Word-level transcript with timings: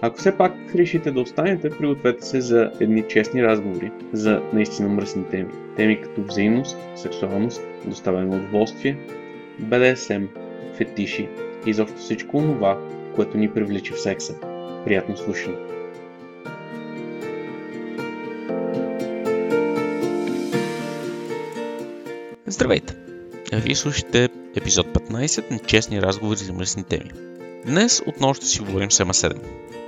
Ако 0.00 0.18
все 0.18 0.36
пак 0.36 0.52
решите 0.74 1.10
да 1.10 1.20
останете, 1.20 1.70
пригответе 1.70 2.26
се 2.26 2.40
за 2.40 2.70
едни 2.80 3.04
честни 3.08 3.42
разговори 3.42 3.90
за 4.12 4.42
наистина 4.52 4.88
мръсни 4.88 5.24
теми. 5.24 5.48
Теми 5.76 6.00
като 6.00 6.22
взаимност, 6.22 6.76
сексуалност, 6.96 7.62
доставяне 7.84 8.26
на 8.26 8.36
удоволствие, 8.36 8.98
БДСМ, 9.58 10.24
фетиши 10.76 11.28
и 11.66 11.70
изобщо 11.70 11.98
всичко 11.98 12.38
това, 12.38 12.78
което 13.14 13.38
ни 13.38 13.50
привлича 13.50 13.94
в 13.94 14.00
секса. 14.00 14.34
Приятно 14.84 15.16
слушане! 15.16 15.56
Здравейте! 22.46 22.94
Вие 23.52 23.74
слушате 23.74 24.28
епизод 24.56 24.86
15 24.86 25.50
на 25.50 25.58
Честни 25.58 26.02
разговори 26.02 26.38
за 26.38 26.52
мръсни 26.52 26.84
теми. 26.84 27.10
Днес 27.66 28.02
отново 28.06 28.34
ще 28.34 28.46
си 28.46 28.60
говорим 28.60 28.90
с 28.90 29.04
МА7. 29.04 29.36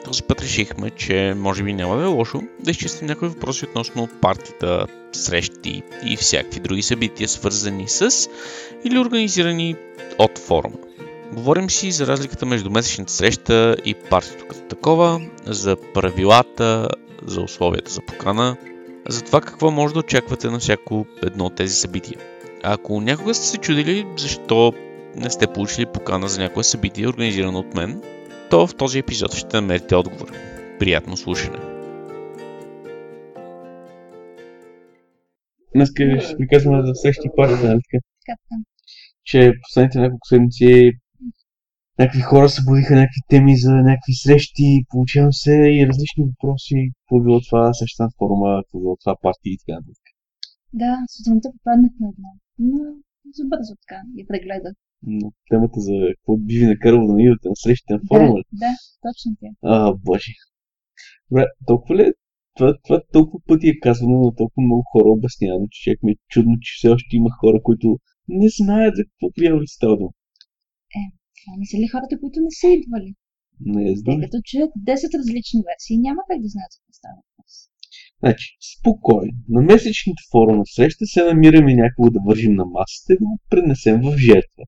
Този 0.05 0.23
път 0.23 0.43
решихме, 0.43 0.91
че 0.91 1.35
може 1.37 1.63
би 1.63 1.73
няма 1.73 1.97
да 1.97 2.03
е 2.03 2.07
лошо 2.07 2.43
да 2.61 2.71
изчистим 2.71 3.07
някои 3.07 3.29
въпроси 3.29 3.65
относно 3.65 4.09
партията, 4.21 4.87
срещи 5.13 5.83
и 6.05 6.17
всякакви 6.17 6.61
други 6.61 6.83
събития, 6.83 7.29
свързани 7.29 7.89
с 7.89 8.29
или 8.85 8.99
организирани 8.99 9.77
от 10.19 10.39
форума. 10.39 10.77
Говорим 11.33 11.71
си 11.71 11.91
за 11.91 12.07
разликата 12.07 12.47
между 12.47 12.71
месечната 12.71 13.13
среща 13.13 13.77
и 13.85 13.95
партито 13.95 14.47
като 14.47 14.61
такова, 14.61 15.21
за 15.47 15.77
правилата, 15.95 16.89
за 17.27 17.41
условията 17.41 17.91
за 17.91 18.01
покана, 18.01 18.57
за 19.09 19.23
това 19.23 19.41
какво 19.41 19.71
може 19.71 19.95
да 19.95 20.01
очаквате 20.01 20.51
на 20.51 20.59
всяко 20.59 21.07
едно 21.23 21.45
от 21.45 21.55
тези 21.55 21.75
събития. 21.75 22.19
А 22.63 22.73
ако 22.73 23.01
някога 23.01 23.35
сте 23.35 23.47
се 23.47 23.59
чудили 23.59 24.07
защо 24.17 24.73
не 25.17 25.31
сте 25.31 25.47
получили 25.47 25.87
покана 25.87 26.29
за 26.29 26.41
някое 26.41 26.65
събитие, 26.65 27.09
организирано 27.09 27.59
от 27.59 27.75
мен, 27.75 28.03
то 28.51 28.67
в 28.67 28.77
този 28.77 28.99
епизод 28.99 29.33
ще 29.35 29.61
намерите 29.61 29.95
отговор. 29.95 30.33
Приятно 30.79 31.17
слушане! 31.17 31.59
Днес 35.75 35.89
ще 35.91 36.37
приказваме 36.39 36.87
за 36.87 36.95
срещи 36.95 37.29
парите, 37.37 37.67
нали 37.67 37.81
така? 37.91 38.05
Че 39.25 39.53
последните 39.63 39.99
няколко 39.99 40.27
седмици 40.27 40.93
някакви 41.99 42.21
хора 42.21 42.49
събудиха 42.49 42.95
някакви 42.95 43.21
теми 43.29 43.57
за 43.57 43.73
някакви 43.73 44.13
срещи, 44.13 44.85
получавам 44.89 45.33
се 45.33 45.53
и 45.53 45.87
различни 45.89 46.25
въпроси. 46.25 46.91
Какво 46.95 47.21
било 47.21 47.41
това 47.41 47.75
среща 47.75 48.03
на 48.03 48.11
форума, 48.19 48.63
какво 48.65 48.79
било 48.79 48.97
това 48.97 49.17
партии 49.23 49.53
и 49.53 49.59
така 49.59 49.75
нататък. 49.79 50.05
Да, 50.73 50.99
сутринта 51.11 51.49
попаднах 51.53 51.93
на 52.01 52.09
едно. 52.13 52.31
Но 52.59 52.79
за 53.37 53.45
бързо 53.45 53.75
така 53.83 54.01
я 54.17 54.27
прегледах. 54.27 54.75
Но 55.03 55.33
темата 55.51 55.81
за 55.81 55.93
какво 56.15 56.37
би 56.37 56.55
ви 56.59 56.67
накарало 56.67 57.07
да 57.07 57.23
идвате 57.23 57.49
на 57.49 57.57
срещите 57.57 57.93
на 57.93 58.01
форума. 58.09 58.35
Да, 58.35 58.43
да, 58.53 58.73
точно 59.03 59.37
тя. 59.41 59.49
А, 59.63 59.95
боже. 60.07 60.33
Добре, 61.31 61.45
толкова 61.67 61.97
ли? 61.97 62.13
Това, 62.57 62.75
това 62.85 63.03
толкова 63.13 63.41
пъти 63.47 63.69
е 63.69 63.81
казвано, 63.81 64.17
но 64.19 64.35
толкова 64.35 64.63
много 64.63 64.85
хора 64.93 65.09
обяснявано, 65.09 65.67
че 65.71 65.83
човек 65.83 66.03
ми 66.03 66.13
е 66.13 66.23
чудно, 66.29 66.55
че 66.61 66.71
все 66.77 66.89
още 66.89 67.17
има 67.17 67.31
хора, 67.41 67.59
които 67.63 67.99
не 68.29 68.49
знаят 68.59 68.97
за 68.97 69.03
какво 69.05 69.27
приявали 69.37 69.67
става 69.67 69.97
дума. 69.97 70.13
Е, 71.01 71.03
това 71.39 71.53
не 71.61 71.67
са 71.71 71.77
ли 71.81 71.87
хората, 71.95 72.21
които 72.21 72.39
не 72.47 72.53
са 72.61 72.69
идвали? 72.79 73.11
Не 73.61 73.97
знам. 73.97 74.21
Те 74.21 74.25
като 74.25 74.39
чуят 74.45 74.73
10 74.91 75.19
различни 75.21 75.61
версии, 75.69 76.05
няма 76.07 76.21
как 76.29 76.39
да 76.45 76.49
знаят 76.55 76.73
за 76.73 76.79
какво 76.79 76.93
става 77.01 77.17
въпрос. 77.23 77.53
Значи, 78.23 78.47
спокойно. 78.73 79.39
На 79.49 79.61
месечните 79.71 80.23
форума 80.33 80.63
среща 80.77 81.05
се 81.07 81.25
намираме 81.25 81.75
някого 81.75 82.11
да 82.11 82.21
вържим 82.29 82.55
на 82.55 82.67
масата 82.77 83.13
и 83.13 83.19
да 83.21 83.25
го 83.31 83.39
пренесем 83.51 83.97
в 84.07 84.17
жертва. 84.29 84.63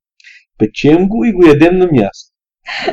Печем 0.61 1.09
го 1.09 1.25
и 1.25 1.33
го 1.33 1.47
ядем 1.47 1.79
на 1.79 1.89
място. 1.93 2.31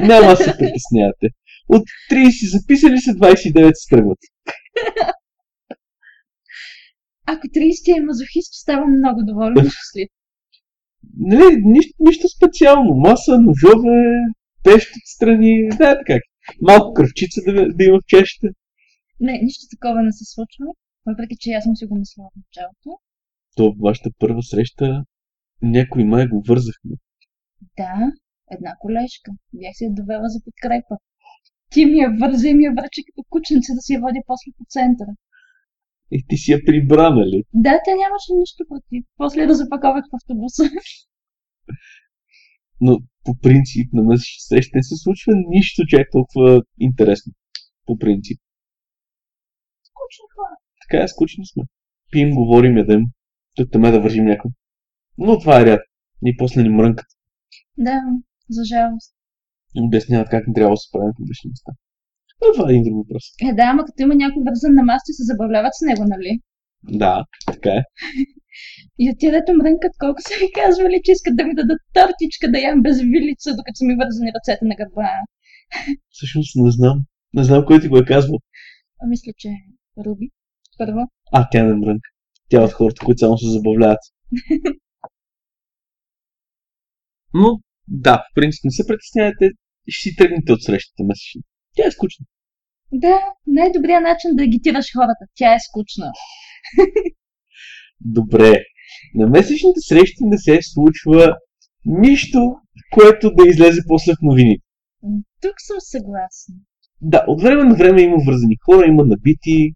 Няма 0.02 0.36
се 0.36 0.58
притеснявате. 0.58 1.28
От 1.70 1.84
30 2.12 2.58
записали 2.58 2.98
се 2.98 3.12
29 3.12 3.72
се 3.74 3.96
тръгват. 3.96 4.20
Ако 7.26 7.48
30 7.48 7.98
е 7.98 8.02
мазохист, 8.02 8.54
ставам 8.54 8.98
много 8.98 9.22
доволен 9.24 9.66
и 9.66 9.70
щастлив. 9.70 10.10
Нали, 11.20 11.62
нищо, 11.64 11.94
нищо 12.00 12.28
специално. 12.38 12.96
Маса, 12.96 13.40
ножове, 13.40 13.98
пещ 14.64 14.88
отстрани, 15.04 15.70
да, 15.78 16.00
как. 16.08 16.22
Малко 16.62 16.94
кръвчица 16.94 17.42
да, 17.46 17.54
да 17.74 17.84
има 17.84 18.00
в 18.00 18.08
чешата. 18.08 18.48
Не, 19.20 19.40
нищо 19.44 19.66
такова 19.72 20.04
не 20.04 20.12
се 20.12 20.26
случва, 20.26 20.66
въпреки 21.06 21.36
че 21.40 21.52
аз 21.52 21.64
съм 21.64 21.76
си 21.76 21.86
го 21.86 21.96
мислила 22.00 22.28
в 22.32 22.40
началото. 22.42 22.90
То 23.56 23.76
вашата 23.84 24.10
първа 24.20 24.44
среща 24.44 25.04
някой 25.62 26.04
май 26.04 26.28
го 26.28 26.44
вързахме. 26.48 26.96
Да, 27.78 28.12
една 28.52 28.76
колежка. 28.80 29.32
Бях 29.54 29.74
си 29.76 29.84
я 29.84 29.92
довела 29.94 30.28
за 30.28 30.40
подкрепа. 30.46 30.96
Ти 31.72 31.86
ми 31.86 31.98
я 31.98 32.10
върза 32.22 32.48
и 32.50 32.54
ми 32.54 32.64
я 32.64 32.72
връча 32.72 33.02
като 33.08 33.22
кученце 33.30 33.72
да 33.78 33.82
си 33.82 33.94
я 33.94 34.00
води 34.00 34.22
после 34.28 34.50
по 34.58 34.64
центъра. 34.70 35.14
И 36.12 36.26
ти 36.28 36.38
си 36.38 36.52
я 36.52 36.60
прибра, 36.66 37.10
нали? 37.10 37.44
Да, 37.54 37.74
тя 37.86 37.92
нямаше 38.04 38.32
нищо 38.40 38.64
против. 38.70 39.04
После 39.18 39.46
да 39.46 39.56
запаковах 39.56 40.06
в 40.06 40.16
автобуса. 40.16 40.64
Но 42.82 43.00
по 43.26 43.32
принцип 43.42 43.94
на 43.94 44.04
месечни 44.04 44.40
срещи 44.40 44.72
не 44.76 44.84
се 44.84 44.96
случва 44.96 45.34
нищо 45.50 45.82
чак 45.88 46.08
толкова 46.12 46.62
интересно. 46.80 47.34
По 47.86 47.98
принцип. 47.98 48.40
Скучни 49.84 50.28
хора. 50.36 50.56
Така 50.82 51.04
е, 51.04 51.08
скучни 51.08 51.46
сме. 51.46 51.64
Пием, 52.12 52.36
говорим, 52.36 52.78
ядем. 52.78 53.02
Тук 53.56 53.76
ме 53.76 53.92
да 53.92 54.02
вържим 54.02 54.26
някой. 54.26 54.52
Но 55.18 55.40
това 55.40 55.62
е 55.62 55.66
ряд. 55.66 55.82
И 56.26 56.38
после 56.38 56.64
ни 56.64 56.70
мрънкат. 56.70 57.08
Да, 57.78 58.02
за 58.50 58.64
жалост. 58.64 59.14
Обясняват 59.86 60.30
как 60.30 60.48
не 60.48 60.54
трябва 60.54 60.74
да 60.74 60.78
се 60.78 60.88
обични 61.22 61.50
места. 61.50 61.72
Но 62.42 62.48
това 62.54 62.70
е 62.70 62.74
един 62.74 62.84
друг 62.84 62.96
въпрос. 62.98 63.24
Е, 63.48 63.54
да, 63.54 63.64
ама 63.72 63.86
като 63.86 64.04
има 64.04 64.16
някой 64.16 64.42
вързан 64.48 64.74
на 64.74 64.84
маста, 64.84 65.10
се 65.14 65.24
забавляват 65.32 65.74
с 65.76 65.86
него, 65.90 66.04
нали? 66.14 66.32
Да, 66.84 67.26
така 67.52 67.70
е. 67.70 67.84
И 69.00 69.10
от 69.12 69.18
дето 69.22 69.52
мрънкат, 69.54 69.94
колко 70.04 70.20
са 70.22 70.34
ми 70.42 70.48
казвали, 70.62 71.02
че 71.04 71.12
искат 71.12 71.36
да 71.38 71.44
ми 71.46 71.54
дадат 71.56 71.82
тортичка 71.94 72.52
да 72.52 72.60
ям 72.60 72.82
без 72.82 72.98
вилица, 73.02 73.50
докато 73.58 73.76
са 73.78 73.86
ми 73.86 73.96
вързани 74.02 74.32
ръцете 74.36 74.66
на 74.66 74.76
гърба. 74.76 75.10
Всъщност 76.10 76.56
не 76.56 76.72
знам. 76.72 76.98
Не 77.34 77.44
знам 77.44 77.66
кой 77.68 77.82
ти 77.82 77.88
го 77.88 77.98
е 77.98 78.06
казвал. 78.06 78.40
А, 79.02 79.08
мисля, 79.08 79.32
че 79.38 79.50
Руби. 80.06 80.30
Първо. 80.78 81.00
А, 81.32 81.50
тя 81.52 81.64
не 81.64 81.74
мрънка. 81.74 82.10
Тя 82.50 82.62
е 82.62 82.66
от 82.66 82.72
хората, 82.72 83.06
които 83.06 83.20
само 83.20 83.38
се 83.38 83.50
забавляват. 83.50 84.00
Но, 87.34 87.60
да, 87.88 88.18
в 88.18 88.36
принцип 88.36 88.64
не 88.64 88.72
се 88.72 88.88
притеснявайте, 88.88 89.50
ще 89.88 90.10
си 90.10 90.16
тръгнете 90.16 90.54
от 90.54 90.64
срещата 90.64 91.04
месечни. 91.04 91.42
Тя 91.76 91.88
е 91.88 91.92
скучна. 91.92 92.26
Да, 92.92 93.20
най-добрият 93.48 94.04
начин 94.04 94.36
да 94.36 94.44
агитираш 94.44 94.86
хората. 94.94 95.26
Тя 95.36 95.54
е 95.54 95.60
скучна. 95.60 96.12
Добре. 98.02 98.64
На 99.16 99.28
месечните 99.28 99.80
срещи 99.80 100.24
не 100.24 100.38
се 100.38 100.60
случва 100.62 101.36
нищо, 101.86 102.56
което 102.94 103.36
да 103.36 103.50
излезе 103.50 103.82
после 103.88 104.14
в 104.14 104.22
новините. 104.22 104.64
Тук 105.42 105.54
съм 105.58 105.78
съгласна. 105.80 106.56
Да, 107.02 107.26
от 107.28 107.42
време 107.42 107.64
на 107.64 107.76
време 107.76 108.02
има 108.02 108.18
вързани 108.28 108.56
хора, 108.66 108.88
има 108.88 109.06
набити, 109.06 109.72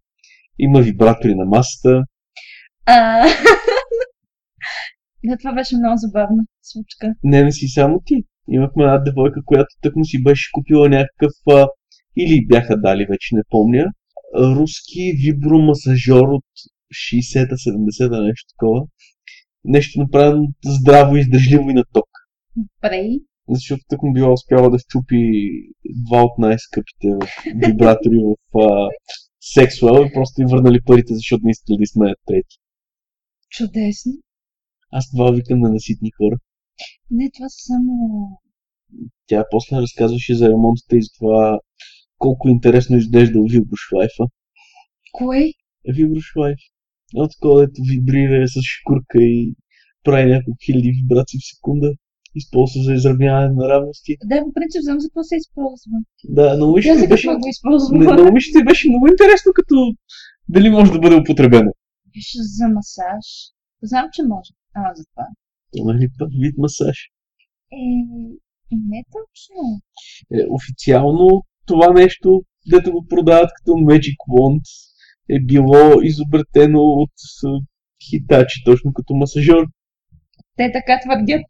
има 0.60 0.82
вибратори 0.82 1.36
на 1.36 1.46
масата. 1.46 2.04
А... 2.86 3.24
да, 5.24 5.38
това 5.38 5.54
беше 5.54 5.78
много 5.78 5.98
забавна 5.98 6.44
случка. 6.62 7.14
Не, 7.24 7.44
не 7.44 7.52
си 7.52 7.68
само 7.68 8.02
ти. 8.06 8.16
Имахме 8.50 8.84
една 8.84 8.98
девойка, 8.98 9.42
която 9.46 9.76
тъкмо 9.82 10.06
си 10.06 10.24
беше 10.24 10.50
купила 10.54 10.90
някакъв, 10.90 11.32
а, 11.50 11.68
или 12.18 12.46
бяха 12.48 12.82
дали, 12.82 13.06
вече 13.06 13.36
не 13.36 13.42
помня, 13.50 13.86
руски 14.36 15.14
вибромасажор 15.26 16.28
от 16.28 16.46
60-та, 16.94 17.56
70-та, 17.56 18.22
нещо 18.22 18.54
такова. 18.54 18.88
Нещо 19.64 20.00
направено 20.00 20.48
здраво, 20.66 21.18
издържливо 21.18 21.70
и 21.70 21.74
на 21.74 21.84
ток. 21.94 22.10
Прей. 22.82 23.20
Защото 23.50 23.82
тък 23.90 24.04
му 24.04 24.14
била 24.14 24.34
успяла 24.34 24.70
да 24.70 24.80
щупи 24.80 25.18
два 26.06 26.24
от 26.24 26.38
най-скъпите 26.38 27.08
вибратори 27.56 28.18
в 28.18 28.58
а, 28.60 28.90
Sexwell 29.56 30.10
и 30.10 30.14
просто 30.14 30.42
им 30.42 30.48
върнали 30.48 30.82
парите, 30.82 31.14
защото 31.14 31.42
не 31.44 31.52
искали 31.52 31.78
да 31.78 31.84
изсмеят 31.84 32.20
трети. 32.26 32.56
Чудесно. 33.50 34.12
Аз 34.92 35.12
това 35.12 35.32
викам 35.32 35.60
на 35.60 35.70
наситни 35.70 36.12
хора. 36.18 36.38
Не, 37.12 37.32
това 37.34 37.50
са 37.50 37.58
само... 37.66 37.94
Тя 39.28 39.46
после 39.52 39.78
разказваше 39.78 40.36
за 40.36 40.50
ремонтите 40.50 40.96
и 40.98 41.02
за 41.02 41.10
това 41.20 41.60
колко 42.18 42.50
интересно 42.50 42.98
изглежда 42.98 43.40
виброшлайфа. 43.50 44.24
Кое? 45.12 45.52
Виброшлайф. 45.96 46.60
Едно 47.16 47.28
такова, 47.28 47.60
дето 47.62 47.82
вибрира 47.92 48.48
с 48.48 48.62
шкурка 48.62 49.18
и 49.22 49.56
прави 50.04 50.32
няколко 50.32 50.58
хиляди 50.66 50.92
вибрации 51.02 51.40
в 51.40 51.50
секунда. 51.56 51.94
Използва 52.36 52.84
за 52.84 52.94
изравняване 52.94 53.50
на 53.54 53.70
равности. 53.70 54.18
Да, 54.26 54.44
по 54.46 54.54
принцип 54.54 54.82
знам 54.82 55.00
за 55.00 55.08
какво 55.08 55.24
се 55.24 55.36
използва. 55.36 55.98
Да, 56.38 56.58
но 56.58 56.74
мишето 56.74 57.00
за 57.00 57.08
беше, 57.08 57.28
го 57.28 57.48
използва? 57.48 57.98
не, 57.98 58.06
но 58.06 58.64
беше 58.66 58.90
много 58.90 59.08
интересно, 59.08 59.52
като 59.56 59.76
дали 60.50 60.70
може 60.70 60.92
да 60.92 61.00
бъде 61.00 61.16
употребено. 61.16 61.72
Беше 62.16 62.38
за 62.58 62.68
масаж. 62.68 63.26
Знам, 63.84 64.06
че 64.14 64.22
може. 64.24 64.52
Ама 64.76 64.90
за 64.96 65.04
това. 65.12 65.26
Нали, 65.76 66.08
вид 66.42 66.56
масаж. 66.58 66.98
Е, 67.72 67.86
не 68.72 69.04
точно. 69.12 69.82
Е, 70.34 70.46
официално 70.50 71.44
това 71.66 71.94
нещо, 71.94 72.42
дето 72.72 72.92
го 72.92 73.06
продават 73.10 73.50
като 73.56 73.72
Magic 73.72 74.16
Wand, 74.30 74.62
е 75.30 75.40
било 75.40 76.02
изобретено 76.02 76.80
от 76.80 77.12
хитачи, 78.10 78.64
точно 78.66 78.94
като 78.94 79.14
масажор. 79.14 79.64
Те 80.58 80.72
така 80.72 81.00
твърдят. 81.00 81.46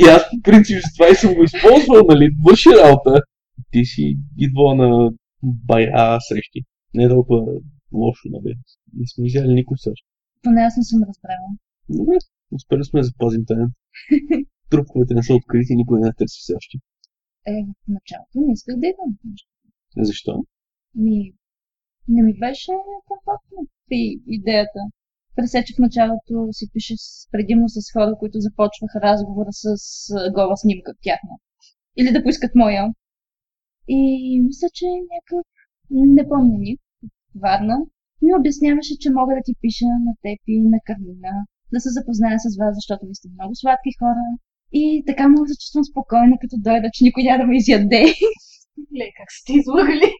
И 0.00 0.02
аз 0.08 0.22
по 0.30 0.42
принцип 0.42 0.78
с 0.78 0.94
това 0.94 1.08
и 1.12 1.14
съм 1.14 1.34
го 1.34 1.42
използвал, 1.42 2.02
нали, 2.08 2.30
върши 2.44 2.68
работа. 2.82 3.22
Ти 3.70 3.84
си 3.84 4.16
идвала 4.38 4.74
на 4.74 5.10
бая 5.42 6.18
срещи. 6.20 6.60
Не 6.94 7.04
е 7.04 7.08
толкова 7.08 7.42
лошо, 7.92 8.28
нали. 8.30 8.54
Не 8.94 9.04
сме 9.14 9.24
взяли 9.24 9.54
никой 9.54 9.78
също. 9.78 10.06
Поне 10.42 10.60
аз 10.60 10.76
не 10.76 10.84
съм 10.84 11.00
разбрала. 11.08 11.48
Добре, 11.88 12.16
успели 12.52 12.84
сме 12.84 13.00
да 13.00 13.04
запазим 13.04 13.44
тайната. 13.46 13.74
Труповете 14.70 15.14
не 15.14 15.22
са 15.22 15.34
открити, 15.34 15.74
никой 15.74 16.00
не 16.00 16.06
я 16.06 16.14
търси 16.14 16.38
все 16.40 16.54
още. 16.54 16.76
Е, 17.46 17.56
в 17.84 17.88
началото 17.88 18.36
не 18.46 18.52
исках 18.52 18.76
да 18.78 18.86
идвам. 18.86 19.10
Защо? 19.96 20.32
Ми, 20.94 21.32
не 22.08 22.22
ми 22.22 22.34
беше 22.38 22.72
комфортно 23.08 23.58
при 23.88 24.20
идеята. 24.26 24.80
Пресече 25.36 25.74
в 25.74 25.82
началото 25.86 26.34
си 26.52 26.64
пише 26.72 26.94
с, 26.96 27.30
предимно 27.32 27.68
с 27.68 27.92
хора, 27.92 28.12
които 28.18 28.40
започваха 28.46 29.00
разговора 29.00 29.52
с 29.52 29.66
гола 30.34 30.56
снимка 30.56 30.92
тяхна. 31.02 31.34
Или 31.96 32.12
да 32.12 32.22
поискат 32.22 32.54
моя. 32.54 32.84
И 33.88 34.00
мисля, 34.46 34.68
че 34.74 34.86
някакъв, 35.12 35.46
не 35.90 36.28
помня 36.28 36.58
ни, 36.58 36.78
Варна, 37.34 37.76
ми 38.22 38.34
обясняваше, 38.38 38.98
че 39.00 39.10
мога 39.10 39.34
да 39.34 39.42
ти 39.44 39.52
пиша 39.60 39.84
на 40.06 40.12
теб 40.22 40.38
и 40.46 40.62
на 40.72 40.78
Кармина, 40.86 41.32
да 41.72 41.80
се 41.80 41.90
запозная 41.98 42.38
с 42.44 42.56
вас, 42.60 42.72
защото 42.78 43.06
ви 43.06 43.14
сте 43.14 43.28
много 43.28 43.54
сладки 43.54 43.90
хора. 44.00 44.24
И 44.80 44.82
така 45.06 45.28
мога 45.28 45.46
да 45.46 45.52
се 45.52 45.60
чувствам 45.62 45.84
спокойна, 45.84 46.36
като 46.40 46.56
дойда, 46.66 46.88
че 46.92 47.04
никой 47.04 47.22
няма 47.22 47.38
да 47.38 47.46
ме 47.46 47.56
изяде. 47.56 48.04
Ле, 48.98 49.06
как 49.18 49.28
сте 49.40 49.52
излагали? 49.52 50.08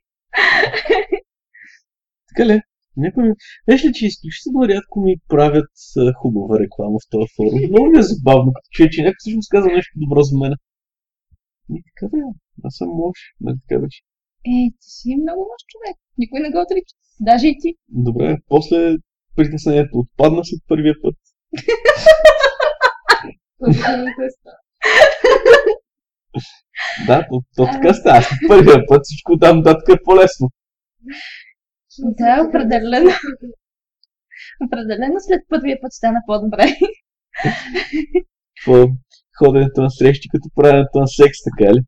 Така 2.29 2.47
ли? 2.47 2.61
Някой 2.97 3.23
ми... 3.25 3.35
Виж 3.69 3.85
ли, 3.85 3.93
че 3.93 4.07
изключително 4.07 4.69
рядко 4.69 5.01
ми 5.01 5.15
правят 5.29 5.73
а, 5.97 6.13
хубава 6.21 6.55
реклама 6.65 6.97
в 6.99 7.11
този 7.11 7.27
форум. 7.37 7.61
Много 7.71 7.87
ми 7.91 7.99
е 7.99 8.11
забавно, 8.13 8.53
като 8.57 8.69
че, 8.71 8.91
че 8.91 9.03
някой 9.03 9.17
всъщност 9.19 9.51
казва 9.51 9.71
нещо 9.73 9.93
добро 10.03 10.21
за 10.23 10.39
мен. 10.39 10.53
И 11.77 11.83
така 11.89 12.05
да 12.13 12.17
е. 12.19 12.31
Аз 12.65 12.75
съм 12.79 12.89
лош. 13.01 13.19
Нали 13.41 13.57
така 13.63 13.81
беше? 13.81 14.01
Е, 14.53 14.57
ти 14.81 14.89
си 14.99 15.09
много 15.23 15.41
лош 15.41 15.63
човек. 15.73 15.97
Никой 16.19 16.41
не 16.41 16.51
го 16.51 16.59
отрича. 16.65 16.95
Даже 17.21 17.47
и 17.49 17.57
ти. 17.61 17.71
Добре, 17.89 18.39
после 18.49 18.97
притеснението 19.37 19.99
отпадна 19.99 20.45
след 20.45 20.61
първия 20.69 20.95
път. 21.03 21.17
Да, 27.07 27.27
то, 27.31 27.43
то 27.57 27.67
така 27.73 27.95
става. 27.95 28.27
Първия 28.49 28.87
път 28.89 29.01
всичко 29.05 29.39
там 29.39 29.57
нататък 29.57 29.89
е 29.89 30.03
по-лесно. 30.05 30.49
Да, 31.99 32.45
определено. 32.49 33.11
Определено 34.67 35.15
след 35.19 35.41
първия 35.49 35.79
път 35.83 35.93
стана 35.93 36.21
по-добре. 36.27 36.65
По 38.65 38.89
ходенето 39.39 39.83
на 39.83 39.91
срещи, 39.91 40.29
като 40.29 40.49
правенето 40.55 41.01
на 41.01 41.09
секс, 41.09 41.39
така 41.45 41.75
ли? 41.75 41.81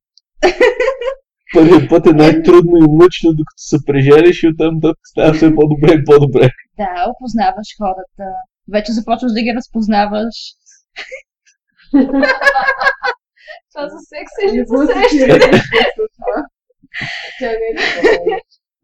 Първият 1.54 1.88
път 1.88 2.06
е 2.06 2.12
най-трудно 2.12 2.76
и 2.76 2.86
мъчно, 3.00 3.30
докато 3.30 3.62
се 3.70 3.76
преженеш 3.86 4.42
и 4.42 4.48
оттам 4.48 4.74
нататък 4.74 5.00
става 5.04 5.34
все 5.34 5.54
по-добре 5.54 5.92
и 5.94 6.04
по-добре. 6.04 6.50
Да, 6.78 7.06
опознаваш 7.10 7.68
хората. 7.78 8.26
Вече 8.72 8.92
започваш 8.92 9.32
да 9.32 9.42
ги 9.42 9.54
разпознаваш. 9.56 10.36
Това 13.70 13.88
за 13.88 13.98
секс 14.12 14.32
или 14.44 14.64
за 14.66 14.86
среща? 14.86 15.50
Тя 17.38 17.50
не 17.50 17.66
е 17.70 17.74
такова. 17.76 18.40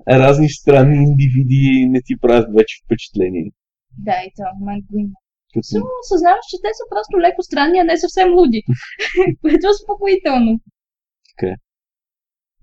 Разни 0.08 0.48
странни 0.50 0.96
индивиди 0.96 1.86
не 1.88 2.00
ти 2.02 2.14
правят 2.20 2.48
вече 2.58 2.74
впечатление. 2.84 3.50
Да, 3.98 4.16
и 4.26 4.32
това 4.36 4.50
момент 4.58 4.84
го 4.90 4.98
има. 4.98 5.16
Само 5.62 5.86
осъзнаваш, 6.04 6.44
че 6.50 6.56
те 6.64 6.70
са 6.78 6.84
просто 6.90 7.20
леко 7.20 7.42
странни, 7.42 7.78
а 7.78 7.84
не 7.84 7.98
съвсем 7.98 8.28
луди. 8.34 8.62
Което 9.40 9.66
е 9.66 9.74
успокоително. 9.76 10.60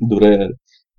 Добре, 0.01 0.49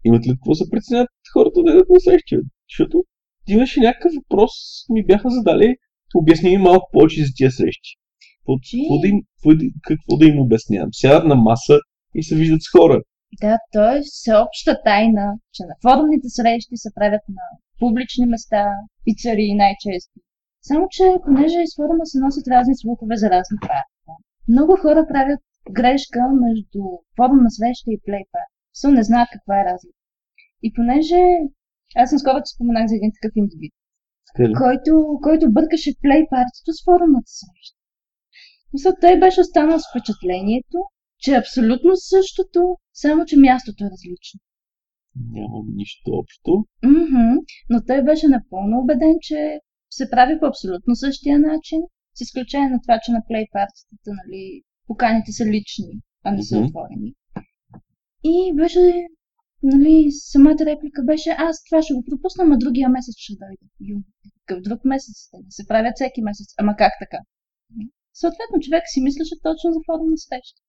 имат 0.04 0.26
ли 0.26 0.30
какво 0.30 0.54
се 0.54 0.70
преценят 0.70 1.08
хората 1.32 1.62
да 1.62 2.00
срещи? 2.00 2.36
бе? 2.36 2.42
Защото 2.70 3.04
ти 3.44 3.52
имаше 3.52 3.80
някакъв 3.80 4.12
въпрос, 4.14 4.52
ми 4.90 5.06
бяха 5.06 5.30
задали, 5.30 5.76
обясни 6.14 6.50
ми 6.50 6.58
малко 6.58 6.88
повече 6.93 7.25
за 7.25 7.32
тия 7.37 7.50
срещи. 7.50 7.90
Какво, 8.46 8.99
да 8.99 9.08
им, 9.08 9.19
какво, 9.82 10.16
да- 10.16 10.26
им 10.26 10.40
обяснявам? 10.40 10.88
Сядат 10.93 11.25
на 11.25 11.34
маса 11.34 11.78
и 12.14 12.22
се 12.22 12.34
виждат 12.37 12.62
с 12.62 12.70
хора. 12.76 13.02
Да, 13.40 13.58
то 13.72 13.96
е 13.96 14.00
всеобща 14.05 14.82
тайна, 14.84 15.34
че 15.52 15.62
на 15.62 15.75
форумните 15.82 16.28
срещи 16.28 16.76
се 16.76 16.90
правят 16.94 17.25
на 17.28 17.44
публични 17.78 18.26
места, 18.26 18.64
пицарии 19.05 19.55
най-често. 19.55 20.20
Само, 20.62 20.87
че 20.90 21.05
понеже 21.26 21.58
из 21.62 21.76
форума 21.76 22.05
се 22.06 22.19
носят 22.19 22.49
разни 22.49 22.76
слухове 22.76 23.16
за 23.16 23.31
разни 23.31 23.58
парти. 23.61 23.99
Много 24.49 24.76
хора 24.82 25.06
правят 25.08 25.40
грешка 25.70 26.20
между 26.44 26.81
форумна 27.16 27.50
среща 27.50 27.90
и 27.93 28.00
плейпар. 28.04 28.46
Са 28.75 28.88
не 28.88 29.02
знаят 29.02 29.28
каква 29.32 29.61
е 29.61 29.64
разлика. 29.64 29.99
И 30.62 30.73
понеже 30.76 31.21
аз 31.97 32.11
съм 32.11 32.18
скоро 32.18 32.38
ти 32.38 32.50
споменах 32.54 32.87
за 32.87 32.97
един 32.97 33.12
такъв 33.16 33.32
индивид? 33.37 33.73
Който, 34.37 35.18
който 35.23 35.52
бъркаше 35.52 35.90
плей 36.02 36.23
партито 36.30 36.73
с 36.73 36.85
форумната 36.85 37.30
среща. 37.40 37.78
Мисля, 38.73 38.92
той 39.00 39.20
беше 39.20 39.40
останал 39.40 39.78
с 39.78 39.88
впечатлението, 39.90 40.78
че 41.18 41.35
е 41.35 41.38
абсолютно 41.38 41.90
същото, 41.97 42.76
само 42.92 43.25
че 43.25 43.37
мястото 43.38 43.85
е 43.85 43.90
различно. 43.90 44.40
Няма 45.30 45.58
нищо 45.75 46.11
общо. 46.11 46.64
Мгм, 46.85 47.35
Но 47.70 47.85
той 47.87 48.02
беше 48.02 48.28
напълно 48.28 48.78
убеден, 48.78 49.14
че 49.20 49.61
се 49.90 50.11
прави 50.11 50.40
по 50.40 50.47
абсолютно 50.47 50.97
същия 50.97 51.38
начин, 51.38 51.80
с 52.14 52.20
изключение 52.20 52.68
на 52.68 52.80
това, 52.82 53.00
че 53.02 53.12
на 53.12 53.23
плей 53.28 53.47
партитата, 53.52 54.11
нали, 54.20 54.62
поканите 54.87 55.32
са 55.32 55.44
лични, 55.44 55.92
а 56.25 56.30
не 56.30 56.42
са 56.42 56.56
Мгм. 56.56 56.66
отворени. 56.66 57.14
И 58.25 58.52
беше, 58.56 59.06
нали, 59.62 60.10
самата 60.10 60.62
реплика 60.70 61.02
беше, 61.04 61.30
аз 61.38 61.64
това 61.64 61.82
ще 61.82 61.94
го 61.94 62.04
пропусна, 62.08 62.44
ама 62.44 62.58
другия 62.58 62.88
месец 62.88 63.14
ще 63.18 63.32
дойде. 63.40 64.04
Какъв 64.46 64.62
друг 64.62 64.80
месец? 64.84 65.16
Те 65.30 65.38
се 65.56 65.66
правят 65.68 65.94
всеки 65.94 66.20
месец. 66.22 66.48
Ама 66.58 66.72
как 66.76 66.92
така? 67.02 67.20
Съответно, 68.22 68.60
човек 68.60 68.84
си 68.86 69.00
мислеше 69.00 69.34
точно 69.42 69.72
за 69.74 69.80
форум 69.86 70.08
на 70.10 70.18
среща. 70.18 70.60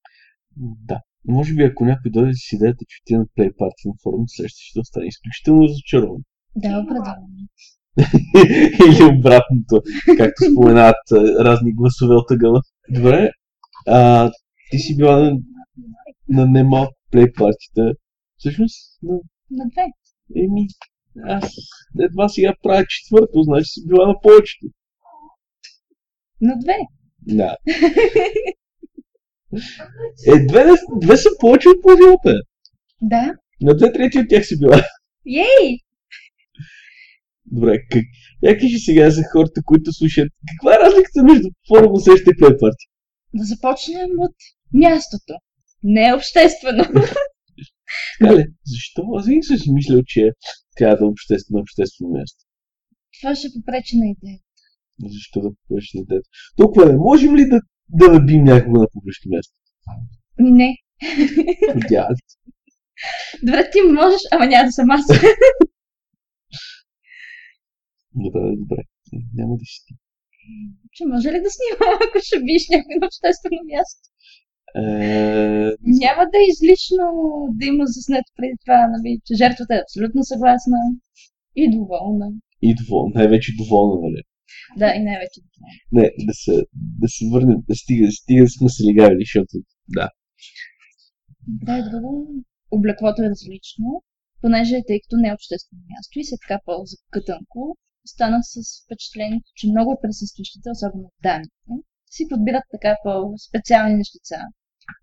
Да. 0.90 1.00
Може 1.28 1.54
би 1.54 1.64
ако 1.64 1.86
някой 1.86 2.12
дойде 2.12 2.34
с 2.34 2.54
идеята, 2.54 2.84
че 2.88 2.98
ти 3.06 3.14
на 3.16 3.26
плей 3.36 3.52
парти 3.58 3.84
на 3.86 3.94
форум, 4.04 4.24
среща 4.28 4.60
ще 4.60 4.80
остане 4.80 5.08
изключително 5.08 5.64
разочарован. 5.64 6.22
Да, 6.56 6.84
определено. 6.84 7.28
Или 8.88 9.18
обратното, 9.18 9.76
както 10.18 10.40
споменават 10.52 11.12
а, 11.12 11.16
разни 11.46 11.74
гласове 11.74 12.16
от 12.16 12.32
ъгъла. 12.32 12.62
Добре, 12.90 13.30
а, 13.88 14.32
ти 14.72 14.80
си 14.80 14.98
била 14.98 15.18
на, 15.18 15.32
на 16.30 16.46
немалко 16.46 16.94
плей 17.12 17.34
партита. 17.34 17.94
Всъщност, 18.40 19.00
на, 19.04 19.20
На 19.52 19.66
две. 19.70 19.86
еми, 20.36 20.68
аз 21.24 21.54
едва 22.00 22.30
сега 22.30 22.54
правя 22.64 22.86
четвърто, 22.90 23.44
значи 23.44 23.66
си 23.66 23.88
била 23.88 24.08
на 24.08 24.16
повечето. 24.22 24.66
На 26.42 26.60
две. 26.60 26.76
Да. 27.22 27.58
Е, 30.28 30.46
две, 30.46 30.64
две 31.02 31.18
са 31.18 31.30
повече 31.40 31.70
от 31.70 31.82
половината. 31.82 32.42
Да. 33.02 33.34
На 33.62 33.76
две 33.78 33.92
трети 33.92 34.20
от 34.20 34.26
тях 34.30 34.46
си 34.46 34.60
била. 34.60 34.84
Ей! 35.28 35.78
Добре, 37.46 37.78
как, 37.92 38.04
я 38.44 38.58
кажи 38.58 38.80
сега 38.80 39.10
за 39.10 39.22
хората, 39.32 39.62
които 39.66 39.94
слушат. 39.94 40.28
Каква 40.52 40.76
е 40.76 40.80
разликата 40.80 41.24
между 41.24 41.50
форум 41.68 42.00
среща 42.00 42.32
и 42.32 42.38
плей 42.40 42.58
парти? 42.60 42.86
Да 43.34 43.44
започнем 43.44 44.10
от 44.18 44.36
мястото. 44.74 45.34
Не 45.84 46.08
е 46.08 46.14
обществено. 46.14 46.84
Така 48.20 48.36
ли? 48.38 48.46
Защо? 48.66 49.02
Аз 49.18 49.26
винаги 49.26 49.44
съм 49.44 49.58
си 49.58 49.72
мислял, 49.72 50.02
че 50.06 50.32
трябва 50.78 50.98
да 50.98 51.06
е 51.06 51.08
обществено, 51.08 51.60
обществено 51.62 52.12
място. 52.12 52.46
Това 53.22 53.36
ще 53.36 53.48
попречи 53.54 53.98
на 53.98 54.06
идея. 54.08 54.40
Защо 55.06 55.42
да 55.42 55.50
попреш 55.50 55.92
на 55.94 56.06
детето? 56.06 56.30
Толкова 56.58 56.86
не 56.86 56.98
можем 56.98 57.36
ли 57.36 57.50
да, 57.50 57.62
да 57.90 58.14
набим 58.14 58.44
някого 58.44 58.78
на 58.78 58.88
публично 58.94 59.30
място? 59.30 59.54
Ми 60.40 60.52
не. 60.52 60.78
Идеално. 61.86 62.16
Добре, 63.44 63.70
ти 63.72 63.82
можеш, 63.82 64.22
ама 64.32 64.46
няма 64.48 64.66
да 64.66 64.72
съм 64.72 64.92
аз. 64.92 65.06
Добре, 68.16 68.56
добре. 68.62 68.82
Е, 69.14 69.18
Няма 69.34 69.54
да 69.58 69.66
си 69.66 69.80
ти. 69.86 69.94
Че 70.92 71.06
може 71.06 71.28
ли 71.32 71.40
да 71.42 71.50
снимам, 71.56 72.00
ако 72.06 72.18
ще 72.26 72.44
биеш 72.46 72.64
някой 72.70 72.96
на 73.00 73.08
обществено 73.08 73.62
място? 73.74 74.10
Е, 74.76 74.82
Няма 76.04 76.24
да 76.32 76.38
е 76.44 76.50
излишно 76.54 77.08
да 77.60 77.66
има 77.66 77.84
заснето 77.86 78.30
преди 78.38 78.56
това, 78.64 78.88
нали, 78.88 79.12
че 79.26 79.34
жертвата 79.42 79.76
е 79.76 79.84
абсолютно 79.86 80.24
съгласна 80.24 80.78
и 81.56 81.72
доволна. 81.78 82.28
и 82.62 82.76
доволна. 82.80 83.12
Най-вече 83.16 83.52
доволна, 83.62 83.96
нали? 84.02 84.22
Да, 84.78 84.90
и 84.98 85.00
най-вече 85.10 85.40
доволна. 85.46 85.76
Не, 85.98 86.06
да 86.28 86.34
се, 86.34 86.54
да 87.02 87.08
се 87.16 87.24
върнем, 87.34 87.58
да 87.70 87.76
стига, 87.76 88.12
стига 88.12 88.44
да 88.44 88.50
сме 88.50 88.70
се 88.70 88.84
легавили, 88.90 89.24
защото 89.26 89.54
да. 89.98 90.10
Добре, 91.48 91.82
друго. 91.90 92.12
Облеклото 92.72 93.24
е 93.24 93.30
различно, 93.30 93.88
понеже 94.42 94.76
тъй 94.88 95.00
като 95.02 95.16
не 95.22 95.28
е 95.30 95.38
обществено 95.38 95.84
място 95.92 96.20
и 96.20 96.24
се 96.24 96.36
така 96.44 96.58
по-закътънко, 96.66 97.78
останах 98.08 98.42
с 98.54 98.56
впечатлението, 98.84 99.50
че 99.56 99.72
много 99.72 99.92
от 99.92 100.02
присъстващите, 100.02 100.68
особено 100.76 101.12
дамите, 101.24 101.74
си 102.16 102.24
подбират 102.30 102.64
така 102.72 102.92
по-специални 103.04 103.96
нещица, 103.96 104.36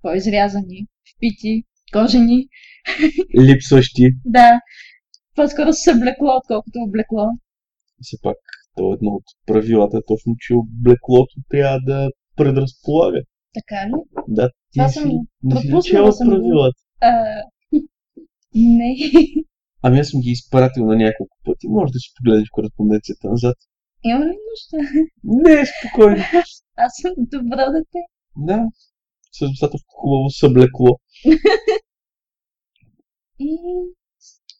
по-изрязани, 0.02 0.86
впити, 1.16 1.62
кожени. 1.92 2.48
Липсващи. 3.40 4.08
Да, 4.24 4.60
по-скоро 5.34 5.72
с 5.72 5.92
облекло, 5.96 6.36
отколкото 6.36 6.78
облекло. 6.86 7.26
Все 8.02 8.16
пак, 8.22 8.36
то 8.76 8.92
е 8.92 8.94
едно 8.94 9.10
от 9.10 9.24
правилата, 9.46 10.02
точно, 10.06 10.34
че 10.38 10.54
облеклото 10.54 11.34
трябва 11.48 11.80
да 11.86 12.10
предразполага. 12.36 13.20
Така 13.54 13.86
ли? 13.88 13.92
Да, 14.28 14.48
ти 14.48 14.78
Това 14.78 14.88
си, 14.88 14.98
съм 14.98 15.10
не 15.42 15.60
си 15.60 15.70
го. 15.70 16.30
правилата. 16.30 16.80
А, 17.00 17.42
не. 18.54 18.96
Ами 19.82 19.98
аз 19.98 20.08
съм 20.08 20.20
ги 20.20 20.30
изпратил 20.30 20.84
на 20.86 20.96
няколко 20.96 21.36
пъти. 21.44 21.68
Може 21.68 21.92
да 21.92 21.98
си 21.98 22.08
погледнеш 22.16 22.48
кореспонденцията 22.50 23.28
назад. 23.28 23.56
Има 24.04 24.24
ли 24.26 24.36
нужда? 24.48 24.90
Не, 25.24 25.64
спокойно. 25.66 26.22
Аз 26.76 26.92
съм 27.02 27.12
добро 27.18 27.72
дете. 27.72 27.98
Да, 28.36 28.64
с 29.38 29.40
достатъчно 29.52 29.88
хубаво 30.00 30.30
съблекло. 30.30 30.90
И 33.38 33.52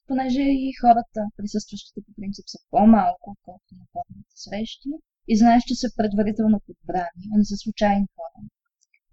понеже 0.08 0.42
и 0.66 0.68
хората, 0.80 1.20
присъстващите 1.36 2.00
по 2.06 2.10
принцип 2.18 2.44
са 2.52 2.58
по-малко, 2.70 3.24
отколкото 3.34 3.72
на 3.80 3.84
формите 3.92 4.34
срещи, 4.44 4.90
и 5.28 5.36
знаеш, 5.36 5.62
че 5.68 5.74
са 5.74 5.88
предварително 5.98 6.60
подбрани, 6.66 7.22
а 7.32 7.34
не 7.38 7.44
са 7.50 7.56
случайни 7.56 8.06
хора. 8.16 8.38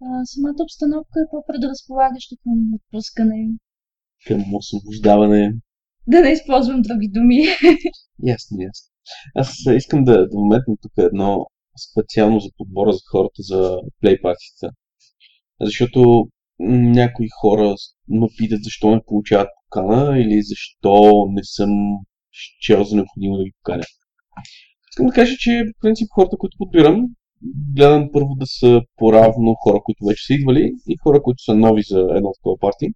А, 0.05 0.25
самата 0.25 0.61
обстановка 0.67 1.15
е 1.19 1.31
по-предразполагаща 1.31 2.35
към 2.43 2.57
отпускане. 2.77 3.39
Към 4.27 4.39
освобождаване. 4.59 5.53
Да 6.07 6.21
не 6.21 6.29
използвам 6.31 6.81
други 6.81 7.07
думи. 7.15 7.39
Ясно, 8.33 8.55
ясно. 8.69 8.87
Аз 9.35 9.49
искам 9.77 10.03
да, 10.03 10.13
да 10.31 10.37
вметна 10.45 10.75
тук 10.81 10.91
едно 10.97 11.45
специално 11.91 12.39
за 12.39 12.49
подбора 12.57 12.91
за 12.93 13.01
хората 13.11 13.41
за 13.41 13.77
плей 14.01 14.21
партията. 14.21 14.75
Защото 15.61 16.27
някои 16.69 17.27
хора 17.41 17.75
ме 18.09 18.27
питат 18.37 18.63
защо 18.63 18.91
не 18.91 19.01
получават 19.05 19.49
покана 19.65 20.19
или 20.19 20.41
защо 20.41 21.25
не 21.29 21.43
съм 21.43 21.69
счел 22.61 22.83
за 22.83 22.95
необходимо 22.95 23.37
да 23.37 23.43
ги 23.43 23.51
поканя. 23.63 23.83
Искам 24.91 25.05
да 25.05 25.13
кажа, 25.13 25.35
че 25.39 25.63
по 25.65 25.81
принцип 25.81 26.07
хората, 26.15 26.37
които 26.37 26.57
подбирам, 26.57 27.05
гледам 27.75 28.09
първо 28.13 28.35
да 28.35 28.45
са 28.45 28.81
по-равно 28.95 29.55
хора, 29.55 29.79
които 29.83 30.05
вече 30.05 30.25
са 30.25 30.33
идвали 30.33 30.71
и 30.87 30.97
хора, 31.03 31.21
които 31.21 31.43
са 31.43 31.55
нови 31.55 31.81
за 31.81 31.99
едно 31.99 32.31
такова 32.33 32.57
парти. 32.57 32.87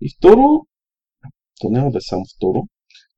И 0.00 0.14
второ, 0.18 0.66
то 1.60 1.70
няма 1.70 1.90
да 1.90 1.98
е 1.98 2.00
само 2.00 2.24
второ, 2.36 2.62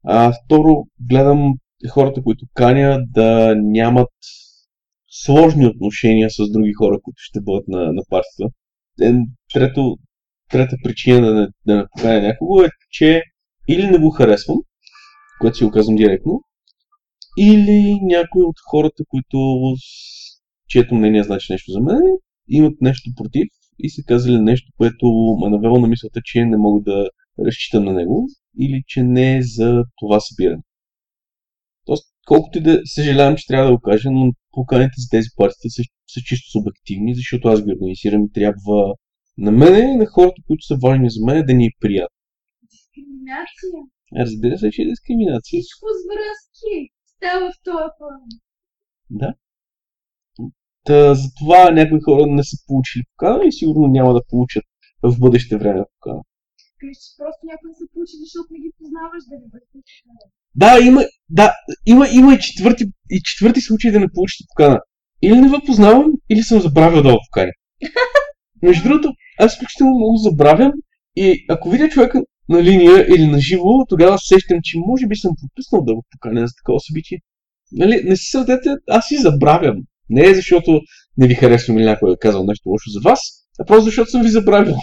а 0.05 0.33
второ, 0.33 0.87
гледам 1.09 1.55
хората, 1.91 2.23
които 2.23 2.47
каня 2.55 2.99
да 3.09 3.55
нямат 3.57 4.11
сложни 5.11 5.67
отношения 5.67 6.31
с 6.31 6.53
други 6.53 6.73
хора, 6.73 6.99
които 7.03 7.17
ще 7.19 7.41
бъдат 7.41 7.69
на, 7.69 7.93
на 7.93 8.03
партията. 8.11 8.55
Е, 9.03 9.13
Трето, 9.53 9.97
трета 10.51 10.77
причина 10.85 11.27
да 11.27 11.35
не, 11.35 11.49
да 11.67 11.77
не 11.77 11.85
поканя 11.91 12.23
някого 12.23 12.63
е, 12.63 12.69
че 12.91 13.23
или 13.69 13.87
не 13.87 13.99
го 13.99 14.11
харесвам, 14.11 14.59
което 15.41 15.57
си 15.57 15.65
го 15.65 15.71
казвам 15.71 15.97
директно, 15.97 16.41
или 17.39 17.99
някои 18.03 18.43
от 18.43 18.57
хората, 18.71 19.03
които 19.09 19.39
чието 20.69 20.95
мнение 20.95 21.23
значи 21.23 21.53
нещо 21.53 21.73
за 21.73 21.81
мен, 21.81 22.03
имат 22.49 22.81
нещо 22.81 23.11
против 23.17 23.49
и 23.79 23.91
са 23.91 24.03
казали 24.07 24.41
нещо, 24.41 24.73
което 24.77 25.07
ме 25.43 25.51
навело 25.51 25.81
на 25.81 25.89
мисълта, 25.89 26.21
че 26.25 26.45
не 26.45 26.57
мога 26.57 26.83
да 26.83 27.09
разчитам 27.47 27.85
на 27.85 27.93
него 27.93 28.27
или 28.61 28.83
че 28.87 29.03
не 29.03 29.37
е 29.37 29.43
за 29.43 29.85
това 29.97 30.21
събиране. 30.21 30.63
Тоест, 31.87 32.05
колкото 32.27 32.59
и 32.59 32.61
да 32.61 32.81
съжалявам, 32.85 33.37
че 33.37 33.47
трябва 33.47 33.67
да 33.67 33.77
го 33.77 33.81
кажа, 33.81 34.11
но 34.11 34.33
поканите 34.59 34.97
за 35.03 35.09
тези 35.15 35.29
партии 35.41 35.71
са, 35.77 35.83
са 36.15 36.21
чисто 36.29 36.47
субективни, 36.55 37.19
защото 37.21 37.49
аз 37.49 37.59
ги 37.65 37.73
организирам 37.77 38.23
и 38.25 38.33
трябва 38.39 38.79
на 39.47 39.51
мен 39.61 39.75
и 39.93 39.97
на 40.03 40.07
хората, 40.07 40.41
които 40.47 40.63
са 40.71 40.75
важни 40.87 41.09
за 41.15 41.21
мен, 41.27 41.47
да 41.47 41.55
ни 41.55 41.65
е 41.67 41.79
приятно. 41.81 42.19
Дискриминация. 42.73 43.79
Разбира 44.23 44.59
се, 44.59 44.71
че 44.75 44.83
е 44.83 44.91
дискриминация. 44.93 45.57
Всичко 45.61 45.87
с 45.97 46.01
връзки. 46.11 46.77
Става 47.15 47.45
в 47.53 47.57
този 47.69 47.91
план. 47.99 48.21
Да. 49.21 49.31
Та, 50.87 51.15
затова 51.23 51.61
някои 51.71 52.01
хора 52.07 52.25
не 52.27 52.45
са 52.51 52.57
получили 52.67 53.05
покана 53.11 53.43
и 53.47 53.59
сигурно 53.61 53.87
няма 53.87 54.11
да 54.15 54.23
получат 54.31 54.65
в 55.03 55.11
бъдеще 55.23 55.55
време 55.63 55.83
покана. 55.95 56.23
Кажеш, 56.81 56.99
че 57.05 57.11
просто 57.21 57.41
някой 57.51 57.67
не 57.71 57.77
се 57.81 57.87
получи, 57.93 58.17
защото 58.25 58.47
не 58.53 58.59
ги 58.65 58.71
познаваш 58.79 59.23
да 59.31 59.35
не 59.43 59.47
бъдеш. 59.53 59.93
Да, 60.55 60.79
има, 60.83 61.05
да, 61.29 61.55
има, 61.87 62.09
има 62.09 62.35
и, 62.35 62.39
четвърти, 62.39 62.85
и 63.11 63.21
четвърти 63.25 63.61
случай 63.61 63.91
да 63.91 64.01
не 64.01 64.13
получите 64.13 64.45
покана. 64.49 64.81
Или 65.23 65.41
не 65.41 65.49
ви 65.49 65.67
познавам, 65.67 66.13
или 66.31 66.43
съм 66.43 66.61
забравил 66.61 67.03
да 67.03 67.13
го 67.13 67.19
поканя. 67.31 67.53
Между 68.63 68.89
другото, 68.89 69.13
аз 69.39 69.53
изключително 69.53 69.97
много 69.97 70.17
забравям 70.17 70.73
и 71.17 71.45
ако 71.49 71.71
видя 71.71 71.89
човека 71.89 72.23
на 72.49 72.63
линия 72.63 73.07
или 73.15 73.27
на 73.27 73.41
живо, 73.41 73.87
тогава 73.89 74.19
сещам, 74.19 74.59
че 74.63 74.79
може 74.79 75.07
би 75.07 75.17
съм 75.17 75.35
пропуснал 75.41 75.85
да 75.85 75.95
го 75.95 76.05
поканя 76.11 76.47
за 76.47 76.53
такова 76.57 76.81
събитие. 76.81 77.19
Нали, 77.73 78.03
не 78.05 78.17
си 78.17 78.31
сърдете, 78.31 78.71
аз 78.89 79.07
си 79.07 79.17
забравям. 79.17 79.77
Не 80.11 80.27
е 80.27 80.35
защото 80.35 80.81
не 81.17 81.27
ви 81.27 81.35
харесвам 81.35 81.79
или 81.79 81.85
някой 81.85 82.13
е 82.13 82.17
казал 82.21 82.45
нещо 82.45 82.69
лошо 82.69 82.91
за 82.91 83.01
вас, 83.01 83.21
а 83.61 83.65
просто 83.65 83.85
защото 83.85 84.11
съм 84.11 84.23
ви 84.23 84.29
забравил. 84.29 84.77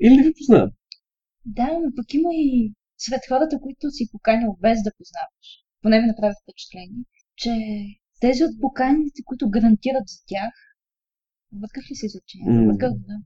Или 0.00 0.16
не 0.16 0.22
ви 0.22 0.32
познавам. 0.38 0.70
Да, 1.44 1.66
но 1.66 1.90
пък 1.96 2.14
има 2.14 2.28
и 2.32 2.72
сред 2.98 3.20
хората, 3.28 3.60
които 3.60 3.90
си 3.90 4.08
поканил 4.12 4.56
без 4.60 4.82
да 4.82 4.90
познаваш. 4.98 5.46
Поне 5.82 6.00
ми 6.00 6.06
направи 6.06 6.34
впечатление, 6.42 7.04
че 7.36 7.52
тези 8.20 8.44
от 8.44 8.60
поканите, 8.60 9.22
които 9.24 9.50
гарантират 9.50 10.08
за 10.08 10.18
тях, 10.26 10.54
вътках 11.52 11.84
ли 11.90 11.94
се 11.94 12.06
изречение? 12.06 12.50
М. 12.50 12.66
Вътках, 12.66 12.92
да. 12.92 13.16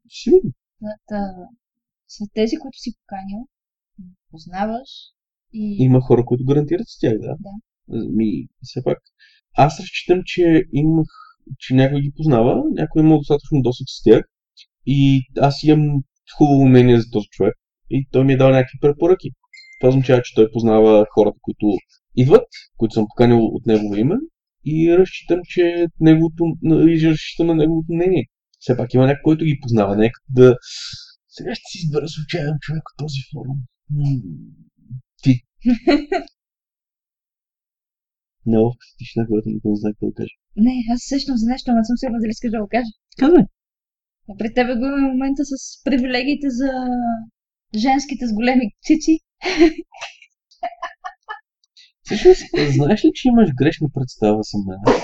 Да. 1.11 1.49
Сред 2.09 2.29
тези, 2.35 2.57
които 2.57 2.79
си 2.79 2.91
поканил, 2.99 3.49
познаваш 4.31 4.91
и... 5.52 5.76
Има 5.79 6.00
хора, 6.00 6.25
които 6.25 6.45
гарантират 6.45 6.88
с 6.88 6.99
тях, 6.99 7.19
да. 7.19 7.37
Да. 7.41 7.50
Ми, 8.17 8.49
все 8.62 8.85
пак. 8.85 8.99
Аз 9.57 9.81
разчитам, 9.81 10.23
че 10.25 10.64
имах, 10.73 11.09
че 11.59 11.75
някой 11.75 12.00
ги 12.00 12.12
познава, 12.17 12.62
някой 12.71 13.02
има 13.02 13.19
достатъчно 13.19 13.62
досег 13.62 13.87
с 13.88 14.02
тях 14.02 14.25
и 14.87 15.23
аз 15.41 15.62
имам 15.62 16.02
хубаво 16.37 16.69
мнение 16.69 17.00
за 17.00 17.11
този 17.11 17.26
човек 17.26 17.55
и 17.91 18.09
той 18.12 18.25
ми 18.25 18.33
е 18.33 18.37
дал 18.37 18.50
някакви 18.50 18.79
препоръки. 18.81 19.31
Това 19.82 19.90
означава, 19.90 20.22
че 20.22 20.34
той 20.34 20.50
познава 20.52 21.06
хората, 21.14 21.38
които 21.42 21.66
идват, 22.16 22.46
които 22.76 22.94
съм 22.94 23.06
поканил 23.08 23.44
от 23.44 23.66
негово 23.66 23.94
име 23.96 24.14
и 24.64 24.98
разчитам, 24.98 25.40
че 25.44 25.86
неговото, 26.00 26.44
и 26.64 27.10
разчитам 27.10 27.46
на 27.46 27.54
неговото 27.54 27.92
мнение. 27.92 28.26
Все 28.58 28.76
пак 28.76 28.94
има 28.94 29.06
някой, 29.06 29.22
който 29.22 29.44
ги 29.44 29.60
познава. 29.62 29.96
Нека 29.96 30.20
да... 30.28 30.56
Сега 31.28 31.54
ще 31.54 31.70
си 31.70 31.78
избера 31.78 32.08
случайен 32.08 32.54
човек 32.60 32.82
от 32.90 32.96
този 32.98 33.20
форум. 33.32 33.58
Ти. 35.22 35.42
Много 38.46 38.70
в 38.72 38.96
тишина, 38.98 39.26
когато 39.26 39.48
никой 39.48 39.70
не 39.70 39.76
знае 39.76 39.92
какво 39.92 40.06
да 40.06 40.14
каже. 40.14 40.34
Не, 40.56 40.74
аз 40.92 41.00
за 41.40 41.46
нещо, 41.52 41.70
но 41.70 41.76
не 41.78 41.84
съм 41.84 41.96
сигурна 41.96 42.20
дали 42.20 42.30
искаш 42.30 42.50
да 42.50 42.62
го 42.62 42.68
кажа. 42.76 42.92
Казвай. 43.18 43.44
При 44.38 44.54
тебе 44.54 44.72
го 44.74 44.84
има 44.86 45.00
момента 45.12 45.42
с 45.44 45.54
привилегиите 45.84 46.46
за 46.50 46.70
женските 47.76 48.26
с 48.26 48.33
големи 48.33 48.71
цици. 48.83 49.19
Всъщност, 52.05 52.43
знаеш 52.69 53.05
ли, 53.05 53.11
че 53.14 53.29
имаш 53.29 53.49
грешна 53.55 53.88
представа 53.95 54.41
за 54.43 54.59
мен? 54.67 55.00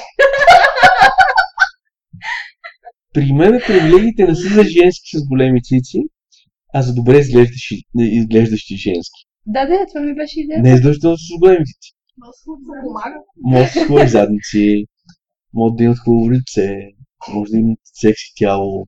При 3.12 3.32
мен 3.32 3.60
привилегиите 3.66 4.26
не 4.26 4.34
са 4.34 4.48
за 4.48 4.62
женски 4.64 5.18
с 5.18 5.26
големи 5.28 5.62
цици, 5.62 6.02
а 6.74 6.82
за 6.82 6.94
добре 6.94 7.18
изглеждащи, 7.18 7.82
изглеждащи 7.98 8.76
женски. 8.76 9.26
Да, 9.46 9.66
да, 9.66 9.86
това 9.88 10.00
ми 10.00 10.14
беше 10.14 10.40
идея. 10.40 10.62
Не 10.62 10.72
е 10.72 10.76
задължително 10.76 11.16
с 11.16 11.38
големи 11.40 11.64
цици. 11.64 11.92
Може 13.36 13.64
да 13.64 13.72
са 13.72 13.86
хубави 13.86 14.08
задници, 14.08 14.84
може 15.54 15.74
да 15.74 15.84
имат 15.84 15.98
хубаво 15.98 16.30
лице, 16.32 16.76
може 17.34 17.50
да 17.50 17.58
имат 17.58 17.78
секси 17.84 18.32
тяло. 18.36 18.86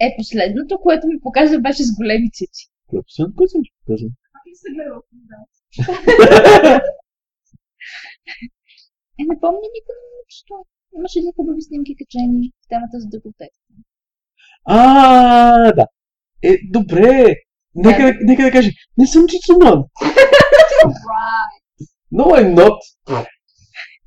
Е, 0.00 0.14
последното, 0.18 0.80
което 0.80 1.06
ми 1.06 1.20
показа, 1.20 1.58
беше 1.58 1.82
с 1.84 1.96
големи 1.96 2.30
цици. 2.32 2.66
Кое 2.86 2.98
е 2.98 3.02
последното, 3.06 3.36
което 3.36 3.50
съм 3.50 3.62
ти 3.62 3.70
показал? 3.80 4.08
Не 4.46 4.54
се 4.54 4.68
гледал. 4.74 5.02
Да. 5.12 6.80
Е, 9.20 9.22
не 9.30 9.40
помня 9.40 9.68
никъде 9.76 10.04
нищо. 10.26 10.54
Имаше 10.96 11.18
едни 11.18 11.32
хубави 11.36 11.62
снимки 11.62 11.96
качени 11.96 12.52
в 12.64 12.68
темата 12.68 13.00
за 13.00 13.08
дъготек. 13.08 13.52
А, 14.64 15.72
да. 15.72 15.86
Е, 16.42 16.58
добре. 16.70 17.34
Нека, 17.74 18.02
да, 18.02 18.14
нека 18.20 18.42
да 18.42 18.50
кажа, 18.50 18.70
не 18.98 19.06
съм 19.06 19.26
чицуман. 19.28 19.84
No, 22.18 22.24
I'm 22.38 22.54
not. 22.54 22.78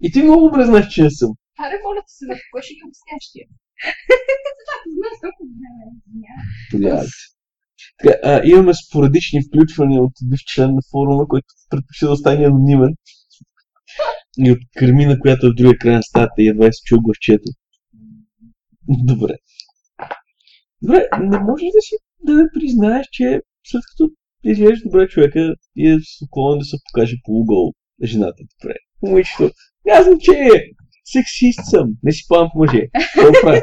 И 0.01 0.11
ти 0.11 0.23
много 0.23 0.49
добре 0.49 0.65
знаеш, 0.65 0.87
че 0.87 1.03
не 1.03 1.09
съм. 1.09 1.31
Аре, 1.59 1.79
моля 1.83 2.01
ти 2.07 2.13
се, 2.13 2.25
да 2.25 2.35
кой 2.51 2.61
ще 2.61 2.73
ги 2.73 2.81
обясняваш 2.85 3.31
тия? 3.31 3.47
Знаеш 4.95 5.17
толкова 5.21 5.49
време. 6.81 7.05
Така, 7.99 8.41
имаме 8.45 8.73
спорадични 8.73 9.39
включвания 9.47 10.01
от 10.01 10.11
бив 10.23 10.39
член 10.53 10.73
на 10.75 10.81
форума, 10.91 11.27
който 11.27 11.47
предпочита 11.69 12.05
да 12.05 12.11
остане 12.11 12.45
анонимен. 12.45 12.95
И 14.37 14.51
от 14.51 14.59
Кармина, 14.77 15.19
която 15.19 15.47
е 15.47 15.49
в 15.49 15.53
другия 15.53 15.77
край 15.77 15.95
на 15.95 16.03
стаята 16.03 16.33
и 16.37 16.47
едва 16.47 16.71
се 16.71 16.83
чул 16.85 16.99
гласчето. 17.01 17.51
Добре. 18.87 19.33
Добре, 20.81 21.07
не 21.19 21.39
можеш 21.39 21.67
да 21.75 21.81
си 21.81 21.95
да 22.23 22.33
ме 22.33 22.43
признаеш, 22.53 23.07
че 23.11 23.41
след 23.63 23.81
като 23.91 24.11
изглеждаш 24.43 24.79
добре 24.83 25.07
човека 25.07 25.55
и 25.75 25.89
е 25.91 25.97
склонен 26.25 26.59
да 26.59 26.65
се 26.65 26.77
покаже 26.85 27.15
полугол 27.25 27.73
жената 28.03 28.43
добре. 28.61 28.75
Момичето, 29.01 29.51
няма 29.85 30.03
значение. 30.03 30.63
Сексист 31.05 31.59
съм. 31.69 31.89
Не 32.03 32.11
си 32.11 32.23
по 32.27 32.49
мъже. 32.55 32.81
Какво 33.13 33.31
правя? 33.41 33.61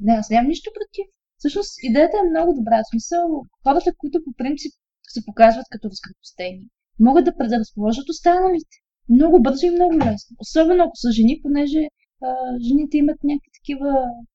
Не, 0.00 0.12
аз 0.12 0.30
нямам 0.30 0.48
нищо 0.48 0.70
против. 0.74 1.06
Всъщност 1.38 1.72
идеята 1.82 2.16
е 2.18 2.30
много 2.30 2.54
добра. 2.54 2.82
В 2.82 2.90
смисъл, 2.90 3.42
хората, 3.62 3.90
които 3.98 4.24
по 4.24 4.32
принцип 4.36 4.72
се 5.08 5.24
показват 5.24 5.66
като 5.70 5.90
разкрепостени, 5.90 6.68
могат 7.00 7.24
да 7.24 7.36
предразположат 7.36 8.08
останалите. 8.08 8.76
Много 9.08 9.42
бързо 9.42 9.66
и 9.66 9.70
много 9.70 9.94
лесно. 9.94 10.36
Особено 10.38 10.84
ако 10.84 10.96
са 10.96 11.12
жени, 11.12 11.40
понеже 11.42 11.82
а, 12.22 12.28
жените 12.66 12.96
имат 12.96 13.18
някакви 13.24 13.50
такива 13.58 13.90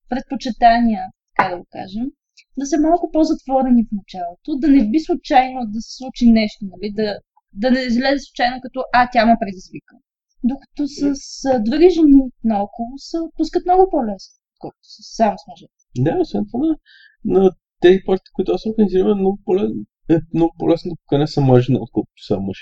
предпочитания, 0.09 1.03
така 1.29 1.49
да 1.49 1.57
го 1.57 1.65
кажем. 1.69 2.05
Да 2.57 2.65
са 2.65 2.77
малко 2.79 3.11
по-затворени 3.13 3.83
в 3.83 3.95
началото, 3.99 4.49
да 4.61 4.67
не 4.67 4.89
би 4.89 4.99
случайно 4.99 5.59
да 5.65 5.81
се 5.81 5.95
случи 5.97 6.31
нещо, 6.31 6.65
нали? 6.71 6.93
да, 6.99 7.19
да 7.53 7.71
не 7.71 7.79
излезе 7.79 8.19
случайно 8.19 8.57
като 8.61 8.79
а, 8.93 9.09
тя 9.13 9.25
ме 9.25 9.35
предизвика. 9.39 9.95
Докато 10.43 10.87
с 10.87 11.01
а, 11.45 11.59
други 11.59 11.89
жени 11.89 12.21
наоколо 12.43 12.93
се 12.97 13.17
отпускат 13.19 13.65
много 13.65 13.89
по-лесно, 13.91 14.38
само 15.15 15.37
с 15.37 15.47
мъже. 15.47 15.65
Да, 15.97 16.17
освен 16.21 16.45
това, 16.51 16.67
на, 16.67 16.75
на 17.25 17.51
тези 17.81 17.99
партии, 18.05 18.31
които 18.33 18.51
аз 18.51 18.65
организирам, 18.65 19.11
е 19.11 19.21
много 19.21 19.39
по-лесно, 19.45 19.75
е 20.09 20.17
много 20.33 20.53
по-лесно 20.59 20.89
да 20.89 20.95
поканя 20.95 21.27
сама 21.27 21.61
жена, 21.61 21.79
отколкото 21.81 22.23
сам 22.27 22.43
мъж. 22.43 22.57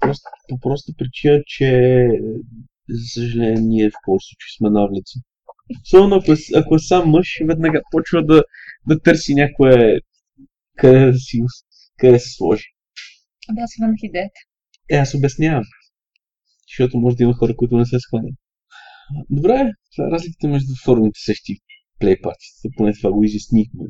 Просто, 0.00 0.22
по 0.48 0.58
проста 0.58 0.92
причина, 0.98 1.42
че 1.46 2.08
за 2.88 3.04
съжаление 3.14 3.60
ние 3.60 3.90
в 3.90 3.94
повече 4.04 4.26
случаи 4.28 4.56
сме 4.56 4.70
навлици. 4.70 5.18
Особено 5.82 6.16
ако, 6.16 6.32
е- 6.32 6.58
ако 6.60 6.74
е 6.74 6.78
сам 6.78 7.10
мъж, 7.10 7.38
веднага 7.46 7.82
почва 7.90 8.26
да, 8.26 8.44
да 8.88 9.00
търси 9.00 9.34
някое 9.34 10.00
къде 10.76 11.06
да 11.06 11.14
си, 11.18 11.38
къде 11.98 12.12
да 12.12 12.20
се 12.20 12.30
сложи. 12.36 12.64
Да, 13.50 13.62
аз 13.62 13.74
хванах 13.76 13.96
идеята. 14.02 14.40
Е, 14.90 14.96
аз 14.96 15.14
обяснявам. 15.14 15.64
Защото 16.68 16.98
може 16.98 17.16
да 17.16 17.22
има 17.22 17.34
хора, 17.34 17.56
които 17.56 17.76
не 17.76 17.84
се 17.84 18.00
схванат. 18.00 18.34
Добре, 19.30 19.72
това 19.92 20.08
е 20.08 20.10
разликата 20.10 20.48
между 20.48 20.72
формите 20.84 21.20
сещи 21.28 21.52
плейпартите. 22.00 22.68
Поне 22.76 22.92
това 22.92 23.12
го 23.12 23.24
изяснихме. 23.24 23.84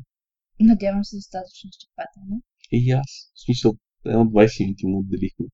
Надявам 0.61 1.05
се 1.05 1.17
достатъчно 1.17 1.69
изчерпателно. 1.73 2.43
И 2.73 2.91
аз. 2.93 3.11
В 3.35 3.45
смисъл, 3.45 3.73
едно 4.07 4.25
20 4.25 4.65
минути 4.65 4.87
му 4.87 4.99
отделихме. 4.99 5.47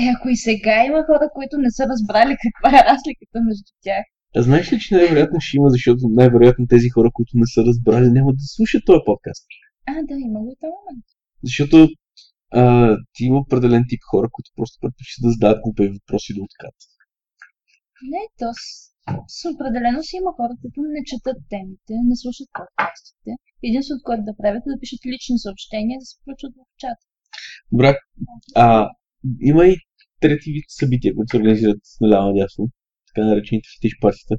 Е, 0.00 0.04
ако 0.14 0.28
и 0.28 0.36
сега 0.36 0.84
има 0.84 1.00
хора, 1.10 1.26
които 1.36 1.54
не 1.58 1.70
са 1.70 1.82
разбрали 1.92 2.34
каква 2.44 2.70
е 2.78 2.84
разликата 2.90 3.38
между 3.48 3.70
тях. 3.84 4.04
А 4.36 4.42
знаеш 4.42 4.72
ли, 4.72 4.78
че 4.80 4.94
най-вероятно 4.94 5.40
ще 5.40 5.56
има, 5.56 5.68
защото 5.70 6.00
най-вероятно 6.20 6.66
тези 6.66 6.88
хора, 6.88 7.10
които 7.12 7.32
не 7.34 7.46
са 7.54 7.60
разбрали, 7.68 8.06
няма 8.10 8.32
да 8.32 8.44
слушат 8.54 8.82
този 8.86 9.02
подкаст. 9.06 9.46
А, 9.86 9.92
да, 10.08 10.14
има 10.28 10.40
го 10.40 10.50
и 10.52 10.56
този 10.60 10.76
момент. 10.78 11.04
Защото 11.48 11.88
а, 12.50 12.96
ти 13.14 13.24
има 13.24 13.38
определен 13.38 13.84
тип 13.88 14.00
хора, 14.10 14.28
които 14.32 14.50
просто 14.56 14.78
предпочитат 14.80 15.22
да 15.22 15.30
зададат 15.30 15.62
глупави 15.62 15.88
въпроси 15.88 16.34
до 16.34 16.42
откат. 16.42 16.76
Не, 18.12 18.22
то 18.38 18.48
с, 18.60 18.64
с 19.38 19.40
определено 19.54 20.00
си 20.02 20.14
има 20.16 20.32
хора, 20.38 20.54
които 20.60 20.78
не 20.96 21.02
четат 21.10 21.38
темите, 21.52 21.92
не 22.10 22.16
слушат 22.22 22.48
подкастите. 22.58 23.30
Единственото, 23.68 24.06
което 24.08 24.22
да 24.28 24.34
правят 24.40 24.62
е 24.66 24.70
да 24.72 24.80
пишат 24.80 25.02
лични 25.12 25.38
съобщения 25.44 25.96
да 26.00 26.06
се 26.08 26.14
включат 26.18 26.52
в 26.60 26.62
чат. 26.82 26.98
Добре, 27.72 27.88
а, 28.64 28.66
има 29.40 29.62
и 29.72 29.74
трети 30.20 30.48
вид 30.56 30.64
събития, 30.68 31.14
които 31.14 31.30
се 31.30 31.36
организират 31.40 31.80
наляво 32.00 32.26
надясно, 32.28 32.62
така 33.08 33.26
наречените 33.26 33.68
фетиш 33.74 33.94
партита. 34.00 34.34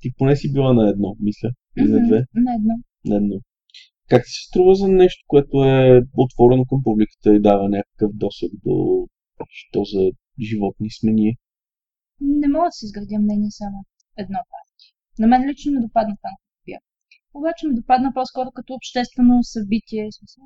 Ти 0.00 0.08
поне 0.18 0.36
си 0.36 0.52
била 0.52 0.72
на 0.72 0.90
едно, 0.90 1.16
мисля, 1.20 1.48
или 1.78 1.88
на 1.88 2.06
две, 2.06 2.18
На 2.34 2.54
едно. 2.58 2.74
на 3.04 3.16
едно. 3.16 3.36
Как 4.10 4.22
ти 4.24 4.30
се 4.30 4.42
струва 4.48 4.74
за 4.74 4.88
нещо, 4.88 5.24
което 5.26 5.64
е 5.64 6.02
отворено 6.16 6.64
към 6.64 6.78
публиката 6.84 7.34
и 7.34 7.40
дава 7.40 7.68
някакъв 7.68 8.10
досег 8.14 8.50
до 8.64 9.06
що 9.48 9.84
за 9.84 10.10
животни 10.40 10.88
смени? 10.90 11.36
Не 12.20 12.48
мога 12.48 12.66
да 12.68 12.72
си 12.72 12.84
изградя 12.84 13.18
мнение 13.18 13.50
само 13.50 13.78
едно 14.16 14.38
партия. 14.52 14.90
На 15.18 15.26
мен 15.26 15.48
лично 15.48 15.72
ме 15.72 15.80
допадна 15.80 16.14
като 16.22 16.36
бях. 16.66 16.82
Обаче 17.34 17.66
ме 17.66 17.74
допадна 17.80 18.12
по-скоро 18.14 18.50
като 18.50 18.74
обществено 18.74 19.34
събитие, 19.42 20.08
смисъл. 20.18 20.44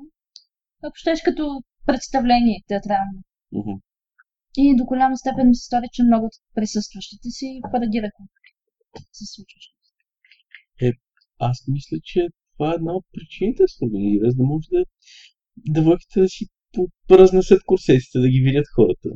Ако 0.83 0.95
щеш 0.95 1.21
като 1.21 1.63
представление 1.85 2.63
театрално. 2.67 3.19
Мгм. 3.51 3.75
И 4.57 4.75
до 4.77 4.83
голяма 4.85 5.17
степен 5.17 5.47
ми 5.47 5.55
се 5.55 5.65
стори, 5.65 5.87
че 5.93 6.03
много 6.03 6.25
от 6.25 6.35
присъстващите 6.55 7.29
си 7.29 7.61
парадираха 7.71 8.23
се 9.11 9.25
случващо. 9.33 9.73
Аз 11.39 11.57
мисля, 11.67 11.97
че 12.03 12.27
това 12.53 12.71
е 12.71 12.75
една 12.75 12.93
от 12.93 13.05
причините 13.13 13.63
се 13.67 13.85
организира, 13.85 14.31
за 14.31 14.37
да 14.37 14.43
може 14.43 14.67
да, 14.71 14.85
да 15.57 15.81
върхите 15.81 16.19
да 16.19 16.29
си 16.29 16.45
разнесат 17.11 17.61
курсетите, 17.65 18.19
да 18.19 18.29
ги 18.29 18.39
видят 18.39 18.65
хората. 18.75 19.09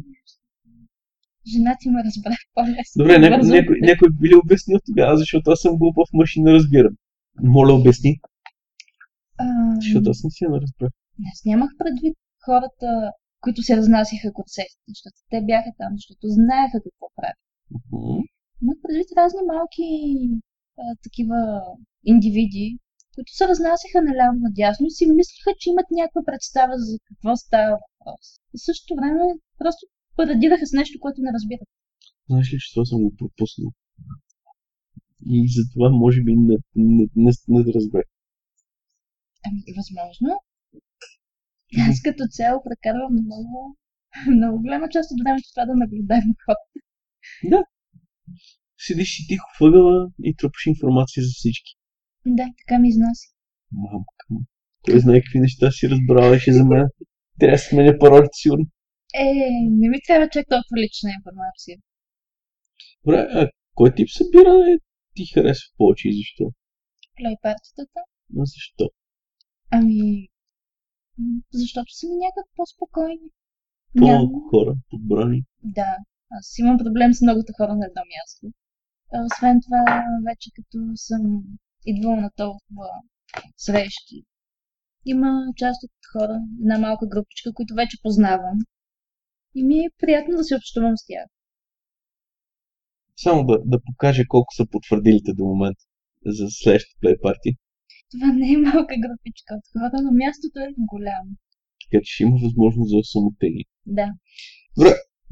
Жена 1.53 1.75
ти 1.79 1.89
ме 1.89 2.03
разбра 2.03 2.35
по-лесно. 2.53 2.97
Добре, 2.97 3.19
някой, 3.19 3.37
Бързо. 3.37 3.53
някой, 3.53 3.75
някой 3.81 4.09
би 4.19 4.27
ли 4.29 4.35
обяснил 4.35 4.79
тогава, 4.85 5.17
защото 5.17 5.51
аз 5.51 5.59
съм 5.59 5.77
глупав 5.77 6.09
мъж 6.13 6.35
и 6.35 6.41
не 6.41 6.53
разбирам. 6.53 6.93
Моля, 7.43 7.73
обясни, 7.73 8.19
Ам, 9.39 9.75
защото 9.81 10.09
аз 10.09 10.23
не 10.23 10.29
си 10.31 10.43
не 10.47 10.57
разбрах. 10.61 10.91
Аз 11.31 11.45
нямах 11.45 11.71
предвид 11.77 12.17
хората, 12.45 13.11
които 13.41 13.61
се 13.63 13.77
разнасяха 13.77 14.33
курсетите, 14.33 14.83
защото 14.87 15.17
те 15.31 15.41
бяха 15.49 15.71
там, 15.77 15.91
защото 15.99 16.23
знаеха 16.39 16.77
какво 16.85 17.05
правят. 17.15 17.39
Мгм. 17.71 18.19
Имах 18.63 18.77
предвид 18.83 19.09
разни 19.17 19.41
малки 19.53 19.87
а, 20.81 20.83
такива 21.03 21.39
индивиди, 22.05 22.67
които 23.15 23.31
се 23.37 23.47
разнасяха 23.47 23.97
наляво 24.01 24.35
надясно 24.47 24.85
и 24.87 24.95
си 24.97 25.05
мислеха, 25.19 25.51
че 25.59 25.69
имат 25.69 25.87
някаква 25.91 26.21
представа 26.29 26.75
за 26.87 26.93
какво 27.07 27.29
става 27.35 27.71
въпрос. 27.83 28.25
В 28.55 28.59
същото 28.67 28.93
време 28.99 29.23
просто 29.61 29.81
парадираха 30.17 30.65
с 30.67 30.73
нещо, 30.73 30.99
което 30.99 31.21
не 31.21 31.31
разбират. 31.37 31.69
Знаеш 32.29 32.53
ли, 32.53 32.57
че 32.59 32.73
това 32.73 32.85
съм 32.85 32.99
го 33.03 33.15
пропуснал? 33.19 33.69
И 35.35 35.37
затова 35.57 35.89
може 36.03 36.19
би 36.23 36.31
не, 36.35 36.55
не, 36.75 37.03
не, 37.15 37.31
не 37.47 37.63
да 37.63 37.73
разбрах. 37.73 38.05
Ами, 39.45 39.59
възможно. 39.77 40.29
Аз 41.89 42.01
като 42.01 42.23
цяло 42.37 42.63
прекарвам 42.65 43.13
много, 43.13 43.77
много 44.37 44.61
голяма 44.61 44.89
част 44.89 45.11
от 45.11 45.19
времето 45.23 45.47
това 45.53 45.65
да 45.65 45.75
наблюдавам 45.75 46.33
хората. 46.45 47.67
Седиш 48.77 49.09
си 49.15 49.27
тихо 49.27 49.45
въгъла 49.61 50.09
и 50.23 50.35
трупаш 50.35 50.65
информация 50.65 51.23
за 51.23 51.31
всички. 51.33 51.71
Да, 52.25 52.45
така 52.59 52.79
ми 52.79 52.89
изнася. 52.89 53.27
Мамка 53.71 54.25
му. 54.29 54.39
Кой 54.85 54.99
знае 54.99 55.21
какви 55.21 55.39
неща 55.39 55.71
си 55.71 55.89
разбраваше 55.89 56.53
за 56.53 56.65
мен. 56.65 56.85
Трябва 57.39 57.55
да 57.55 57.59
сменя 57.59 57.97
паролите 57.99 58.29
сигурно. 58.33 58.65
Е, 59.19 59.25
не 59.79 59.89
ми 59.89 59.99
трябва 60.07 60.29
чак 60.29 60.45
толкова 60.49 60.77
лична 60.83 61.09
информация. 61.17 61.77
Добре, 63.03 63.19
а 63.37 63.49
кой 63.75 63.95
тип 63.95 64.09
събиране 64.09 64.77
ти 65.15 65.25
харесва 65.33 65.69
повече 65.77 66.09
и 66.09 66.17
защо? 66.19 66.45
Плей 67.17 67.35
партитата? 67.41 67.99
А 68.39 68.45
защо? 68.53 68.85
Ами, 69.71 70.27
защото 71.53 71.89
са 71.97 72.07
ми 72.07 72.15
някак 72.25 72.47
по-спокойни. 72.55 73.29
По-малко 73.97 74.39
хора, 74.49 74.73
подбрани. 74.89 75.43
Да, 75.63 75.97
аз 76.31 76.57
имам 76.59 76.77
проблем 76.77 77.13
с 77.13 77.21
многото 77.21 77.53
хора 77.57 77.75
на 77.75 77.85
едно 77.89 78.03
място. 78.13 78.45
А, 79.13 79.25
Освен 79.25 79.57
това, 79.65 79.83
вече 80.27 80.49
като 80.55 80.77
съм 80.95 81.21
идвала 81.85 82.17
на 82.21 82.31
толкова 82.35 82.87
срещи, 83.57 84.17
има 85.05 85.31
част 85.55 85.83
от 85.83 85.91
хора, 86.13 86.39
една 86.61 86.77
малка 86.77 87.07
групичка, 87.07 87.53
които 87.53 87.73
вече 87.73 87.97
познавам. 88.03 88.57
И 89.57 89.63
ми 89.63 89.77
е 89.85 89.89
приятно 90.01 90.33
да 90.37 90.43
се 90.43 90.55
общувам 90.55 90.97
с 90.97 91.03
тях. 91.07 91.27
Само 93.23 93.45
да, 93.49 93.55
да 93.65 93.77
покажа 93.87 94.23
колко 94.27 94.51
са 94.57 94.65
потвърдилите 94.71 95.31
до 95.33 95.43
момента 95.45 95.83
за 96.25 96.45
следващата 96.49 96.99
плей 97.01 97.15
парти. 97.21 97.49
Това 98.11 98.27
не 98.33 98.47
е 98.53 98.57
малка 98.57 98.95
групичка 99.05 99.51
от 99.59 99.65
хора, 99.73 99.97
но 100.03 100.11
мястото 100.11 100.59
е 100.59 100.69
голямо. 100.77 101.31
Така 101.81 102.01
че 102.03 102.13
ще 102.13 102.23
има 102.23 102.37
възможност 102.43 102.89
за 102.89 102.99
самотеги. 103.03 103.63
Да. 103.85 104.07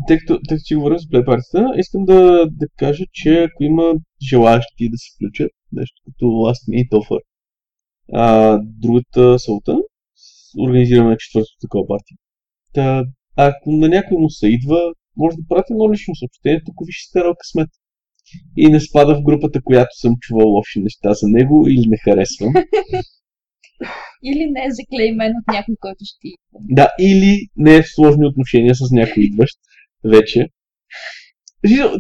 Тъй 0.08 0.18
като, 0.20 0.34
тъй 0.48 0.58
като 0.58 0.68
си 0.68 0.76
говорим 0.76 1.00
за 1.00 1.10
плейпартията, 1.10 1.74
искам 1.78 2.06
да, 2.06 2.20
да 2.52 2.68
кажа, 2.78 3.04
че 3.12 3.44
ако 3.44 3.64
има 3.64 3.94
желаящи 4.30 4.90
да 4.90 4.98
се 4.98 5.08
включат, 5.16 5.52
нещо 5.72 6.02
като 6.06 6.26
Last 6.26 6.64
Minute 6.72 6.94
Offer, 7.00 7.22
а, 8.14 8.60
другата 8.64 9.40
сълта, 9.40 9.78
организираме 10.60 11.18
четвъртото 11.20 11.58
такова 11.62 11.88
парти. 11.88 12.14
Та, 12.74 13.04
ако 13.36 13.72
на 13.72 13.90
някой 13.90 14.18
му 14.18 14.30
се 14.30 14.48
идва, 14.48 14.94
може 15.18 15.38
да 15.38 15.48
прати 15.50 15.74
едно 15.74 15.92
лично 15.92 16.16
съобщение, 16.16 16.64
тук 16.66 16.76
виж 16.86 16.96
ще 16.96 17.10
старал 17.10 17.36
късмет. 17.40 17.70
И 18.58 18.68
не 18.68 18.80
спада 18.80 19.16
в 19.16 19.24
групата, 19.24 19.62
която 19.64 19.90
съм 19.96 20.16
чувал 20.22 20.48
лоши 20.48 20.80
неща 20.80 21.14
за 21.14 21.28
него 21.28 21.68
или 21.68 21.88
не 21.88 21.98
харесвам. 21.98 22.54
Или 24.24 24.52
не 24.52 24.66
е 24.66 24.72
заклеймен 24.72 25.34
от 25.40 25.54
някой, 25.54 25.76
който 25.80 26.04
ще 26.04 26.28
идва. 26.28 26.60
Да, 26.70 26.90
или 27.00 27.48
не 27.58 27.76
е 27.76 27.82
в 27.82 27.90
сложни 27.96 28.26
отношения 28.26 28.76
с 28.76 28.92
някой 28.92 29.24
идващ 29.24 29.60
вече. 30.04 30.48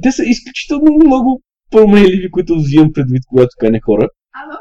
Те 0.03 0.11
са 0.11 0.23
изключително 0.25 0.95
много 1.05 1.41
променливи, 1.71 2.31
които 2.31 2.55
взимам 2.55 2.93
предвид, 2.93 3.23
когато 3.29 3.49
каня 3.59 3.79
хора. 3.85 4.09
Ама, 4.43 4.57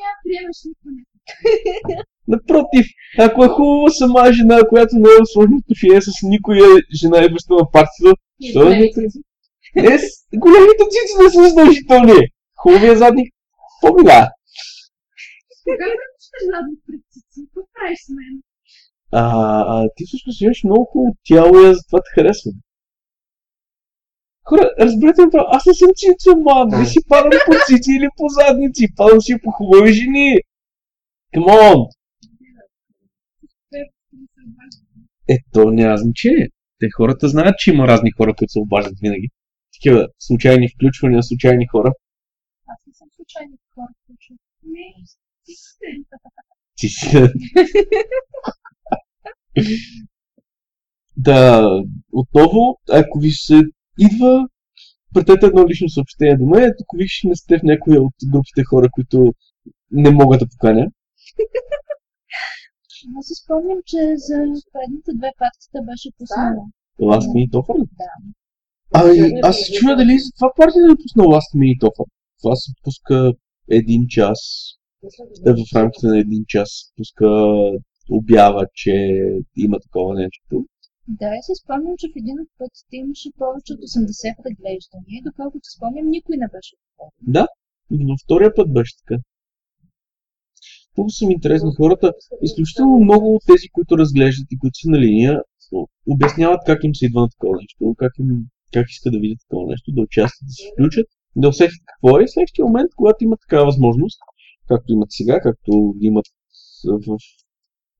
няма 0.00 0.16
приемаш 0.24 0.56
никой. 0.66 2.04
Напротив, 2.28 2.86
ако 3.18 3.44
е 3.44 3.48
хубава 3.48 3.90
сама 3.90 4.32
жена, 4.32 4.60
която 4.68 4.96
не 4.96 5.08
е 5.08 5.22
в 5.22 5.32
сложни 5.32 5.56
отношения 5.56 6.02
с 6.02 6.10
никоя 6.22 6.68
жена, 7.00 7.24
идваща 7.24 7.54
на 7.54 7.70
партията, 7.70 8.20
що 8.50 8.62
е? 8.62 8.90
Не, 9.76 9.98
големите 10.44 10.84
цици 10.92 11.14
не 11.22 11.30
са 11.30 11.48
задължителни. 11.48 12.20
Хубавия 12.56 12.96
задник, 12.96 13.34
по-мила. 13.80 14.28
Кога 15.64 15.86
ще 16.24 16.38
задник 16.50 16.80
пред 16.86 17.00
цици? 17.12 17.46
Какво 17.46 17.60
правиш 17.74 17.98
с 18.06 18.08
мен? 18.08 18.34
А, 19.12 19.22
а 19.74 19.88
ти 19.96 20.04
всъщност 20.06 20.40
имаш 20.40 20.64
много 20.64 20.84
хубаво 20.84 21.16
тяло 21.28 21.60
и 21.60 21.66
аз 21.66 21.76
затова 21.76 21.98
те 22.04 22.10
харесвам. 22.14 22.54
Хора, 24.48 24.70
разберете 24.80 25.22
ме 25.22 25.30
право, 25.30 25.46
аз 25.48 25.66
не 25.66 25.74
съм 25.74 25.90
цицо, 25.96 26.36
ман, 26.36 26.68
не 26.68 26.86
си 26.86 26.98
падам 27.08 27.30
по 27.46 27.52
цици 27.66 27.90
или 27.92 28.08
по 28.16 28.28
задници, 28.28 28.94
падам 28.96 29.20
си 29.20 29.34
по 29.44 29.50
хубави 29.50 29.92
жени. 29.92 30.38
Come 31.34 31.46
on! 31.46 31.78
Ето, 35.28 35.70
няма 35.70 35.96
значение. 35.96 36.48
Те 36.80 36.86
хората 36.96 37.28
знаят, 37.28 37.58
че 37.58 37.70
има 37.70 37.86
разни 37.88 38.10
хора, 38.10 38.34
които 38.34 38.52
се 38.52 38.58
обаждат 38.58 38.98
винаги. 39.00 39.28
Такива 39.74 40.08
случайни 40.18 40.68
включвания, 40.68 41.22
случайни 41.22 41.66
хора. 41.66 41.92
Аз 42.66 42.86
не 42.86 42.92
съм 42.94 43.08
случайни 43.16 43.56
хора, 43.74 43.88
които... 44.06 44.40
Не, 44.64 44.94
ти 46.76 46.88
си. 46.88 47.08
да, 51.16 51.68
отново, 52.12 52.78
ако 52.92 53.18
ви 53.18 53.30
се 53.30 53.60
идва, 53.98 54.48
пратете 55.14 55.46
едно 55.46 55.68
лично 55.68 55.88
съобщение 55.88 56.36
до 56.36 56.46
мен, 56.46 56.64
ако 56.64 56.96
виж 56.96 57.20
не 57.24 57.36
сте 57.36 57.58
в 57.58 57.62
някоя 57.62 58.02
от 58.02 58.14
групите 58.32 58.64
хора, 58.64 58.88
които 58.92 59.32
не 59.90 60.10
могат 60.10 60.40
да 60.40 60.46
поканя. 60.48 60.86
Аз 63.18 63.26
си 63.26 63.34
спомням, 63.42 63.78
че 63.90 64.00
за 64.26 64.36
предните 64.74 65.10
две 65.18 65.30
партията 65.40 65.78
беше 65.90 66.08
пуснала. 66.18 66.64
Last 67.10 67.28
Minute 67.34 67.54
Offer? 67.60 67.78
Да. 68.02 68.12
Ами, 68.98 69.40
аз 69.48 69.56
се 69.60 69.72
чуя 69.72 69.96
дали 69.96 70.14
за 70.24 70.30
това 70.36 70.48
партията 70.56 70.92
е 70.92 71.02
пусна 71.02 71.22
Last 71.34 71.50
Minute 71.60 71.84
Offer. 71.88 72.08
Това 72.40 72.56
се 72.56 72.70
пуска 72.82 73.32
един 73.78 74.02
час, 74.08 74.40
е 75.46 75.52
в 75.52 75.64
рамките 75.74 76.06
на 76.06 76.18
един 76.18 76.44
час 76.48 76.70
пуска 76.96 77.28
обява, 78.10 78.66
че 78.74 78.92
има 79.56 79.76
такова 79.80 80.14
нещо. 80.14 80.64
Да, 81.08 81.30
и 81.38 81.42
си 81.42 81.52
спомням, 81.62 81.94
че 81.98 82.06
в 82.08 82.16
един 82.22 82.36
от 82.42 82.48
пътите 82.58 82.94
имаше 82.96 83.28
повече 83.38 83.72
от 83.72 83.80
80 83.80 84.42
преглеждания, 84.42 85.16
и 85.18 85.26
доколкото 85.28 85.66
спомням, 85.76 86.06
никой 86.16 86.36
не 86.36 86.48
беше 86.54 86.74
отворен. 86.76 87.18
Да, 87.36 87.44
във 87.90 88.18
втория 88.24 88.50
път 88.54 88.72
беше 88.72 88.94
така. 89.00 89.16
Много 90.96 91.10
са 91.10 91.26
ми 91.26 91.32
интересни 91.32 91.70
хората. 91.76 92.12
Изключително 92.42 92.98
много 92.98 93.34
от 93.34 93.42
тези, 93.46 93.68
които 93.72 93.98
разглеждат 93.98 94.46
и 94.50 94.58
които 94.58 94.78
са 94.78 94.90
на 94.90 94.98
линия, 94.98 95.42
обясняват 96.06 96.60
как 96.66 96.84
им 96.84 96.94
се 96.94 97.06
идва 97.06 97.20
на 97.20 97.28
такова 97.28 97.56
нещо, 97.56 97.94
как, 97.98 98.12
им, 98.18 98.28
как 98.72 98.86
искат 98.90 99.12
да 99.12 99.18
видят 99.18 99.38
такова 99.40 99.70
нещо, 99.70 99.92
да 99.92 100.02
участват, 100.02 100.46
да 100.48 100.52
се 100.52 100.70
включат, 100.72 101.06
да 101.36 101.48
усетят 101.48 101.80
какво 101.86 102.20
е. 102.20 102.24
В 102.26 102.30
следващия 102.30 102.64
момент, 102.64 102.90
когато 102.96 103.24
имат 103.24 103.40
такава 103.40 103.64
възможност, 103.64 104.18
както 104.68 104.92
имат 104.92 105.08
сега, 105.10 105.40
както 105.40 105.94
имат 106.00 106.26
в, 106.84 107.16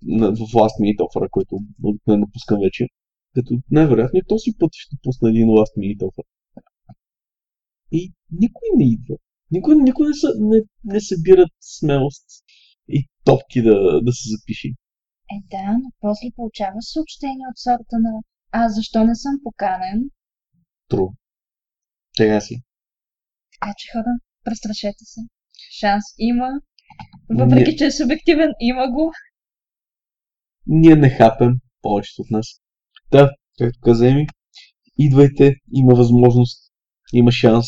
на, 0.02 0.30
в 0.32 0.38
Last 0.58 0.76
Minute 0.82 1.00
Offer, 1.00 1.30
който 1.30 1.58
обикновено 1.82 2.26
пускам 2.32 2.60
вече, 2.60 2.86
като 3.34 3.54
най-вероятно 3.70 4.18
и 4.18 4.28
този 4.28 4.50
път 4.58 4.70
ще 4.72 4.96
пусна 5.02 5.30
един 5.30 5.48
Last 5.48 5.74
Minute 5.78 6.02
Offer. 6.02 6.24
И 7.92 8.12
никой 8.32 8.68
не 8.76 8.92
идва. 8.92 9.16
Никой, 9.50 9.76
никой 9.76 10.06
не, 10.08 10.14
са, 10.14 10.28
не, 10.40 10.62
не 10.84 11.00
събират 11.00 11.50
смелост 11.60 12.24
топки 13.24 13.62
да, 13.62 13.74
да 14.02 14.12
се 14.12 14.24
запише. 14.34 14.68
Е, 15.34 15.36
да, 15.50 15.72
но 15.82 15.88
после 16.00 16.36
получаваш 16.36 16.84
съобщение 16.92 17.46
от 17.50 17.58
сорта 17.58 17.96
на 18.06 18.10
а 18.56 18.68
защо 18.68 19.04
не 19.04 19.14
съм 19.14 19.32
поканен? 19.42 20.10
Тру. 20.88 21.06
Тега 22.16 22.40
си. 22.40 22.62
Така 23.60 23.74
че 23.78 23.92
хора, 23.92 24.12
престрашете 24.44 25.04
се. 25.04 25.20
Шанс 25.80 26.04
има. 26.18 26.48
Въпреки, 27.30 27.76
че 27.76 27.86
е 27.86 27.90
субективен, 27.90 28.50
има 28.60 28.90
го. 28.90 29.12
Ние 30.66 30.96
не 30.96 31.10
хапем 31.10 31.52
повечето 31.82 32.22
от 32.22 32.30
нас. 32.30 32.46
Да, 33.10 33.30
както 33.58 33.80
каза 33.80 34.08
Еми, 34.08 34.26
идвайте, 34.98 35.54
има 35.72 35.94
възможност, 35.94 36.72
има 37.12 37.32
шанс 37.32 37.66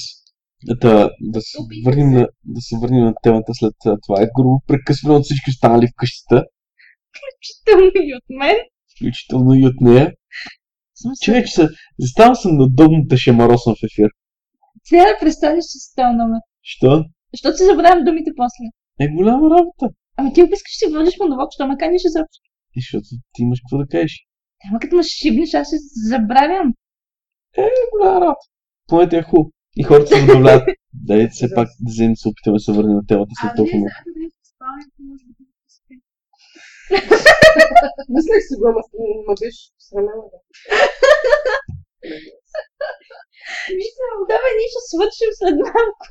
да, 0.64 1.10
да, 1.20 1.40
се, 1.40 1.58
върнем 1.84 2.10
на, 2.10 2.28
да 2.44 2.60
се 2.60 2.76
върнем 2.82 3.04
на 3.04 3.14
темата 3.22 3.52
след 3.54 3.74
това. 4.06 4.22
Е 4.22 4.28
грубо 4.36 4.62
прекъсване 4.66 5.16
от 5.16 5.24
всички 5.24 5.50
останали 5.50 5.86
в 5.86 5.96
къщата, 5.96 6.44
Включително 7.16 7.90
и 7.94 8.14
от 8.14 8.24
мен. 8.40 8.56
включително 8.96 9.54
и 9.54 9.66
от 9.66 9.80
нея. 9.80 10.12
Съм 10.94 11.12
се... 11.14 11.46
Се, 11.46 11.68
заставам 11.98 12.34
съм 12.34 12.56
на 12.56 12.68
дълната 12.68 13.16
шемаросна 13.16 13.74
в 13.74 13.82
ефир. 13.84 14.10
Сега 14.84 15.02
да 15.02 15.16
престанеш 15.20 15.64
с 15.64 15.94
този 15.94 16.16
номер. 16.16 16.40
Що? 16.62 17.04
Защото 17.32 17.56
си 17.56 17.64
забравям 17.64 18.04
думите 18.04 18.30
после. 18.36 18.64
Е 19.00 19.08
голяма 19.08 19.50
работа. 19.50 19.86
Ами 20.16 20.32
ти 20.32 20.40
искаш 20.40 20.72
да 20.72 20.78
си 20.78 20.92
водиш 20.92 21.14
монолог, 21.20 21.48
що 21.52 21.66
ме 21.66 21.76
каниш 21.78 22.02
изобщо. 22.04 22.42
И 22.76 22.80
защото 22.80 23.06
ти 23.32 23.42
имаш 23.42 23.58
какво 23.60 23.78
да 23.78 23.86
кажеш. 23.86 24.26
Ама 24.70 24.78
като 24.80 24.96
ме 24.96 25.02
шибнеш, 25.02 25.54
аз 25.54 25.68
си 25.68 25.76
забравям. 26.10 26.74
Е 27.58 27.68
голяма 27.92 28.20
работа. 28.20 28.46
Поне 28.88 29.08
е 29.12 29.22
хубаво. 29.22 29.50
И 29.76 29.82
хората 29.82 30.06
се 30.06 30.20
забавляват. 30.20 30.68
Дайте 31.08 31.30
все 31.32 31.46
пак 31.54 31.68
да 31.84 31.90
вземем 31.92 32.12
да 32.12 32.16
се 32.16 32.28
опитаме 32.28 32.56
да 32.56 32.60
се 32.60 32.72
върнем 32.72 32.96
на 32.96 33.06
темата 33.06 33.32
след 33.40 33.52
толкова 33.56 33.78
много. 33.78 33.90
дали 34.06 34.28
да. 36.90 37.88
Мислех 38.14 38.42
си 38.48 38.54
го, 38.58 38.64
ама 38.70 38.82
ма 39.26 39.34
беше 39.42 39.62
срамена. 39.86 40.24
Мисля, 43.78 44.06
давай 44.32 44.52
ние 44.58 44.70
ще 44.72 44.82
свършим 44.92 45.30
след 45.38 45.56
малко. 45.66 46.06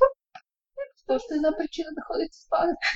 Още 1.16 1.32
една 1.34 1.50
причина 1.58 1.90
да 1.96 2.02
ходите 2.08 2.36
спалнята. 2.44 2.86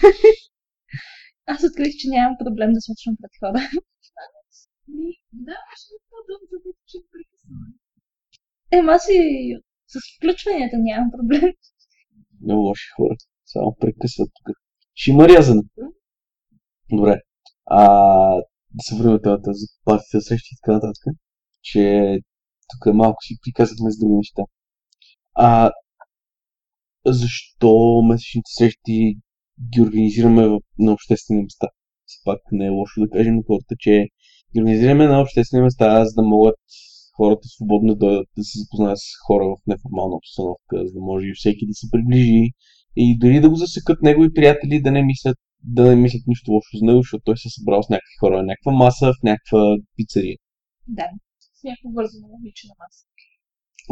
Аз 1.53 1.59
открих, 1.69 1.93
че 1.99 2.13
нямам 2.15 2.37
проблем 2.43 2.71
да 2.73 2.81
свършвам 2.81 3.17
пред 3.21 3.35
хора. 3.41 3.61
Да, 5.49 5.59
ще 5.81 5.93
е 5.97 6.01
по-дълго 6.11 6.45
да 6.53 6.57
бъде, 6.63 6.81
че 6.91 6.99
прекъсваме. 7.13 7.69
Ема 8.79 8.97
си 8.99 9.19
с 9.93 9.99
включванията 10.17 10.77
нямам 10.79 11.11
проблем. 11.11 11.53
Много 12.45 12.63
лоши 12.63 12.89
хора. 12.97 13.15
Само 13.47 13.77
прекъсват 13.81 14.31
тук. 14.35 14.57
Ще 14.95 15.11
има 15.11 15.29
рязане. 15.29 15.63
Добре. 16.93 17.21
А, 17.67 17.85
да 18.71 18.83
се 18.83 18.95
върнем 18.95 19.19
темата 19.23 19.53
за 19.53 19.67
партията 19.85 20.21
срещи 20.21 20.49
и 20.53 20.57
така 20.63 20.73
нататък. 20.73 21.03
Че 21.63 22.19
тук 22.69 22.95
малко 22.95 23.17
си 23.23 23.35
приказахме 23.43 23.91
с 23.91 23.99
други 23.99 24.15
неща. 24.15 24.43
А, 25.35 25.71
защо 27.07 28.03
месечните 28.09 28.51
срещи 28.59 29.19
ги 29.73 29.81
организираме 29.81 30.59
на 30.79 30.93
обществени 30.93 31.43
места? 31.43 31.67
Все 32.07 32.19
пак 32.25 32.41
не 32.53 32.67
е 32.67 32.77
лошо 32.79 33.01
да 33.01 33.11
кажем 33.11 33.37
на 33.37 33.43
хората, 33.47 33.75
че 33.79 34.07
ги 34.55 34.61
организираме 34.61 35.07
на 35.07 35.21
обществени 35.21 35.63
места, 35.63 36.05
за 36.05 36.15
да 36.15 36.23
могат 36.23 36.57
хората 37.21 37.47
свободно 37.57 37.93
да, 37.95 38.11
да 38.37 38.43
се 38.49 38.55
запознаят 38.63 38.99
с 38.99 39.09
хора 39.27 39.45
в 39.53 39.57
неформална 39.73 40.15
обстановка, 40.21 40.75
за 40.87 40.93
да 40.97 41.01
може 41.11 41.25
и 41.27 41.39
всеки 41.41 41.65
да 41.71 41.75
се 41.81 41.87
приближи 41.93 42.45
и 43.05 43.19
дори 43.23 43.41
да 43.41 43.51
го 43.51 43.57
засекат 43.65 43.99
негови 44.03 44.29
приятели, 44.37 44.83
да 44.87 44.91
не 44.97 45.03
мислят, 45.11 45.37
да 45.79 45.83
не 45.91 45.97
мислят 46.05 46.23
нищо 46.27 46.53
лошо 46.53 46.73
за 46.79 46.85
него, 46.87 47.01
защото 47.03 47.23
той 47.25 47.37
се 47.37 47.49
е 47.49 47.55
събрал 47.57 47.83
с 47.83 47.89
някакви 47.95 48.17
хора 48.21 48.37
на 48.37 48.43
някаква 48.51 48.73
маса 48.73 49.07
в 49.13 49.23
някаква 49.31 49.63
пицария. 49.97 50.37
Да. 50.99 51.07
С 51.59 51.61
някакво 51.65 51.89
вързано 51.99 52.27
момиче 52.35 52.65
на 52.71 52.75
маса. 52.83 53.03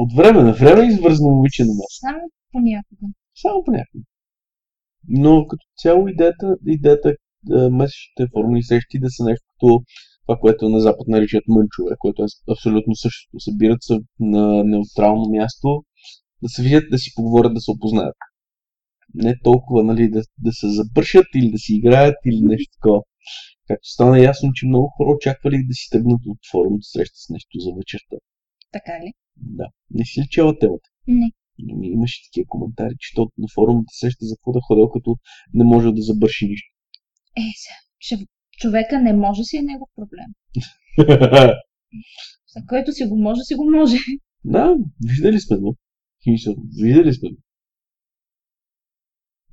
От 0.02 0.10
време 0.18 0.40
на 0.48 0.52
време 0.62 0.82
извързно 0.92 1.26
момиче 1.36 1.62
на 1.68 1.74
маса. 1.80 1.98
Само 2.06 2.22
понякога. 2.52 3.06
Само 3.42 3.64
понякога. 3.64 4.04
Но 5.08 5.46
като 5.50 5.64
цяло 5.82 6.08
идеята, 6.08 6.56
идеята 6.66 7.08
месечните 7.80 8.22
формули 8.32 8.62
срещи 8.62 8.98
да 8.98 9.10
са 9.10 9.24
нещо 9.24 9.44
като 9.52 9.82
това, 10.28 10.38
което 10.40 10.68
на 10.68 10.80
Запад 10.80 11.08
наричат 11.08 11.44
мънчове, 11.48 11.94
което 11.98 12.22
е 12.22 12.52
абсолютно 12.52 12.94
същото. 12.94 13.40
Събират 13.40 13.82
се 13.82 13.94
на 14.20 14.64
неутрално 14.64 15.30
място, 15.30 15.68
да 16.42 16.48
се 16.48 16.62
видят, 16.62 16.84
да 16.90 16.98
си 16.98 17.10
поговорят, 17.16 17.54
да 17.54 17.60
се 17.60 17.70
опознаят. 17.70 18.14
Не 19.14 19.34
толкова, 19.44 19.84
нали, 19.84 20.10
да, 20.10 20.22
да 20.38 20.52
се 20.52 20.66
забършат 20.68 21.26
или 21.34 21.50
да 21.50 21.58
си 21.58 21.74
играят 21.74 22.16
или 22.26 22.40
нещо 22.40 22.72
такова. 22.76 23.00
Както 23.68 23.88
стана 23.88 24.20
ясно, 24.20 24.52
че 24.54 24.66
много 24.66 24.88
хора 24.96 25.10
очаквали 25.16 25.56
да 25.68 25.74
си 25.74 25.86
тръгнат 25.90 26.20
от 26.26 26.38
форумната 26.50 26.88
среща 26.92 27.16
с 27.24 27.28
нещо 27.28 27.54
за 27.64 27.70
вечерта. 27.78 28.16
Така 28.72 28.92
ли? 29.02 29.10
Да. 29.36 29.66
Не 29.90 30.04
си 30.04 30.20
ли 30.20 30.26
чела 30.30 30.58
темата? 30.58 30.88
Не. 31.06 31.30
Ами, 31.72 31.86
Имаше 31.96 32.18
такива 32.26 32.46
коментари, 32.48 32.94
че 32.98 33.14
то 33.14 33.22
на 33.38 33.48
форумната 33.54 33.92
среща 34.00 34.24
за 34.26 34.34
какво 34.36 34.52
да 34.52 34.60
ходил, 34.66 34.88
като 34.88 35.16
не 35.54 35.64
може 35.64 35.88
да 35.92 36.02
забърши 36.02 36.46
нищо. 36.46 36.70
Е, 37.36 37.46
сега, 37.62 37.78
че 37.98 38.26
човека 38.60 39.00
не 39.00 39.12
може 39.12 39.42
си 39.44 39.56
е 39.56 39.62
негов 39.62 39.88
проблем. 39.94 40.26
За 42.54 42.60
който 42.68 42.92
си 42.92 43.04
го 43.04 43.16
може, 43.22 43.40
си 43.42 43.54
го 43.54 43.70
може. 43.70 43.96
да, 44.44 44.76
виждали 45.08 45.40
сме 45.40 45.56
го. 45.56 45.76
Виждали 46.82 47.14
сме 47.14 47.28
го. 47.28 47.36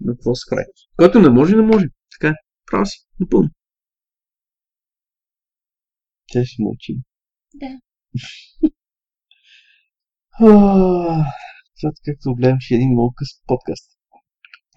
На 0.01 0.13
какво 0.13 0.35
се 0.35 0.49
край? 0.49 0.65
Който 0.97 1.19
не 1.19 1.29
може, 1.29 1.55
не 1.55 1.61
може. 1.61 1.85
Така 2.11 2.27
е. 2.33 2.35
Права 2.71 2.85
си. 2.85 3.07
Напълно. 3.19 3.49
Тя 6.31 6.43
си 6.43 6.55
мълчи. 6.59 6.93
Да. 7.55 7.79
А, 10.39 10.45
Сега 11.75 11.91
както 12.05 12.35
гледамше 12.35 12.75
един 12.75 12.89
много 12.91 13.13
къс 13.17 13.27
подкаст. 13.47 13.91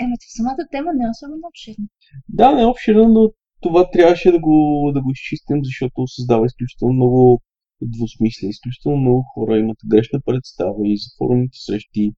Ема, 0.01 0.15
това 0.21 0.31
самата 0.37 0.69
тема 0.71 0.91
не 0.95 1.05
е 1.05 1.11
особено 1.11 1.47
обширна. 1.49 1.87
Да, 2.29 2.55
не 2.55 2.63
е 2.63 2.67
обширен, 2.67 3.13
но 3.13 3.33
това 3.61 3.91
трябваше 3.91 4.31
да 4.31 4.39
го, 4.39 4.91
да 4.95 5.03
го 5.03 5.11
изчистим, 5.11 5.59
защото 5.65 6.07
създава 6.07 6.47
изключително 6.47 6.95
много 6.95 7.41
двусмислия. 7.83 8.49
Изключително 8.49 8.97
много 8.97 9.23
хора 9.35 9.59
имат 9.59 9.77
грешна 9.87 10.21
представа 10.25 10.81
и 10.85 10.97
за 10.97 11.09
форумните 11.19 11.59
срещи, 11.67 12.13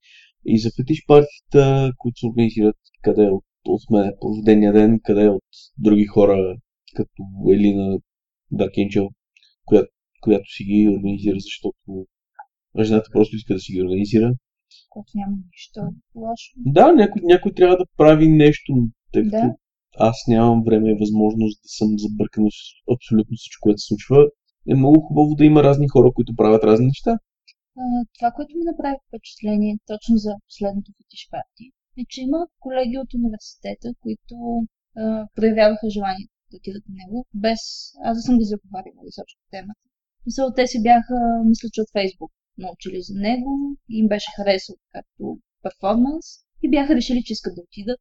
и 0.46 0.58
за 0.58 0.70
фетиш 0.76 1.04
партията, 1.06 1.92
които 1.98 2.18
се 2.18 2.26
организират 2.26 2.76
къде 3.02 3.24
е 3.24 3.30
от, 3.30 3.44
от 3.66 3.90
мен 3.90 4.12
по 4.20 4.28
рождения 4.28 4.72
ден, 4.72 5.00
къде 5.04 5.24
е 5.24 5.28
от 5.28 5.44
други 5.78 6.04
хора, 6.04 6.56
като 6.94 7.22
Елина 7.52 7.98
Dark 8.52 8.74
Angel, 8.78 9.08
която, 9.64 9.88
която 10.20 10.44
си 10.48 10.64
ги 10.64 10.88
организира, 10.88 11.36
защото 11.38 12.06
жената 12.80 13.10
просто 13.12 13.36
иска 13.36 13.54
да 13.54 13.60
си 13.60 13.72
ги 13.72 13.82
организира. 13.82 14.32
Което 14.88 15.10
няма 15.14 15.36
нищо 15.52 15.80
лошо. 16.14 16.52
Да, 16.56 16.92
някой, 16.92 17.22
някой 17.24 17.54
трябва 17.54 17.76
да 17.76 17.84
прави 17.96 18.28
нещо, 18.28 18.72
тъй 19.12 19.22
като 19.22 19.36
Да. 19.36 19.54
Аз 19.98 20.16
нямам 20.28 20.64
време 20.66 20.90
и 20.90 21.00
възможност 21.00 21.62
да 21.62 21.68
съм 21.78 21.88
забъркан 22.04 22.44
с 22.56 22.58
абсолютно 22.94 23.34
всичко, 23.36 23.62
което 23.64 23.80
се 23.80 23.90
случва. 23.90 24.18
Е 24.70 24.74
много 24.74 25.00
хубаво 25.06 25.34
да 25.34 25.44
има 25.44 25.62
разни 25.62 25.88
хора, 25.88 26.08
които 26.16 26.36
правят 26.36 26.64
разни 26.64 26.86
неща. 26.86 27.12
А, 27.80 27.82
това, 28.16 28.30
което 28.36 28.58
ми 28.58 28.64
направи 28.64 28.96
впечатление 29.08 29.78
точно 29.86 30.16
за 30.16 30.32
последното 30.48 30.90
фетиш 30.98 31.22
парти, 31.30 31.66
е, 32.00 32.02
че 32.08 32.18
има 32.26 32.40
колеги 32.64 32.96
от 32.98 33.10
университета, 33.18 33.88
които 34.02 34.34
а, 34.96 35.26
проявяваха 35.36 35.86
желание 35.96 36.26
да 36.50 36.56
отидат 36.56 36.84
на 36.88 36.94
него, 37.02 37.18
без 37.34 37.60
аз 38.08 38.16
да 38.18 38.22
съм 38.26 38.38
ги 38.38 38.50
заговаряла 38.52 39.02
изобщо 39.10 39.40
темата. 39.50 39.84
Мисля, 40.26 40.54
те 40.56 40.66
си 40.66 40.78
бяха, 40.88 41.16
мисля, 41.50 41.68
че 41.72 41.80
от 41.82 41.90
Фейсбук 41.96 42.32
научили 42.58 43.00
за 43.08 43.14
него, 43.28 43.52
им 43.88 44.08
беше 44.08 44.30
харесал 44.36 44.76
като 44.92 45.24
перформанс 45.62 46.26
и 46.64 46.70
бяха 46.70 46.94
решили, 46.94 47.22
че 47.24 47.32
искат 47.32 47.54
да 47.54 47.62
отидат. 47.68 48.00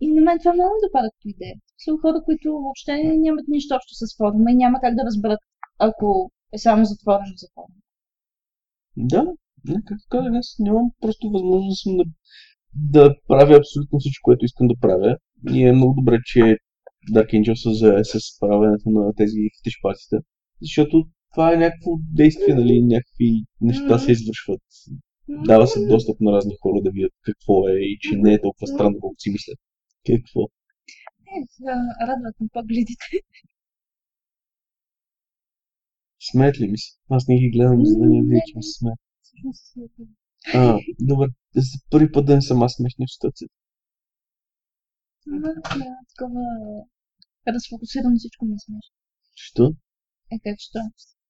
И 0.00 0.06
на 0.14 0.20
мен 0.22 0.38
това 0.38 0.52
много 0.52 0.74
допада 0.86 1.08
като 1.14 1.28
идея. 1.28 1.56
Са 1.84 1.90
хора, 2.02 2.18
които 2.24 2.52
въобще 2.52 2.92
нямат 3.26 3.48
нищо 3.48 3.74
общо 3.74 3.94
с 3.94 4.16
форума 4.16 4.50
и 4.50 4.60
няма 4.62 4.80
как 4.80 4.94
да 4.94 5.04
разберат, 5.04 5.40
ако 5.78 6.30
е 6.52 6.58
само 6.58 6.84
затворено 6.84 7.34
за 7.36 7.46
форума. 7.54 7.80
Да, 8.96 9.22
както 9.88 10.06
казах, 10.10 10.32
аз 10.34 10.56
нямам 10.58 10.90
просто 11.00 11.30
възможност 11.30 11.84
да, 11.86 12.04
да 12.74 13.14
правя 13.28 13.56
абсолютно 13.56 13.98
всичко, 13.98 14.24
което 14.24 14.44
искам 14.44 14.66
да 14.68 14.74
правя. 14.80 15.16
И 15.54 15.62
е 15.62 15.72
много 15.72 15.94
добре, 16.00 16.18
че 16.24 16.40
Dark 17.14 17.28
Angel 17.34 17.54
се 17.54 17.74
зае 17.74 18.04
с 18.04 18.18
правенето 18.40 18.90
на 18.90 19.12
тези 19.16 19.38
фетиш 19.58 19.78
партита, 19.82 20.18
защото 20.62 21.04
това 21.34 21.52
е 21.52 21.56
някакво 21.56 21.90
действие, 22.14 22.54
нали, 22.54 22.82
някакви 22.82 23.44
неща 23.60 23.98
се 23.98 24.12
извършват. 24.12 24.60
Дава 25.28 25.66
се 25.66 25.86
достъп 25.86 26.20
на 26.20 26.32
разни 26.32 26.54
хора 26.62 26.82
да 26.82 26.90
видят 26.90 27.12
какво 27.22 27.68
е 27.68 27.72
и 27.72 27.98
че 28.00 28.16
не 28.16 28.34
е 28.34 28.40
толкова 28.40 28.66
странно, 28.66 28.96
колкото 29.00 29.20
си 29.20 29.30
мислят. 29.30 29.58
Какво? 30.08 30.42
Е, 31.34 31.38
а, 31.72 32.06
радват 32.08 32.40
ме 32.40 32.48
погледите. 32.52 33.06
Смеят 36.30 36.60
ли 36.60 36.66
ми 36.70 36.78
се? 36.78 36.90
Аз 37.10 37.28
не 37.28 37.38
ги 37.38 37.50
гледам, 37.50 37.86
за 37.86 37.94
да 37.98 38.06
не 38.06 38.22
видя, 38.22 38.40
че 38.46 38.56
ми 38.56 38.62
се 38.62 38.72
смеят. 38.78 39.00
А, 40.54 40.78
добре. 41.00 41.26
За 41.56 41.78
първи 41.90 42.12
път 42.12 42.26
да 42.26 42.34
не 42.34 42.42
съм 42.42 42.62
аз 42.62 42.72
смешни 42.72 43.04
в 43.06 43.12
ситуацията. 43.12 43.54
Да, 45.26 45.54
такова 46.10 46.42
разфокусирано 47.48 48.16
всичко 48.18 48.44
ми 48.44 48.54
смешно. 48.64 48.94
Що? 49.34 49.64
Е, 50.32 50.38
как 50.44 50.56
що? 50.58 50.78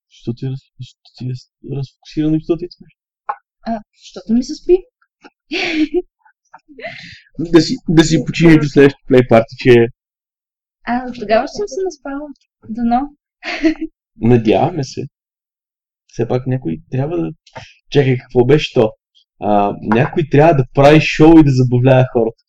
Що 0.09 0.33
ти, 0.33 0.47
що 0.81 0.99
ти 1.19 1.25
разфокусирано 1.77 2.37
и 2.37 2.41
що 2.41 2.57
ти 2.57 2.67
смешно? 2.77 3.01
А, 3.67 3.81
защото 4.03 4.35
ми 4.35 4.43
се 4.43 4.55
спи. 4.55 4.77
Да 7.39 7.61
си, 7.61 7.75
да 7.89 8.05
си 8.05 8.25
почини 8.27 8.59
до 8.59 8.67
следващото 8.69 9.07
плей 9.09 9.21
парти, 9.29 9.57
че 9.59 9.87
А, 10.85 11.13
тогава 11.13 11.47
ще 11.47 11.57
съм 11.57 11.69
се 11.69 11.81
наспала. 11.85 12.29
Дано. 12.69 13.01
надяваме 14.21 14.85
се. 14.85 15.03
Все 16.07 16.29
пак 16.29 16.47
някой 16.47 16.79
трябва 16.91 17.17
да... 17.17 17.31
Чакай, 17.91 18.19
какво 18.19 18.45
беше 18.45 18.75
то? 18.75 18.91
А, 19.41 19.75
някой 19.83 20.23
трябва 20.31 20.55
да 20.55 20.65
прави 20.75 21.01
шоу 21.01 21.39
и 21.39 21.45
да 21.45 21.51
забавлява 21.51 22.05
хората. 22.13 22.45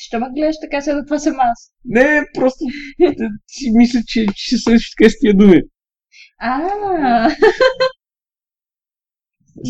Що 0.00 0.20
ме 0.20 0.26
гледаш 0.36 0.56
така, 0.60 0.80
сега 0.80 1.04
това 1.04 1.18
съм 1.18 1.34
аз? 1.38 1.72
Не, 1.84 2.22
просто 2.34 2.64
да 2.98 3.28
си 3.46 3.70
мисля, 3.74 4.00
че, 4.06 4.26
че 4.34 4.56
се 4.56 4.62
срещаш 4.62 4.90
така 4.98 5.10
с 5.10 5.20
тия 5.20 5.36
думи. 5.36 5.60
А, 6.38 7.30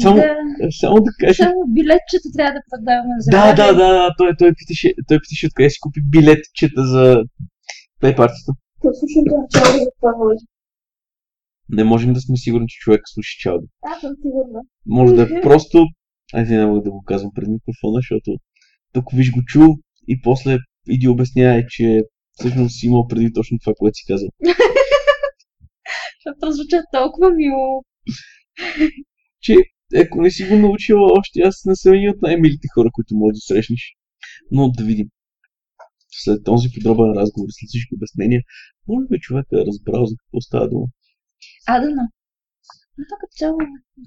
Само, 0.02 0.16
да. 0.16 0.37
само 0.81 0.96
да 0.96 1.11
кажа, 1.20 1.42
Само 1.42 1.61
билетчета 1.68 2.28
трябва 2.37 2.52
да 2.52 2.62
продаваме 2.70 3.14
за 3.18 3.31
Да, 3.31 3.55
да, 3.55 3.66
да, 3.72 3.88
да, 3.92 4.14
той, 4.18 4.31
той 4.38 4.55
питаше, 4.55 4.94
той 5.09 5.18
питаше 5.22 5.46
откъде 5.46 5.70
си 5.70 5.78
купи 5.81 6.00
билетчета 6.11 6.87
за 6.87 7.22
плей 8.00 8.14
партията. 8.16 8.52
Слушам 8.81 9.22
това 9.28 9.38
начало 9.42 9.85
за 9.85 9.90
това 10.00 10.12
може. 10.18 10.44
Не 11.68 11.85
можем 11.85 12.12
да 12.12 12.20
сме 12.20 12.37
сигурни, 12.37 12.66
че 12.68 12.78
човек 12.78 13.00
слуша 13.05 13.37
чаудо. 13.38 13.66
Аз 13.83 14.00
съм 14.00 14.11
сигурна. 14.22 14.61
Може 14.87 15.14
да 15.14 15.22
е 15.22 15.40
просто... 15.40 15.87
Айде 16.35 16.57
не 16.57 16.66
мога 16.66 16.83
да 16.83 16.90
го 16.90 17.02
казвам 17.02 17.31
пред 17.35 17.48
микрофона, 17.48 17.96
защото 17.96 18.31
тук 18.92 19.05
виж 19.12 19.33
го 19.33 19.44
чу 19.46 19.66
и 20.09 20.20
после 20.22 20.59
иди 20.88 21.09
обяснява, 21.09 21.62
че 21.68 22.02
всъщност 22.33 22.78
си 22.78 22.87
имал 22.87 23.07
преди 23.07 23.33
точно 23.33 23.59
това, 23.59 23.74
което 23.78 23.94
си 23.94 24.05
казал. 24.09 24.28
Това 26.24 26.35
прозвуча 26.40 26.83
толкова 26.92 27.31
мило. 27.31 27.83
Че 29.40 29.57
ако 29.98 30.22
не 30.22 30.31
си 30.31 30.44
го 30.48 30.57
научила 30.57 31.12
още, 31.18 31.40
аз 31.40 31.64
не 31.64 31.76
съм 31.76 31.94
един 31.94 32.11
от 32.11 32.22
най-милите 32.22 32.68
хора, 32.74 32.90
които 32.92 33.16
можеш 33.16 33.35
да 33.35 33.40
срещнеш. 33.40 33.83
Но 34.50 34.70
да 34.70 34.85
видим. 34.85 35.09
След 36.24 36.44
този 36.44 36.68
подробен 36.74 37.12
разговор, 37.20 37.48
след 37.50 37.68
всички 37.68 37.94
обяснения, 37.94 38.40
може 38.88 39.07
би 39.11 39.20
човек 39.20 39.46
е 39.52 39.66
разбрал 39.66 40.07
за 40.07 40.14
какво 40.16 40.40
става 40.40 40.68
дума. 40.68 40.87
А, 41.66 41.81
да, 41.81 41.90
но. 41.90 42.02
Но 42.98 43.05
като 43.20 43.33
цяло, 43.38 43.59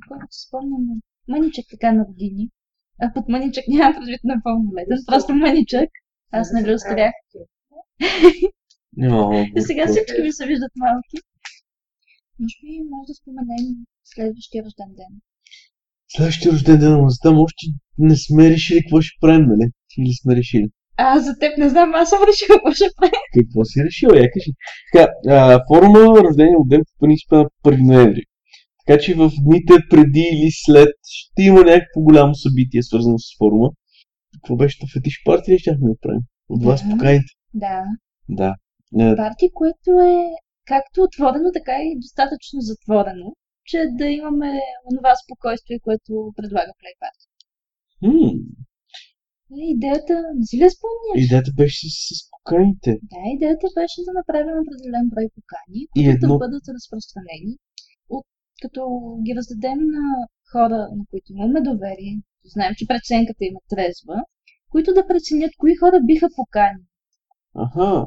колкото 0.07 0.33
си 0.35 0.47
спомням, 0.47 1.01
мъничък 1.27 1.65
така 1.71 1.91
на 1.91 2.05
години. 2.05 2.49
А 3.01 3.13
под 3.13 3.29
мъничък 3.29 3.63
нямам 3.67 3.93
предвид 3.99 4.23
на 4.23 4.41
пълнолетен, 4.43 4.97
просто 5.07 5.33
мъничък. 5.35 5.89
Аз 6.31 6.51
нали 6.51 6.73
устарях. 6.73 7.13
Няма, 8.97 9.45
И 9.57 9.61
сега 9.61 9.87
всички 9.87 10.21
ми 10.21 10.31
се 10.33 10.45
виждат 10.45 10.71
малки. 10.75 11.17
Може 12.39 12.55
би 12.61 12.89
може 12.93 13.07
да 13.07 13.13
споменем 13.13 13.65
следващия 14.03 14.63
рожден 14.65 14.91
ден. 14.99 15.13
Следващия 16.15 16.51
рожден 16.51 16.79
ден 16.79 16.91
на 16.91 16.97
мазата, 17.01 17.29
още 17.29 17.65
не 17.97 18.15
сме 18.15 18.49
решили 18.49 18.81
какво 18.81 19.01
ще 19.01 19.17
правим, 19.21 19.45
нали? 19.47 19.69
Или 19.99 20.13
сме 20.21 20.35
решили? 20.35 20.67
А, 20.97 21.19
за 21.19 21.33
теб 21.39 21.57
не 21.57 21.69
знам, 21.69 21.91
аз 21.95 22.09
съм 22.09 22.19
решила 22.29 22.57
какво 22.57 22.71
ще 22.71 22.85
правя. 22.97 23.11
Какво 23.33 23.65
си 23.65 23.83
решил? 23.85 24.07
Я 24.07 24.29
кажи. 24.33 24.51
Така, 24.93 25.11
а, 25.29 25.59
форума 25.67 25.99
рождение 25.99 26.55
от 26.57 26.69
ден 26.69 26.81
по 26.85 27.05
принцип 27.05 27.31
на 27.31 27.45
1 27.63 27.87
ноември. 27.87 28.23
Така 28.87 28.99
че 29.01 29.13
в 29.15 29.31
дните 29.41 29.73
преди 29.89 30.25
или 30.33 30.49
след 30.51 30.89
ще 31.03 31.43
има 31.43 31.59
някакво 31.59 32.01
голямо 32.01 32.35
събитие, 32.35 32.83
свързано 32.83 33.17
с 33.19 33.37
форума. 33.37 33.69
Какво 34.33 34.55
беше 34.55 34.79
то 34.79 34.85
фетиш 34.93 35.21
парти 35.25 35.51
ли 35.51 35.59
щяхме 35.59 35.89
да 35.89 35.95
правим? 36.01 36.21
От 36.49 36.63
вас 36.63 36.83
Да. 36.83 36.89
поканите. 36.89 37.31
Да. 37.53 37.83
Да. 38.29 38.55
Е, 38.99 39.15
Парти, 39.15 39.47
което 39.53 39.89
е 39.91 40.15
както 40.67 41.01
отворено, 41.01 41.49
така 41.53 41.75
и 41.81 41.99
достатъчно 41.99 42.59
затворено, 42.59 43.33
че 43.65 43.79
да 43.91 44.05
имаме 44.09 44.51
онова 44.91 45.11
спокойствие, 45.15 45.79
което 45.79 46.11
предлага 46.35 46.71
Play 46.81 46.95
Party. 47.01 47.23
м, 48.01 48.31
Е, 49.51 49.65
идеята, 49.75 50.13
не 50.35 50.45
си 50.45 50.57
ли 50.57 50.69
спомняш? 50.69 51.25
Идеята 51.25 51.51
беше 51.55 51.89
с, 51.89 51.97
с 52.17 52.29
поканите. 52.31 52.91
Да, 53.03 53.21
идеята 53.35 53.67
беше 53.75 53.99
да 54.07 54.11
направим 54.13 54.55
определен 54.63 55.05
брой 55.11 55.27
покани, 55.35 55.79
които 55.93 56.09
едно- 56.09 56.33
да 56.33 56.37
бъдат 56.37 56.63
разпространени, 56.75 57.53
от, 58.09 58.25
като 58.61 58.81
ги 59.25 59.35
раздадем 59.35 59.79
на 59.95 60.05
хора, 60.51 60.77
на 60.97 61.03
които 61.09 61.27
имаме 61.29 61.61
доверие, 61.61 62.13
знаем, 62.45 62.73
че 62.77 62.87
преценката 62.87 63.45
им 63.45 63.55
е 63.55 63.67
трезва, 63.69 64.17
които 64.69 64.93
да 64.93 65.07
преценят 65.07 65.51
кои 65.57 65.75
хора 65.75 65.99
биха 66.03 66.27
покани. 66.35 66.83
Аха. 67.55 68.05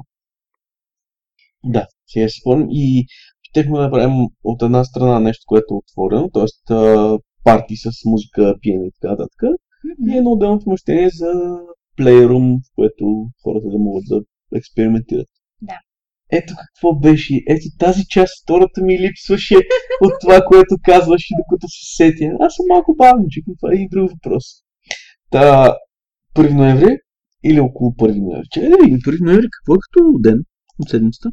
Да, 1.65 1.87
сега 2.07 2.29
си 2.29 2.41
спомням 2.41 2.69
и 2.73 3.07
щехме 3.51 3.79
да 3.79 3.83
направим 3.83 4.27
от 4.45 4.63
една 4.63 4.85
страна 4.85 5.21
нещо, 5.21 5.45
което 5.47 5.75
е 5.75 5.77
отворено, 5.77 6.31
т.е. 6.31 6.75
парти 7.45 7.77
с 7.77 7.91
музика, 8.05 8.55
пиене 8.61 8.87
и 8.87 8.91
така 9.01 9.11
нататък. 9.11 9.43
И 10.09 10.17
едно 10.17 10.31
отделно 10.31 10.61
помещение 10.65 11.11
за 11.13 11.59
плейрум, 11.97 12.59
в 12.59 12.75
което 12.75 13.27
хората 13.43 13.69
да 13.69 13.79
могат 13.79 14.05
да 14.09 14.21
експериментират. 14.59 15.29
Да. 15.63 15.79
Ето 16.33 16.55
какво 16.59 16.99
беше. 16.99 17.35
Ето 17.49 17.67
тази 17.79 18.07
част, 18.09 18.43
втората 18.43 18.83
ми 18.83 18.99
липсваше 18.99 19.55
от 20.05 20.13
това, 20.21 20.41
което 20.41 20.75
казваше, 20.85 21.35
докато 21.39 21.67
се 21.69 21.97
сетя. 21.97 22.37
Аз 22.41 22.55
съм 22.55 22.67
малко 22.69 22.95
бавничък, 22.99 23.45
но 23.47 23.55
това 23.61 23.73
е 23.73 23.77
и 23.77 23.89
друг 23.89 24.11
въпрос. 24.11 24.45
Та, 25.31 25.75
1 26.37 26.53
ноември 26.53 26.97
или 27.45 27.61
около 27.61 27.91
1 27.91 28.21
ноември. 28.21 28.85
Видим, 28.85 28.99
1 28.99 29.25
ноември 29.25 29.47
какво 29.53 29.75
е 29.75 29.79
като 29.83 30.19
ден 30.19 30.39
от 30.79 30.89
седмицата? 30.89 31.31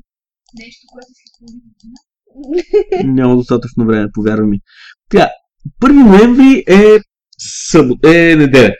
Нещо, 0.59 0.83
което 0.93 1.07
след 1.17 1.33
половината. 1.39 1.85
Няма 3.03 3.35
достатъчно 3.35 3.85
време, 3.85 4.11
повярвай 4.13 4.47
ми. 4.47 4.59
Така, 5.09 5.29
1 5.83 6.09
ноември 6.09 6.63
е, 6.67 6.99
събот, 7.69 8.05
е 8.05 8.35
неделя. 8.35 8.75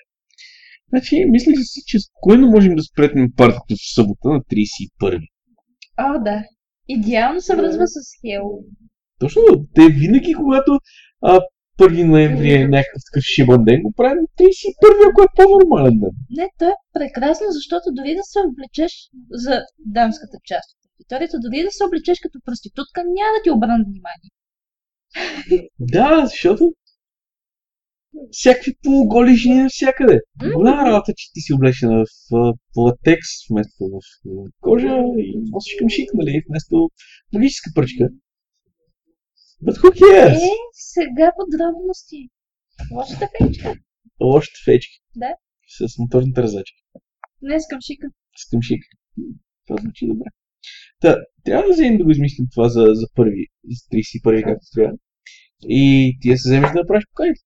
Значи, 0.90 1.26
мисля 1.30 1.52
си, 1.56 1.82
че 1.86 2.00
спокойно 2.00 2.48
можем 2.48 2.76
да 2.76 2.84
спретнем 2.84 3.28
партията 3.38 3.76
в 3.76 3.94
събота 3.96 4.28
на 4.30 4.40
31. 4.40 5.20
О, 5.98 6.24
да. 6.24 6.44
Идеално 6.88 7.42
се 7.42 7.56
връзва 7.56 7.88
с 7.88 7.98
Хело. 8.22 8.64
Точно, 9.20 9.42
те 9.76 9.82
винаги, 9.90 10.34
когато 10.34 10.80
а, 11.22 11.40
1 11.80 12.04
ноември 12.04 12.54
е 12.54 12.68
някакъв 12.68 13.02
такъв 13.12 13.24
шибан 13.24 13.64
ден, 13.64 13.82
го 13.82 13.94
правим 13.98 14.22
на 14.22 14.28
31, 14.40 15.10
ако 15.10 15.22
е 15.24 15.36
по-нормален 15.36 16.00
ден. 16.00 16.14
Не, 16.30 16.50
то 16.60 16.66
е 16.66 16.76
прекрасно, 16.94 17.48
защото 17.50 17.86
дори 17.98 18.16
да 18.16 18.24
се 18.24 18.40
облечеш 18.48 18.94
за 19.32 19.56
дамската 19.80 20.38
част 20.50 20.68
от 20.74 20.85
аудиторията, 20.96 21.40
дори 21.40 21.64
да 21.64 21.72
се 21.72 21.84
облечеш 21.84 22.20
като 22.20 22.40
проститутка, 22.46 23.04
няма 23.04 23.32
да 23.36 23.44
ти 23.44 23.50
обърнат 23.52 23.88
внимание. 23.88 24.30
Да, 25.80 26.26
защото 26.26 26.74
всякакви 28.32 28.76
полуголи 28.84 29.36
жени 29.36 29.64
навсякъде. 29.64 30.20
Голяма 30.54 30.86
работа, 30.86 31.14
че 31.18 31.32
ти 31.34 31.40
си 31.42 31.54
облечена 31.54 32.04
в 32.32 32.54
латекс 32.78 33.30
вместо 33.50 33.84
в 33.94 34.00
кожа 34.62 34.88
и 35.18 35.34
носиш 35.52 35.76
към 35.80 35.90
шик, 35.90 36.10
нали, 36.14 36.44
вместо 36.50 36.90
магическа 37.34 37.70
пръчка. 37.76 38.10
But 39.66 39.76
who 39.82 39.90
cares? 40.02 40.36
Е, 40.36 40.50
сега 40.74 41.32
подробности. 41.40 42.30
Лошата 42.92 43.30
фейчка. 43.38 43.74
Лошите 44.22 44.60
фечки. 44.66 44.98
Да. 45.16 45.32
С 45.68 45.98
моторната 46.00 46.44
ръзачка. 46.44 46.78
Не 47.42 47.56
искам 47.56 47.82
шика. 47.82 48.08
С 48.38 48.50
към 48.50 48.62
шик. 48.62 48.84
Това 49.68 49.82
звучи 49.82 50.08
добре. 50.08 50.26
Та, 51.06 51.18
трябва 51.44 51.68
да 51.68 51.74
вземем 51.74 51.98
да 51.98 52.04
го 52.04 52.12
измислим 52.12 52.48
това 52.54 52.70
за, 52.70 52.86
за 52.94 53.08
първи, 53.16 53.48
за 53.64 53.98
31 53.98 54.44
както 54.44 54.66
трябва. 54.74 54.98
И 55.70 56.18
ти 56.22 56.30
да 56.30 56.38
се 56.38 56.50
вземеш 56.50 56.72
да 56.72 56.80
направиш 56.80 57.06
поканите. 57.10 57.42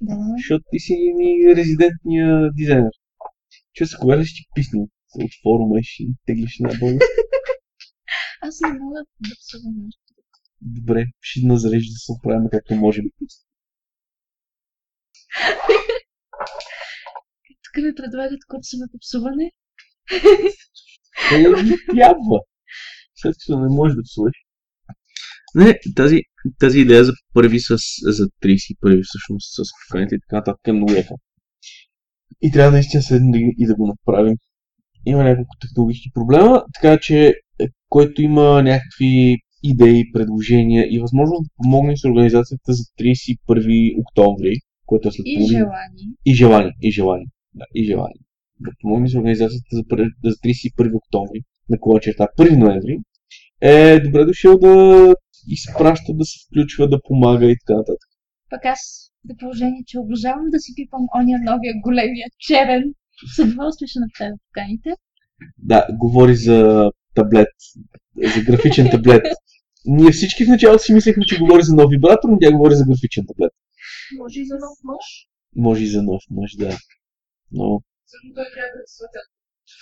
Да. 0.00 0.16
Защото 0.36 0.64
ти 0.72 0.78
си 0.78 0.94
ни 1.16 1.56
резидентния 1.56 2.50
дизайнер. 2.52 2.90
Чу 3.74 3.86
се, 3.86 3.96
кога 4.00 4.18
ли 4.18 4.24
ще 4.26 4.36
ти 4.36 4.42
писне 4.54 4.80
от 5.14 5.30
форума 5.42 5.78
и 5.78 5.82
ще 5.82 6.04
теглиш 6.26 6.58
на 6.60 6.68
българ? 6.80 7.06
Аз 8.42 8.60
не 8.60 8.78
мога 8.78 9.00
да 9.20 9.34
псувам 9.40 9.74
нещо. 9.84 10.00
Добре, 10.60 11.06
ще 11.20 11.46
назреш 11.46 11.86
да 11.86 11.96
се 11.96 12.12
оправим 12.12 12.48
както 12.52 12.74
можем. 12.74 13.04
Тук 17.64 17.84
ми 17.84 17.94
предлагат 17.94 18.44
курсове 18.48 18.84
по 18.92 18.98
псуване. 18.98 19.52
Е, 21.32 21.38
не 21.38 21.76
трябва. 21.94 22.40
След 23.14 23.34
като 23.36 23.58
не 23.60 23.68
можеш 23.68 23.96
да 23.96 24.02
псуваш. 24.02 24.32
Не, 25.54 25.78
тази, 25.96 26.20
тази 26.60 26.80
идея 26.80 27.04
за 27.04 27.12
първи 27.34 27.60
с, 27.60 27.68
за 28.02 28.24
31 28.42 28.64
всъщност 29.02 29.54
с 29.54 29.62
поканите 29.82 30.14
и 30.14 30.20
така 30.20 30.36
нататък 30.36 30.60
е 30.66 30.72
много 30.72 30.92
яка. 30.92 31.14
И 32.42 32.50
трябва 32.50 32.72
наистина 32.72 33.02
седнем 33.02 33.30
да 33.30 33.38
ги- 33.38 33.54
и 33.58 33.66
да 33.66 33.74
го 33.74 33.86
направим. 33.86 34.36
Има 35.06 35.24
няколко 35.24 35.56
технологични 35.60 36.10
проблема, 36.14 36.64
така 36.74 36.98
че 37.00 37.26
е, 37.60 37.66
който 37.88 38.22
има 38.22 38.62
някакви 38.62 39.36
идеи, 39.64 40.12
предложения 40.12 40.86
и 40.90 40.98
възможност 40.98 41.42
да 41.42 41.50
помогне 41.56 41.96
с 41.96 42.04
организацията 42.04 42.72
за 42.72 42.82
31 42.98 44.00
октомври, 44.00 44.54
което 44.86 45.08
е 45.08 45.12
след 45.12 45.26
И 45.26 45.36
половин- 45.36 45.48
желание. 45.48 46.04
и 46.26 46.34
желание, 46.34 46.72
и 46.82 46.90
желание. 46.90 47.26
Да, 47.54 47.64
и 47.74 47.84
желание. 47.84 48.20
Да 48.60 48.70
помогне 48.80 49.08
с 49.08 49.14
организацията 49.14 49.68
за, 49.72 49.82
за 50.24 50.36
31 50.36 50.94
октомври, 50.94 51.40
на 51.68 51.80
кола 51.80 52.00
черта 52.00 52.28
1 52.38 52.56
ноември, 52.56 52.98
е 53.60 54.00
добре 54.00 54.24
дошъл 54.24 54.58
да 54.58 55.14
изпраща, 55.48 56.14
да 56.14 56.24
се 56.24 56.38
включва, 56.46 56.88
да 56.88 57.02
помага 57.02 57.46
и 57.50 57.56
така 57.58 57.76
нататък. 57.78 58.08
Пък 58.50 58.64
аз, 58.64 58.80
при 59.28 59.36
положение, 59.36 59.82
че 59.86 59.98
обожавам 59.98 60.50
да 60.50 60.58
си 60.60 60.72
пипам 60.76 61.06
ония 61.20 61.38
новия 61.38 61.74
големия 61.82 62.26
черен, 62.38 62.82
с 63.36 63.38
удоволствие 63.42 63.88
ще 63.88 64.00
направя 64.00 64.36
поканите. 64.48 64.90
Да, 65.58 65.86
говори 65.92 66.36
за 66.36 66.90
таблет, 67.14 67.48
за 68.34 68.42
графичен 68.42 68.90
таблет. 68.90 69.22
Ние 69.86 70.10
всички 70.10 70.44
в 70.44 70.48
началото 70.48 70.82
си 70.82 70.94
мислехме, 70.94 71.24
че 71.24 71.38
говори 71.38 71.62
за 71.62 71.74
нов 71.74 71.90
вибратор, 71.90 72.28
но 72.28 72.38
тя 72.38 72.52
говори 72.52 72.74
за 72.74 72.84
графичен 72.84 73.24
таблет. 73.26 73.52
Може 74.18 74.40
и 74.40 74.46
за 74.46 74.54
нов 74.54 74.78
мъж. 74.84 75.04
Може 75.56 75.84
и 75.84 75.86
за 75.86 76.02
нов 76.02 76.22
мъж, 76.30 76.56
да. 76.56 76.76
Но 77.52 77.82
Защото 78.06 78.34
той 78.34 78.44
трябва 78.54 78.70
да 78.76 78.82
се 78.86 79.04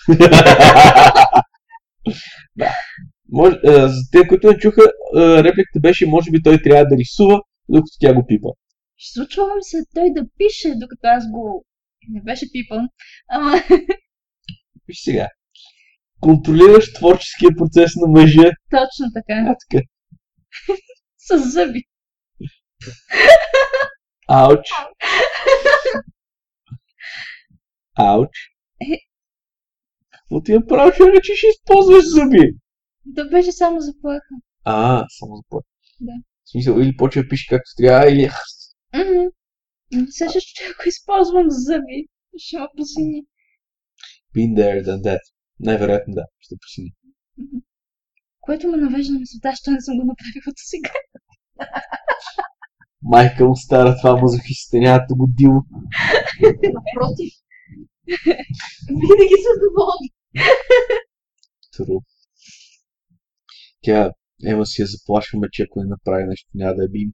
да. 2.55 2.71
Може, 3.31 3.55
а, 3.67 3.87
за 3.87 4.01
те, 4.11 4.27
които 4.27 4.47
не 4.47 4.57
чуха, 4.57 4.81
а, 5.15 5.43
репликата 5.43 5.79
беше, 5.79 6.05
може 6.05 6.31
би 6.31 6.43
той 6.43 6.61
трябва 6.61 6.85
да 6.85 6.97
рисува, 6.97 7.41
докато 7.69 7.97
тя 7.99 8.13
го 8.13 8.25
пипа. 8.27 8.49
Ще 8.97 9.19
случва 9.19 9.43
ми 9.43 9.61
се 9.61 9.77
той 9.95 10.13
да 10.13 10.21
пише, 10.37 10.75
докато 10.75 11.01
аз 11.03 11.31
го... 11.31 11.65
Не 12.09 12.21
беше 12.21 12.45
пипан, 12.51 12.89
ама 13.29 13.51
Виж 14.87 14.97
сега. 15.03 15.27
Контролираш 16.19 16.93
творческия 16.93 17.49
процес 17.57 17.91
на 17.95 18.07
мъжа. 18.07 18.51
точно 18.69 19.05
така. 19.13 19.33
А, 19.47 19.55
така. 19.69 19.83
С 21.17 21.49
зъби. 21.49 21.83
Ауч. 24.27 24.67
Ауч. 27.95 28.29
Е. 28.81 29.10
Какво 30.31 30.43
ти 30.43 30.51
е 30.51 30.55
направил, 30.55 30.91
човек, 30.91 31.23
че 31.23 31.35
ще 31.35 31.47
използваш 31.47 32.05
зъби? 32.05 32.57
Да 33.05 33.25
беше 33.25 33.51
само 33.51 33.79
заплаха. 33.79 34.35
А, 34.63 35.05
само 35.19 35.35
за 35.35 35.43
път. 35.49 35.65
Да. 35.99 36.13
В 36.45 36.51
смисъл, 36.51 36.79
или 36.79 36.97
почва 36.97 37.23
да 37.23 37.27
пише 37.29 37.47
както 37.49 37.71
трябва, 37.77 38.11
или... 38.11 38.29
Ще, 40.15 40.39
че 40.39 40.63
ако 40.71 40.89
използвам 40.89 41.45
зъби, 41.49 42.07
ще 42.37 42.59
ме 42.59 42.67
посини. 42.77 43.23
Been 44.35 44.51
there, 44.59 44.83
done 44.83 45.01
that. 45.01 45.19
Най-вероятно 45.59 46.13
да, 46.13 46.25
ще 46.39 46.55
посини. 46.61 46.91
Което 48.39 48.67
ме 48.67 48.77
навежда 48.77 49.13
на 49.13 49.19
мисълта, 49.19 49.55
що 49.55 49.71
не 49.71 49.81
съм 49.81 49.97
го 49.97 50.05
направила 50.05 50.51
до 50.57 50.63
сега. 50.71 50.89
Майка 53.01 53.45
му 53.45 53.55
стара 53.55 53.97
това 53.97 54.21
мазохистите, 54.21 54.79
няма 54.79 55.05
да 55.09 55.15
го 55.15 55.27
дило. 55.29 55.53
Напротив. 56.77 57.33
Винаги 58.87 59.37
са 59.45 59.53
доволни. 59.63 60.09
Тру. 61.77 62.01
Тя, 63.81 64.11
Ема 64.45 64.65
си 64.65 64.81
я 64.81 64.87
заплашваме, 64.87 65.47
че 65.51 65.63
ако 65.63 65.79
не 65.79 65.85
направи 65.89 66.23
нещо, 66.23 66.49
няма 66.53 66.75
да 66.75 66.83
я 66.83 66.89
бим. 66.89 67.11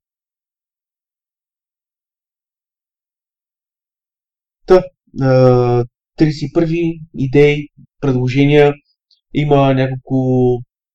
Та, 4.66 4.84
а, 5.22 5.86
31 6.20 7.02
идеи, 7.18 7.68
предложения. 8.02 8.74
Има 9.34 9.74
няколко 9.74 10.18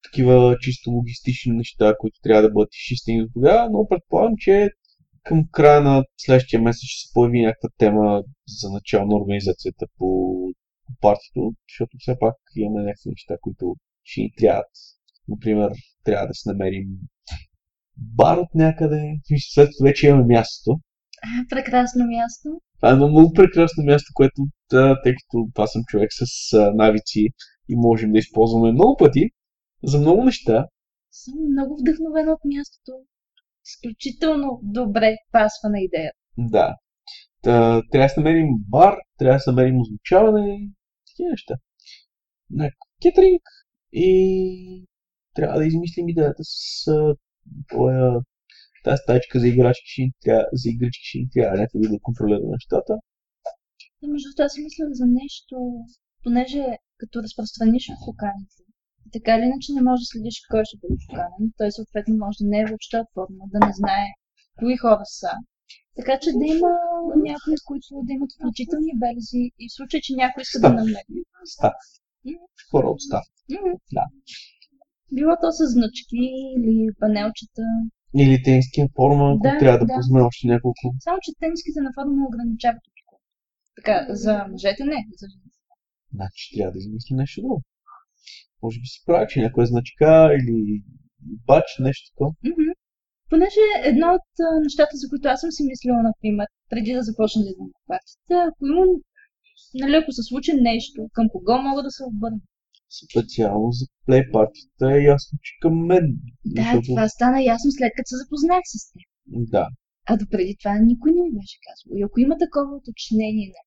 такива 0.02 0.56
чисто 0.60 0.90
логистични 0.90 1.52
неща, 1.52 1.94
които 1.98 2.18
трябва 2.22 2.42
да 2.42 2.50
бъдат 2.50 2.74
изчистени 2.74 3.22
до 3.22 3.28
тогава, 3.34 3.70
но 3.70 3.88
предполагам, 3.88 4.34
че 4.38 4.70
към 5.22 5.48
края 5.52 5.80
на 5.80 6.04
следващия 6.16 6.62
месец 6.62 6.82
ще 6.82 7.08
се 7.08 7.12
появи 7.12 7.40
някаква 7.40 7.68
тема 7.78 8.22
за 8.48 8.70
начало 8.70 9.06
на 9.06 9.16
организацията 9.16 9.86
по 9.98 10.32
по 10.58 10.61
партито, 11.00 11.52
защото 11.68 11.96
все 11.98 12.16
пак 12.20 12.34
имаме 12.56 12.82
някакви 12.82 13.10
неща, 13.10 13.34
които 13.40 13.76
ще 14.04 14.20
ни 14.20 14.32
трябват. 14.38 14.72
Например, 15.28 15.70
трябва 16.04 16.26
да 16.26 16.34
си 16.34 16.48
намерим 16.48 16.88
бар 17.96 18.36
от 18.36 18.54
някъде. 18.54 19.00
След 19.38 19.66
като 19.66 19.84
вече 19.84 20.08
имаме 20.08 20.34
мястото. 20.34 20.80
Прекрасно 21.50 22.04
място. 22.06 22.48
Това 22.76 22.90
е 22.90 22.92
едно 22.92 23.08
много 23.08 23.32
прекрасно 23.32 23.84
място, 23.84 24.10
което, 24.14 24.42
да, 24.70 25.00
тъй 25.02 25.14
като 25.14 25.48
аз 25.58 25.72
съм 25.72 25.82
човек 25.88 26.10
с 26.12 26.52
а, 26.52 26.72
навици 26.74 27.28
и 27.68 27.76
можем 27.76 28.12
да 28.12 28.18
използваме 28.18 28.72
много 28.72 28.96
пъти 28.96 29.30
за 29.84 29.98
много 29.98 30.24
неща. 30.24 30.66
Съм 31.10 31.34
много 31.52 31.76
вдъхновена 31.80 32.32
от 32.32 32.40
мястото. 32.44 32.92
Изключително 33.66 34.60
добре 34.62 35.16
пасва 35.32 35.68
на 35.68 35.80
идеята. 35.80 36.18
Да. 36.38 36.76
Та, 37.42 37.82
трябва 37.90 38.06
да 38.06 38.08
се 38.08 38.20
намерим 38.20 38.48
бар, 38.68 38.96
трябва 39.18 39.36
да 39.36 39.40
се 39.40 39.50
намерим 39.50 39.80
озвучаване, 39.80 40.68
такива 41.12 41.30
неща. 41.30 41.54
Някакъв 42.50 42.88
кетеринг 43.02 43.42
и 43.92 44.86
трябва 45.34 45.58
да 45.58 45.66
измислим 45.66 46.08
идеята 46.08 46.42
с 46.44 46.86
а, 46.88 47.14
твоя 47.70 48.20
тази 48.84 49.00
стачка 49.02 49.40
за 49.40 49.48
играчки 49.48 49.88
ще 49.94 50.02
трябва, 50.24 50.46
за 50.52 50.66
играчки 50.70 51.04
ще 51.04 51.32
трябва 51.34 51.58
някой 51.60 51.80
да 51.80 51.98
контролира 52.02 52.46
нещата. 52.56 52.92
И 54.02 54.06
между 54.14 54.28
това 54.36 54.48
си 54.48 54.60
мисля 54.66 54.84
за 55.00 55.06
нещо, 55.22 55.56
понеже 56.24 56.62
като 57.00 57.22
разпространиш 57.22 57.84
поканите, 58.06 58.62
така 59.12 59.32
или 59.36 59.44
иначе 59.48 59.72
не 59.72 59.82
можеш 59.88 60.02
да 60.02 60.10
следиш 60.10 60.36
кой 60.50 60.62
ще 60.64 60.80
бъде 60.82 60.96
поканен. 61.06 61.44
Той 61.58 61.70
съответно 61.72 62.14
може 62.24 62.36
да 62.40 62.50
не 62.52 62.58
е 62.60 62.68
въобще 62.70 62.98
форма, 63.14 63.44
да 63.54 63.58
не 63.66 63.72
знае 63.80 64.06
кои 64.58 64.76
хора 64.76 65.06
са. 65.20 65.32
Така 65.98 66.14
че 66.22 66.30
да 66.40 66.44
има 66.54 66.70
някои, 67.30 67.56
които 67.68 67.88
да 68.06 68.12
имат 68.16 68.30
включителни 68.36 68.92
белези 69.02 69.42
и 69.62 69.64
в 69.70 69.74
случай, 69.76 70.00
че 70.04 70.20
някой 70.22 70.40
иска 70.42 70.58
да 70.60 70.68
Став. 70.68 70.74
намери. 70.78 71.18
Став. 71.44 71.74
Хора 72.70 72.86
от. 72.94 73.00
Мгм. 73.54 73.72
Да. 73.96 74.04
Било 75.16 75.32
то 75.42 75.48
с 75.58 75.60
значки 75.76 76.24
или 76.56 76.76
панелчета. 77.00 77.64
Или 78.22 78.42
тенския 78.42 78.86
форма, 78.96 79.24
ако 79.32 79.42
Да, 79.48 79.58
трябва 79.58 79.78
да, 79.78 79.86
да. 79.86 79.94
познае 79.96 80.22
още 80.30 80.46
няколко. 80.46 80.84
Само, 81.06 81.18
че 81.22 81.30
тениските 81.40 81.80
на 81.86 81.90
форма 81.96 82.26
ограничават 82.28 82.82
такова. 82.98 83.20
Така, 83.76 83.96
за 84.22 84.32
мъжете 84.52 84.84
не, 84.84 85.00
за 85.20 85.26
жените. 85.32 85.58
Значи 86.14 86.42
трябва 86.54 86.72
да 86.72 86.78
измислим 86.78 87.16
нещо 87.16 87.40
друго. 87.40 87.62
Може 88.62 88.76
би 88.80 88.86
си 88.86 88.98
прави, 89.06 89.26
че 89.30 89.40
някоя 89.40 89.66
значка 89.66 90.10
или 90.38 90.82
бач, 91.48 91.64
нещо 91.80 92.04
такова. 92.10 92.30
Мгм. 92.50 92.70
Понеже 93.32 93.64
едно 93.92 94.08
от 94.18 94.28
а, 94.46 94.60
нещата, 94.66 94.94
за 95.00 95.06
които 95.10 95.28
аз 95.28 95.40
съм 95.40 95.50
си 95.56 95.62
мислила, 95.70 96.00
например, 96.10 96.46
преди 96.72 96.90
да 96.98 97.02
започна 97.08 97.42
да 97.42 97.50
идвам 97.50 97.70
на 97.74 97.80
партията, 97.90 98.34
ако 98.48 98.62
имам, 98.72 98.90
нали, 99.82 99.94
ако 99.96 100.10
се 100.12 100.22
случи 100.30 100.52
нещо, 100.70 100.98
към 101.16 101.26
кого 101.32 101.54
мога 101.68 101.80
да 101.82 101.90
се 101.96 102.02
обърна? 102.10 102.42
Специално 103.10 103.66
за 103.78 103.84
плей 104.06 104.22
партията 104.36 104.84
е 104.96 105.06
ясно, 105.14 105.34
че 105.44 105.52
към 105.62 105.74
мен. 105.90 106.04
Да, 106.44 106.62
Защото- 106.62 106.86
това 106.92 107.08
стана 107.08 107.38
ясно 107.54 107.68
след 107.70 107.90
като 107.96 108.08
се 108.10 108.20
запознах 108.22 108.62
с 108.72 108.74
теб. 108.92 109.06
Да. 109.54 109.64
А 110.10 110.12
допреди 110.22 110.56
това 110.60 110.74
никой 110.90 111.10
не 111.12 111.22
ми 111.22 111.32
беше 111.38 111.58
казвал. 111.66 111.92
И 111.98 112.02
ако 112.06 112.16
има 112.20 112.34
такова 112.44 112.70
уточнение, 112.76 113.46
не. 113.54 113.62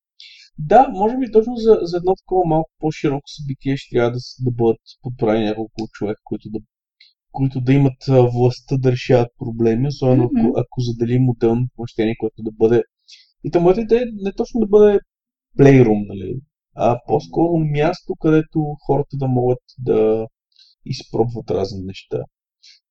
Да, 0.72 0.82
може 1.02 1.16
би 1.18 1.32
точно 1.32 1.56
за, 1.56 1.74
за 1.82 1.98
едно 1.98 2.14
такова 2.16 2.44
малко 2.46 2.70
по-широко 2.80 3.28
събитие 3.36 3.78
ще 3.78 3.94
трябва 3.94 4.12
да, 4.12 4.20
да 4.46 4.52
бъдат 4.52 4.82
подправени 5.02 5.46
няколко 5.46 5.88
човека, 5.92 6.22
които 6.24 6.50
да, 6.54 6.60
които 7.36 7.62
да 7.62 7.74
имат 7.74 8.06
властта 8.34 8.78
да 8.78 8.92
решават 8.92 9.28
проблеми, 9.40 9.88
особено 9.88 10.24
Мгм. 10.24 10.40
ако, 10.40 10.48
ако 10.60 10.82
заделим 10.82 11.30
отделно 11.30 11.68
помещение, 11.76 12.16
което 12.20 12.44
да 12.44 12.52
бъде... 12.52 12.84
И 13.44 13.52
то 13.52 13.62
моята 13.62 13.82
идея 13.82 14.02
е 14.02 14.24
не 14.24 14.34
точно 14.34 14.60
да 14.60 14.68
бъде 14.68 15.00
плейрум, 15.58 16.02
нали, 16.08 16.40
а 16.76 17.00
по-скоро 17.08 17.58
място, 17.58 18.14
където 18.20 18.60
хората 18.86 19.18
да 19.18 19.28
могат 19.28 19.60
да 19.80 20.28
изпробват 20.86 21.52
разни 21.52 21.86
неща. 21.86 22.20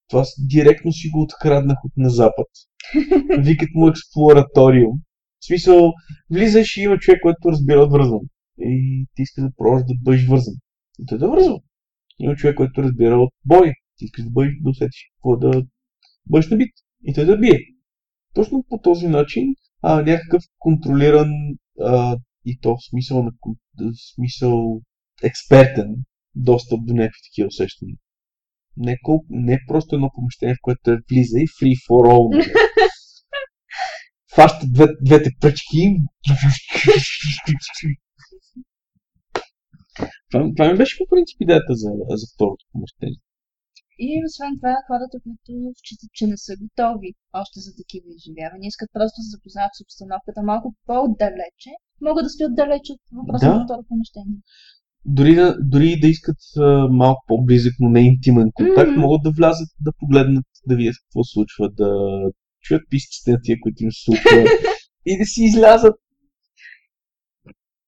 Това 0.09 0.25
директно 0.39 0.93
си 0.93 1.09
го 1.09 1.23
откраднах 1.23 1.79
от 1.85 1.93
на 1.97 2.11
запад. 2.11 2.47
Викат 3.39 3.69
му 3.75 3.89
експлораториум. 3.89 4.97
В 5.41 5.47
смисъл, 5.47 5.93
влизаш 6.31 6.77
и 6.77 6.81
има 6.81 6.99
човек, 6.99 7.21
който 7.23 7.51
разбира 7.53 7.81
от 7.81 7.91
вързване. 7.91 8.29
И 8.59 9.07
ти 9.15 9.23
искаш 9.23 9.45
да 9.45 9.51
пробваш 9.57 9.83
да 9.83 9.95
бъдеш 10.03 10.27
вързан. 10.27 10.55
И 10.99 11.07
той 11.07 11.19
да 11.19 11.29
вързва. 11.29 11.61
Има 12.19 12.37
човек, 12.37 12.57
който 12.57 12.83
разбира 12.83 13.19
от 13.19 13.31
бой. 13.45 13.73
Ти 14.05 14.07
искаш 14.07 14.25
да 14.25 14.31
бъдеш 14.31 14.53
да 14.63 14.71
усетиш 14.71 15.11
какво 15.15 15.37
да 15.37 15.63
бъдеш 16.27 16.51
набит. 16.51 16.73
И 17.05 17.15
той 17.15 17.25
да 17.25 17.39
бие. 17.39 17.61
Точно 18.35 18.65
по 18.69 18.79
този 18.79 19.09
начин 19.09 19.55
а, 19.83 20.03
някакъв 20.03 20.43
контролиран 20.59 21.31
а, 21.81 22.17
и 22.45 22.59
то 22.61 22.77
в 22.77 22.89
смисъл, 22.91 23.23
на, 23.23 23.31
в 23.79 24.15
смисъл 24.15 24.81
експертен 25.23 25.95
достъп 26.35 26.81
до 26.87 26.95
някакви 26.95 27.21
такива 27.31 27.47
усещания. 27.47 27.97
Не, 28.77 28.99
колко, 29.03 29.27
не 29.31 29.59
просто 29.69 29.95
едно 29.95 30.11
помещение, 30.15 30.55
в 30.55 30.63
което 30.63 30.91
е 30.91 30.99
влиза 31.11 31.39
и 31.39 31.47
free 31.47 31.77
for 31.89 32.03
all. 32.13 32.55
Фаща 34.35 34.67
две, 34.67 34.87
двете 35.01 35.31
пръчки. 35.41 35.97
това, 40.31 40.51
това 40.57 40.73
ми 40.73 40.79
беше 40.79 40.99
по 40.99 41.05
принцип 41.11 41.41
идеята 41.41 41.75
за, 41.75 41.91
за 42.09 42.27
второто 42.35 42.65
помещение. 42.73 43.21
И 43.99 44.09
освен 44.27 44.53
това, 44.59 44.75
хората, 44.89 45.17
които 45.25 45.51
считат, 45.81 46.11
че 46.19 46.25
не 46.27 46.37
са 46.37 46.53
готови 46.63 47.11
още 47.43 47.59
за 47.67 47.71
такива 47.81 48.07
изживявания, 48.17 48.69
искат 48.69 48.91
просто 48.97 49.17
да 49.19 49.25
се 49.25 49.35
запознаят 49.37 49.73
с 49.75 49.83
обстановката 49.85 50.41
малко 50.43 50.67
по-отдалече, 50.89 51.73
могат 52.07 52.25
да 52.25 52.31
стоят 52.35 52.55
далече 52.63 52.93
от 52.93 53.03
въпросното 53.19 53.59
Да. 53.59 53.65
второ 53.65 53.83
помещение. 53.91 54.41
Дори 55.07 55.35
да, 55.35 55.57
дори 55.73 56.01
да 56.03 56.09
искат 56.09 56.41
а, 56.57 56.89
малко 57.03 57.21
по-близък, 57.31 57.75
но 57.81 57.89
не 57.91 58.01
интимен 58.01 58.49
контакт, 58.55 58.91
Мгм. 58.91 59.01
могат 59.01 59.23
да 59.23 59.31
влязат, 59.39 59.69
да 59.81 59.93
погледнат, 60.01 60.47
да 60.69 60.77
видят 60.77 60.97
какво 61.03 61.25
случва, 61.25 61.65
да 61.81 61.89
чуят 62.65 62.83
писците 62.91 63.31
на 63.33 63.39
тия, 63.43 63.57
които 63.63 63.83
им 63.85 63.93
се 63.93 64.03
случват 64.05 64.49
и 65.11 65.19
да 65.19 65.25
си 65.25 65.41
излязат. 65.45 65.95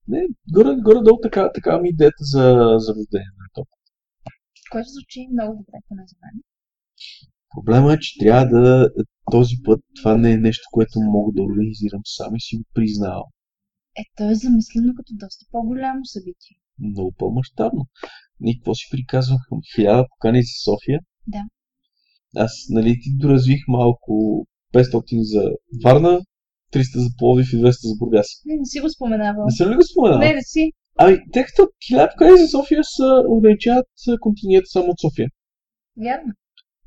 Не, 0.09 0.20
горе, 0.54 0.76
горе-долу 0.86 1.18
така, 1.22 1.52
така 1.54 1.78
ми 1.80 1.88
е 1.88 1.90
идеята 1.90 2.22
за, 2.32 2.44
за 2.78 2.90
рождение 2.96 3.32
на. 3.36 3.36
Което 4.72 4.88
звучи 4.88 5.20
много 5.32 5.52
добре, 5.58 5.78
поне 5.88 6.04
за 6.10 6.16
мен. 6.22 6.34
Проблема 7.54 7.94
е, 7.94 7.98
че 7.98 8.18
трябва 8.18 8.44
да 8.46 8.88
този 9.30 9.54
път 9.64 9.80
това 9.96 10.16
не 10.16 10.32
е 10.32 10.36
нещо, 10.36 10.64
което 10.72 11.00
мога 11.00 11.32
да 11.34 11.42
организирам 11.42 12.02
сам 12.04 12.36
и 12.36 12.40
си 12.40 12.56
го 12.56 12.64
признавам. 12.74 13.30
Е, 14.00 14.02
то 14.16 14.30
е 14.30 14.34
замислено 14.34 14.92
като 14.96 15.12
доста 15.14 15.46
по-голямо 15.52 16.04
събитие. 16.04 16.56
Много 16.78 17.12
по-масштабно. 17.18 17.86
И 18.44 18.58
какво 18.58 18.74
си 18.74 18.84
приказвах? 18.90 19.40
Хиляда 19.74 20.06
покани 20.10 20.42
за 20.42 20.54
София. 20.64 21.00
Да. 21.26 21.42
Аз, 22.36 22.52
нали, 22.70 22.92
ти 23.02 23.08
доразвих 23.16 23.60
малко 23.68 24.12
500 24.74 25.20
за 25.20 25.42
Варна, 25.84 26.20
300 26.72 26.98
за 26.98 27.10
Пловдив 27.18 27.52
и 27.52 27.56
200 27.56 27.70
за 27.70 27.94
Бургас. 27.98 28.26
Не, 28.44 28.56
не 28.56 28.64
си 28.64 28.80
го 28.80 28.90
споменавал. 28.90 29.44
Не 29.44 29.56
съм 29.56 29.70
ли 29.70 29.76
го 29.76 29.82
споменал? 29.82 30.18
Не, 30.18 30.34
не 30.34 30.42
си. 30.42 30.72
Ами, 30.99 31.18
тъй 31.32 31.44
като 31.44 31.68
хиляда 31.86 32.11
покани 32.12 32.38
за 32.38 32.49
София 32.49 32.84
са 32.84 33.22
ограничават 33.28 33.86
континента 34.20 34.66
само 34.66 34.86
от 34.90 35.01
София. 35.01 35.28
Вярно. 36.05 36.32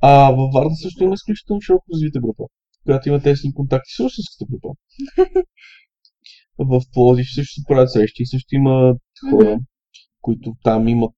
А 0.01 0.31
във 0.31 0.53
Варна 0.53 0.75
също 0.75 1.03
има 1.03 1.13
изключително 1.13 1.61
широко 1.61 1.85
развита 1.93 2.19
група, 2.19 2.43
която 2.85 3.09
има 3.09 3.21
тесни 3.21 3.53
контакти 3.53 3.91
с 3.95 3.99
русската 3.99 4.45
група. 4.49 4.69
в 6.59 6.81
Пловдив 6.93 7.25
също 7.35 7.53
се 7.53 7.65
правят 7.67 7.91
срещи, 7.91 8.25
също 8.25 8.55
има 8.55 8.95
хора, 9.29 9.59
които 10.21 10.55
там 10.63 10.87
имат 10.87 11.15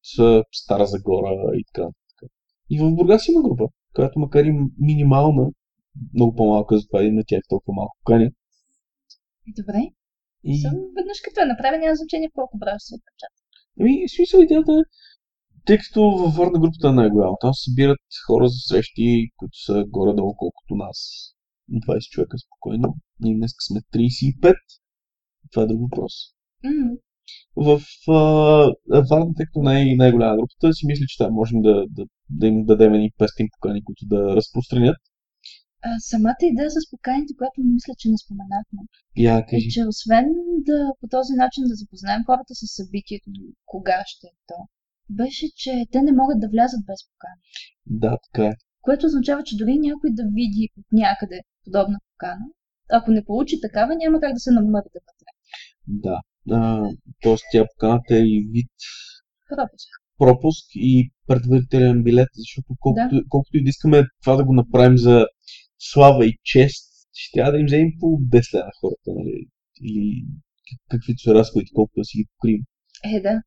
Стара 0.51 0.85
Загора 0.85 1.51
и 1.53 1.63
така. 1.73 1.87
И 2.69 2.79
в 2.79 2.95
Бургас 2.95 3.27
има 3.27 3.41
група, 3.41 3.67
която 3.95 4.19
макар 4.19 4.45
и 4.45 4.59
минимална, 4.79 5.47
много 6.13 6.35
по-малка, 6.35 6.77
затова 6.77 7.03
и 7.03 7.11
на 7.11 7.23
тях 7.27 7.41
толкова 7.49 7.75
малко 7.75 7.97
покани. 8.03 8.29
Добре. 9.57 9.91
И, 10.43 10.61
Съм 10.61 10.75
веднъж 10.97 11.19
като 11.25 11.41
е 11.41 11.45
направен, 11.45 11.79
няма 11.79 11.95
значение 11.95 12.29
колко 12.33 12.57
браш 12.57 12.81
се 12.83 12.95
откачат. 12.95 13.33
ами, 13.79 14.09
смисъл 14.15 14.39
идеята 14.39 14.71
е, 14.71 14.83
тъй 15.65 15.77
като 15.77 16.01
във 16.21 16.35
Варна 16.35 16.59
групата 16.59 16.87
е 16.87 16.91
най-голяма, 16.91 17.35
там 17.41 17.53
се 17.53 17.63
събират 17.69 17.99
хора 18.27 18.47
за 18.47 18.59
срещи, 18.67 19.29
които 19.37 19.57
са 19.65 19.85
горе-долу 19.87 20.33
колкото 20.37 20.75
нас. 20.75 20.97
20 21.71 22.09
човека 22.09 22.37
спокойно. 22.37 22.95
Ние 23.19 23.35
днес 23.35 23.51
сме 23.67 23.79
35. 23.93 24.55
Това 25.51 25.63
е 25.63 25.67
друг 25.67 25.81
въпрос. 25.81 26.13
М, 26.63 26.91
в 27.55 27.81
а, 28.09 29.01
Варна, 29.09 29.33
тъй 29.37 29.45
като 29.45 29.59
най- 29.61 29.95
най-голяма 29.95 30.37
групата, 30.37 30.73
си 30.73 30.85
мисля, 30.85 31.05
че 31.07 31.17
там 31.17 31.33
можем 31.33 31.61
да, 31.61 31.85
да, 31.89 32.05
да 32.29 32.47
им 32.47 32.65
дадем 32.65 32.93
едни 32.93 33.11
500 33.19 33.49
покани, 33.51 33.83
които 33.83 34.05
да 34.05 34.35
разпространят. 34.35 34.97
А, 35.83 35.99
самата 35.99 36.41
идея 36.41 36.71
с 36.71 36.89
поканите, 36.91 37.33
която 37.37 37.61
мисля, 37.75 37.93
че 37.97 38.09
не 38.09 38.17
споменахме, 38.17 38.79
Я 39.17 39.37
е, 39.51 39.59
че 39.69 39.85
освен 39.85 40.25
да 40.59 40.91
по 40.99 41.07
този 41.07 41.33
начин 41.33 41.63
да 41.67 41.75
запознаем 41.75 42.21
хората 42.25 42.53
с 42.55 42.75
събитието, 42.75 43.29
кога 43.65 44.03
ще 44.07 44.27
е 44.27 44.37
то, 44.47 44.59
беше, 45.09 45.45
че 45.55 45.85
те 45.91 46.01
не 46.01 46.11
могат 46.11 46.39
да 46.39 46.49
влязат 46.49 46.85
без 46.85 46.99
покана. 47.09 47.39
Да, 47.85 48.17
така 48.25 48.45
е. 48.47 48.53
Което 48.81 49.05
означава, 49.05 49.43
че 49.43 49.57
дори 49.57 49.79
някой 49.79 50.09
да 50.13 50.23
види 50.23 50.69
от 50.77 50.85
някъде 50.93 51.41
подобна 51.63 51.97
покана, 52.11 52.45
ако 52.91 53.11
не 53.11 53.25
получи 53.25 53.61
такава, 53.61 53.95
няма 53.95 54.19
как 54.19 54.33
да 54.33 54.39
се 54.39 54.51
намърда 54.51 54.89
вътре. 55.07 55.29
Да. 55.87 56.21
А, 56.51 56.89
тоест 57.21 57.43
тя 57.51 57.65
поканата 57.73 58.15
е 58.15 58.19
и 58.19 58.47
вид 58.51 58.71
Пропуск. 59.49 59.89
пропуск 60.17 60.65
и 60.75 61.11
предварителен 61.27 62.03
билет, 62.03 62.29
защото 62.33 62.67
колкото, 62.79 63.15
Да. 63.15 63.21
колкото 63.29 63.57
и 63.57 63.63
да 63.63 63.69
искаме 63.69 64.03
това 64.23 64.35
да 64.35 64.45
го 64.45 64.53
направим 64.53 64.97
за 64.97 65.25
слава 65.81 66.25
и 66.25 66.37
чест, 66.43 66.87
ще 67.13 67.37
трябва 67.37 67.51
да 67.51 67.57
им 67.59 67.65
вземем 67.65 67.91
по 67.99 68.05
10 68.05 68.53
лева 68.55 68.65
на 68.65 68.71
хората, 68.81 69.07
нали? 69.07 69.47
или 69.81 70.25
каквито 70.89 71.21
са 71.21 71.33
разходите, 71.33 71.71
колкото 71.75 71.99
да 71.99 72.05
си 72.05 72.17
ги 72.17 72.25
покрием. 72.31 72.61
Е, 73.15 73.19
да. 73.19 73.41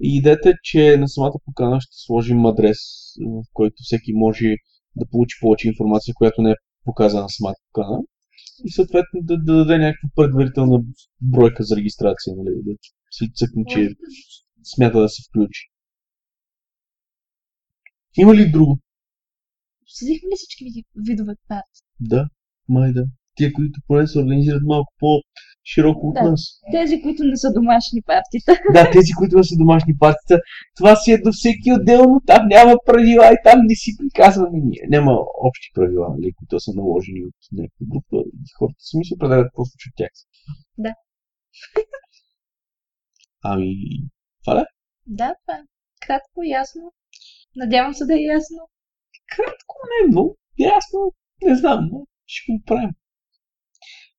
И 0.00 0.16
идеята 0.16 0.50
е, 0.50 0.54
че 0.62 0.96
на 0.96 1.08
самата 1.08 1.38
покана 1.44 1.80
ще 1.80 1.96
сложим 2.06 2.46
адрес, 2.46 2.78
в 3.20 3.44
който 3.52 3.76
всеки 3.78 4.12
може 4.12 4.46
да 4.96 5.06
получи 5.10 5.36
повече 5.40 5.68
информация, 5.68 6.14
която 6.14 6.42
не 6.42 6.50
е 6.50 6.62
показана 6.84 7.22
на 7.22 7.28
самата 7.28 7.54
покана. 7.72 7.98
И 8.64 8.70
съответно 8.70 9.20
да, 9.22 9.38
да 9.38 9.54
даде 9.56 9.78
някаква 9.78 10.08
предварителна 10.16 10.78
бройка 11.20 11.64
за 11.64 11.76
регистрация, 11.76 12.34
нали, 12.36 12.50
да 12.64 12.72
си 13.10 13.32
цъкне, 13.34 13.64
че 13.68 13.90
смята 14.74 15.00
да 15.00 15.08
се 15.08 15.22
включи. 15.28 15.70
Има 18.18 18.34
ли 18.34 18.50
друго? 18.50 18.78
Обсъдихме 19.96 20.28
ли 20.30 20.36
всички 20.36 20.64
видове 21.08 21.34
парти? 21.48 21.80
Да, 22.00 22.28
май 22.68 22.92
да. 22.92 23.04
Тия, 23.36 23.52
които 23.52 23.80
поне 23.86 24.06
се 24.06 24.18
организират 24.18 24.62
малко 24.64 24.92
по-широко 24.98 26.06
от 26.08 26.14
Да. 26.14 26.22
нас. 26.30 26.42
Тези, 26.72 27.02
които 27.02 27.24
не 27.24 27.36
са 27.36 27.52
домашни 27.52 28.02
партита. 28.02 28.52
Да, 28.72 28.90
тези, 28.90 29.12
които 29.18 29.44
са 29.44 29.56
домашни 29.56 29.94
партита, 29.98 30.40
това 30.76 30.96
си 30.96 31.12
е 31.12 31.18
до 31.18 31.32
всеки 31.32 31.72
отделно, 31.72 32.20
там 32.26 32.42
няма 32.48 32.74
правила 32.86 33.26
и 33.32 33.38
там 33.44 33.58
не 33.70 33.74
си 33.74 33.90
приказваме 33.98 34.58
ние. 34.68 34.84
Няма 34.88 35.12
общи 35.48 35.68
правила, 35.74 36.06
нали, 36.18 36.32
които 36.38 36.60
са 36.60 36.70
наложени 36.74 37.20
от 37.28 37.38
някаква 37.52 37.84
група 37.92 38.16
и 38.34 38.38
хората 38.58 38.78
сами 38.78 39.04
се 39.04 39.14
определят 39.14 39.46
какво 39.46 39.64
случва 39.64 39.90
тях. 39.96 40.12
Да. 40.78 40.92
Ами, 43.50 43.74
това 44.44 44.60
ли? 44.60 44.64
Да, 45.06 45.34
това 45.42 45.54
е. 45.58 45.62
Кратко, 46.06 46.42
ясно. 46.42 46.82
Надявам 47.56 47.94
се 47.94 48.04
да 48.04 48.14
е 48.14 48.22
ясно. 48.36 48.58
Кратко 49.28 49.74
не 49.90 50.08
много. 50.08 50.36
Ясно, 50.58 51.12
не 51.42 51.56
знам, 51.56 51.88
но 51.92 52.06
ще 52.26 52.52
го 52.52 52.62
правим. 52.66 52.90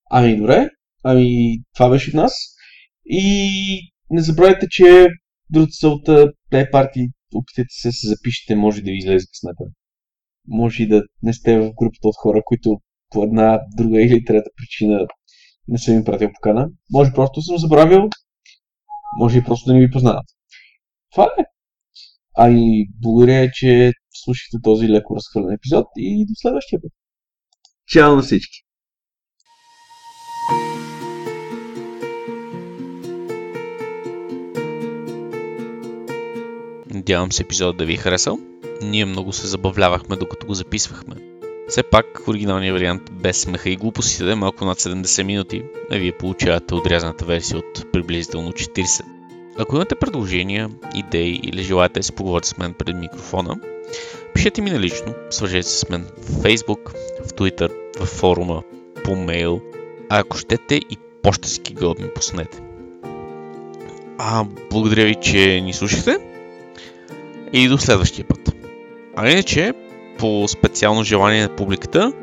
Ами, 0.10 0.38
добре. 0.38 0.70
Ами, 1.04 1.58
това 1.76 1.90
беше 1.90 2.10
от 2.10 2.14
нас. 2.14 2.34
И 3.06 3.92
не 4.10 4.22
забравяйте, 4.22 4.68
че 4.70 5.08
другата 5.50 5.72
целта 5.72 6.32
Play 6.52 6.72
Party, 6.72 7.12
опитайте 7.36 7.70
се 7.70 7.92
се 7.92 8.08
запишете, 8.08 8.56
може 8.56 8.82
да 8.82 8.92
ви 8.92 8.98
излезе 8.98 9.28
късмета. 9.28 9.64
Може 10.48 10.84
и 10.84 10.88
да 10.88 11.04
не 11.24 11.34
сте 11.34 11.60
в 11.60 11.74
групата 11.74 12.08
от 12.08 12.16
хора, 12.16 12.42
които 12.46 12.78
по 13.10 13.24
една, 13.24 13.62
друга 13.78 14.02
или 14.02 14.26
трета 14.26 14.50
причина 14.58 15.08
не 15.68 15.78
съм 15.78 15.94
им 15.94 16.04
пратил 16.04 16.30
покана. 16.34 16.70
Може 16.92 17.14
просто 17.14 17.42
съм 17.42 17.58
забравил, 17.58 18.10
може 19.20 19.38
и 19.38 19.44
просто 19.44 19.68
да 19.68 19.74
не 19.74 19.80
ви 19.80 19.92
познават. 19.92 20.26
Това 21.12 21.30
е. 21.40 21.44
Ами, 22.40 22.88
благодаря, 23.02 23.52
че 23.54 23.92
слушахте 24.14 24.58
този 24.64 24.90
леко 24.90 25.16
разхвърлен 25.16 25.54
епизод 25.54 25.86
и 25.98 26.26
до 26.26 26.34
следващия 26.36 26.82
път. 26.82 26.92
Чао 27.88 28.16
на 28.16 28.22
всички! 28.22 28.64
Надявам 36.94 37.32
се 37.32 37.44
епизодът 37.44 37.78
да 37.78 37.86
ви 37.86 37.94
е 37.94 37.98
харесал. 37.98 38.38
Ние 38.82 39.06
много 39.06 39.34
се 39.34 39.48
забавлявахме 39.48 40.16
докато 40.16 40.48
го 40.48 40.54
записвахме. 40.54 41.16
Все 41.68 41.84
пак 41.84 42.28
оригиналният 42.28 42.74
вариант 42.74 43.12
без 43.12 43.42
смеха 43.42 43.70
и 43.70 43.76
глупостите 43.76 44.32
е 44.32 44.36
малко 44.36 44.66
над 44.66 44.80
70 44.80 45.24
минути, 45.24 45.64
а 45.92 45.98
вие 45.98 46.18
получавате 46.18 46.74
отрязаната 46.74 47.26
версия 47.26 47.58
от 47.58 47.92
приблизително 47.92 48.52
40. 48.52 49.17
Ако 49.60 49.76
имате 49.76 49.96
предложения, 49.96 50.70
идеи 50.96 51.40
или 51.44 51.64
желаете 51.64 52.00
да 52.00 52.04
си 52.04 52.12
поговорите 52.12 52.48
с 52.48 52.58
мен 52.58 52.74
пред 52.74 52.96
микрофона, 52.96 53.56
пишете 54.34 54.62
ми 54.62 54.72
налично, 54.72 55.14
свържете 55.30 55.68
се 55.70 55.78
с 55.78 55.90
мен 55.90 56.08
в 56.18 56.44
Facebook, 56.44 56.92
в 57.26 57.34
Twitter, 57.34 57.72
в 58.00 58.06
форума, 58.06 58.64
по 59.04 59.16
мейл, 59.16 59.62
а 60.10 60.20
ако 60.20 60.38
щете 60.38 60.76
и 60.76 60.98
почтенски 61.24 61.74
гълъб 61.74 62.00
ми 62.00 62.10
поснете. 62.16 62.62
А, 64.18 64.46
благодаря 64.72 65.06
ви, 65.06 65.16
че 65.16 65.62
ни 65.62 65.74
слушахте 65.74 66.18
и 67.54 67.68
до 67.68 67.78
следващия 67.78 68.26
път. 68.28 68.56
А 69.16 69.30
иначе, 69.30 69.74
по 70.20 70.48
специално 70.48 71.04
желание 71.04 71.42
на 71.42 71.56
публиката, 71.56 72.14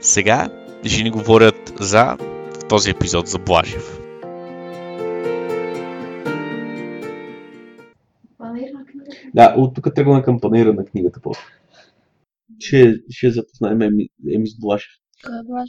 сега 0.00 0.48
жени 0.84 1.10
говорят 1.10 1.72
за 1.80 2.16
този 2.68 2.90
епизод 2.90 3.26
за 3.26 3.38
Блажев. 3.38 4.00
Да, 9.34 9.54
от 9.56 9.74
тук 9.74 9.94
тръгваме 9.94 10.22
към 10.22 10.40
панера 10.40 10.74
на 10.74 10.84
книгата 10.84 11.20
после. 11.22 11.42
Ще, 12.58 12.94
ще 13.10 13.30
запознаем 13.30 13.82
Еми, 13.82 14.08
Еми 14.34 14.48
с 14.48 14.58
Блашев. 14.60 14.92
Кой 15.26 15.38
е 15.38 15.42
блаж? 15.44 15.68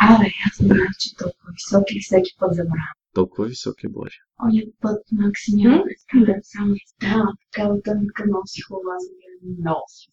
Абе, 0.00 0.26
аз 0.46 0.66
знаех, 0.66 0.90
че 1.00 1.16
толкова 1.16 1.52
висок 1.52 1.84
и 1.90 2.00
всеки 2.00 2.30
път 2.38 2.54
забравям. 2.54 2.94
Толкова 3.14 3.48
висок 3.48 3.84
е 3.84 3.88
Блашев. 3.88 4.22
Оня 4.44 4.62
път 4.80 5.02
Максимилиан 5.12 5.82
да 6.14 6.34
само 6.42 6.74
да, 7.00 7.32
така 7.52 7.68
да 7.68 7.82
тънка 7.82 8.24
носи 8.26 8.60
хубава 8.60 8.96
за 9.00 9.10
мен 9.18 9.56
носи. 9.66 10.08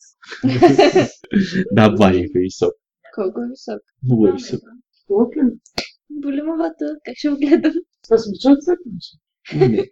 да, 1.72 1.90
Блашев 1.90 2.32
е 2.36 2.40
висок. 2.40 2.74
Колко 3.16 3.40
е 3.42 3.48
висок? 3.50 3.82
Много 4.04 4.28
е 4.28 4.32
висок. 4.32 4.62
Болимовата. 6.10 6.98
Как 7.06 7.18
ще 7.18 7.30
го 7.30 7.38
гледам? 7.38 7.74
Това 8.04 8.18
съм 8.18 8.34
чул 8.42 8.56
се 8.60 8.76
Не, 9.56 9.90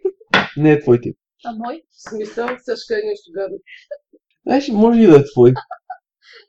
не 0.56 0.72
е 0.72 0.80
твой 0.80 1.00
тип. 1.00 1.16
А 1.44 1.52
мой? 1.52 1.82
В 1.90 2.10
смисъл, 2.10 2.48
също 2.64 2.94
е 2.94 2.96
нещо 2.96 3.30
гадно. 3.34 3.58
Знаеш, 4.46 4.68
може 4.68 5.00
и 5.00 5.06
да 5.06 5.16
е 5.18 5.24
твой. 5.24 5.54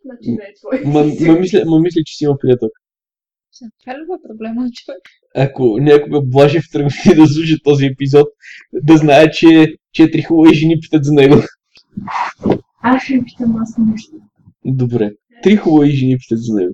Значи 0.05 0.31
не 0.31 0.43
е 0.43 0.53
твой. 0.59 0.81
Ма, 0.85 1.27
ма, 1.27 1.39
мисля, 1.39 1.63
ма 1.65 1.79
мисля, 1.79 2.01
че 2.05 2.15
си 2.15 2.23
има 2.23 2.37
приятел. 2.37 2.69
Това 3.79 3.93
ли 3.93 4.01
е 4.01 4.27
проблема, 4.27 4.71
човек? 4.71 4.99
Ако 5.35 5.77
някога 5.79 6.21
Блажев 6.21 6.63
тръгне 6.71 7.15
да 7.15 7.27
слуша 7.27 7.55
този 7.63 7.85
епизод, 7.85 8.27
да 8.73 8.97
знае, 8.97 9.31
че 9.31 9.75
четири 9.93 10.21
хубави 10.21 10.55
жени 10.55 10.79
питат 10.79 11.05
за 11.05 11.13
него. 11.13 11.35
Аз 12.81 13.03
ще 13.03 13.23
питам 13.25 13.55
аз 13.61 13.77
нещо. 13.77 14.15
Добре. 14.65 15.11
Три 15.43 15.55
хубави 15.55 15.91
жени 15.91 16.17
питат 16.17 16.43
за 16.43 16.55
него. 16.55 16.73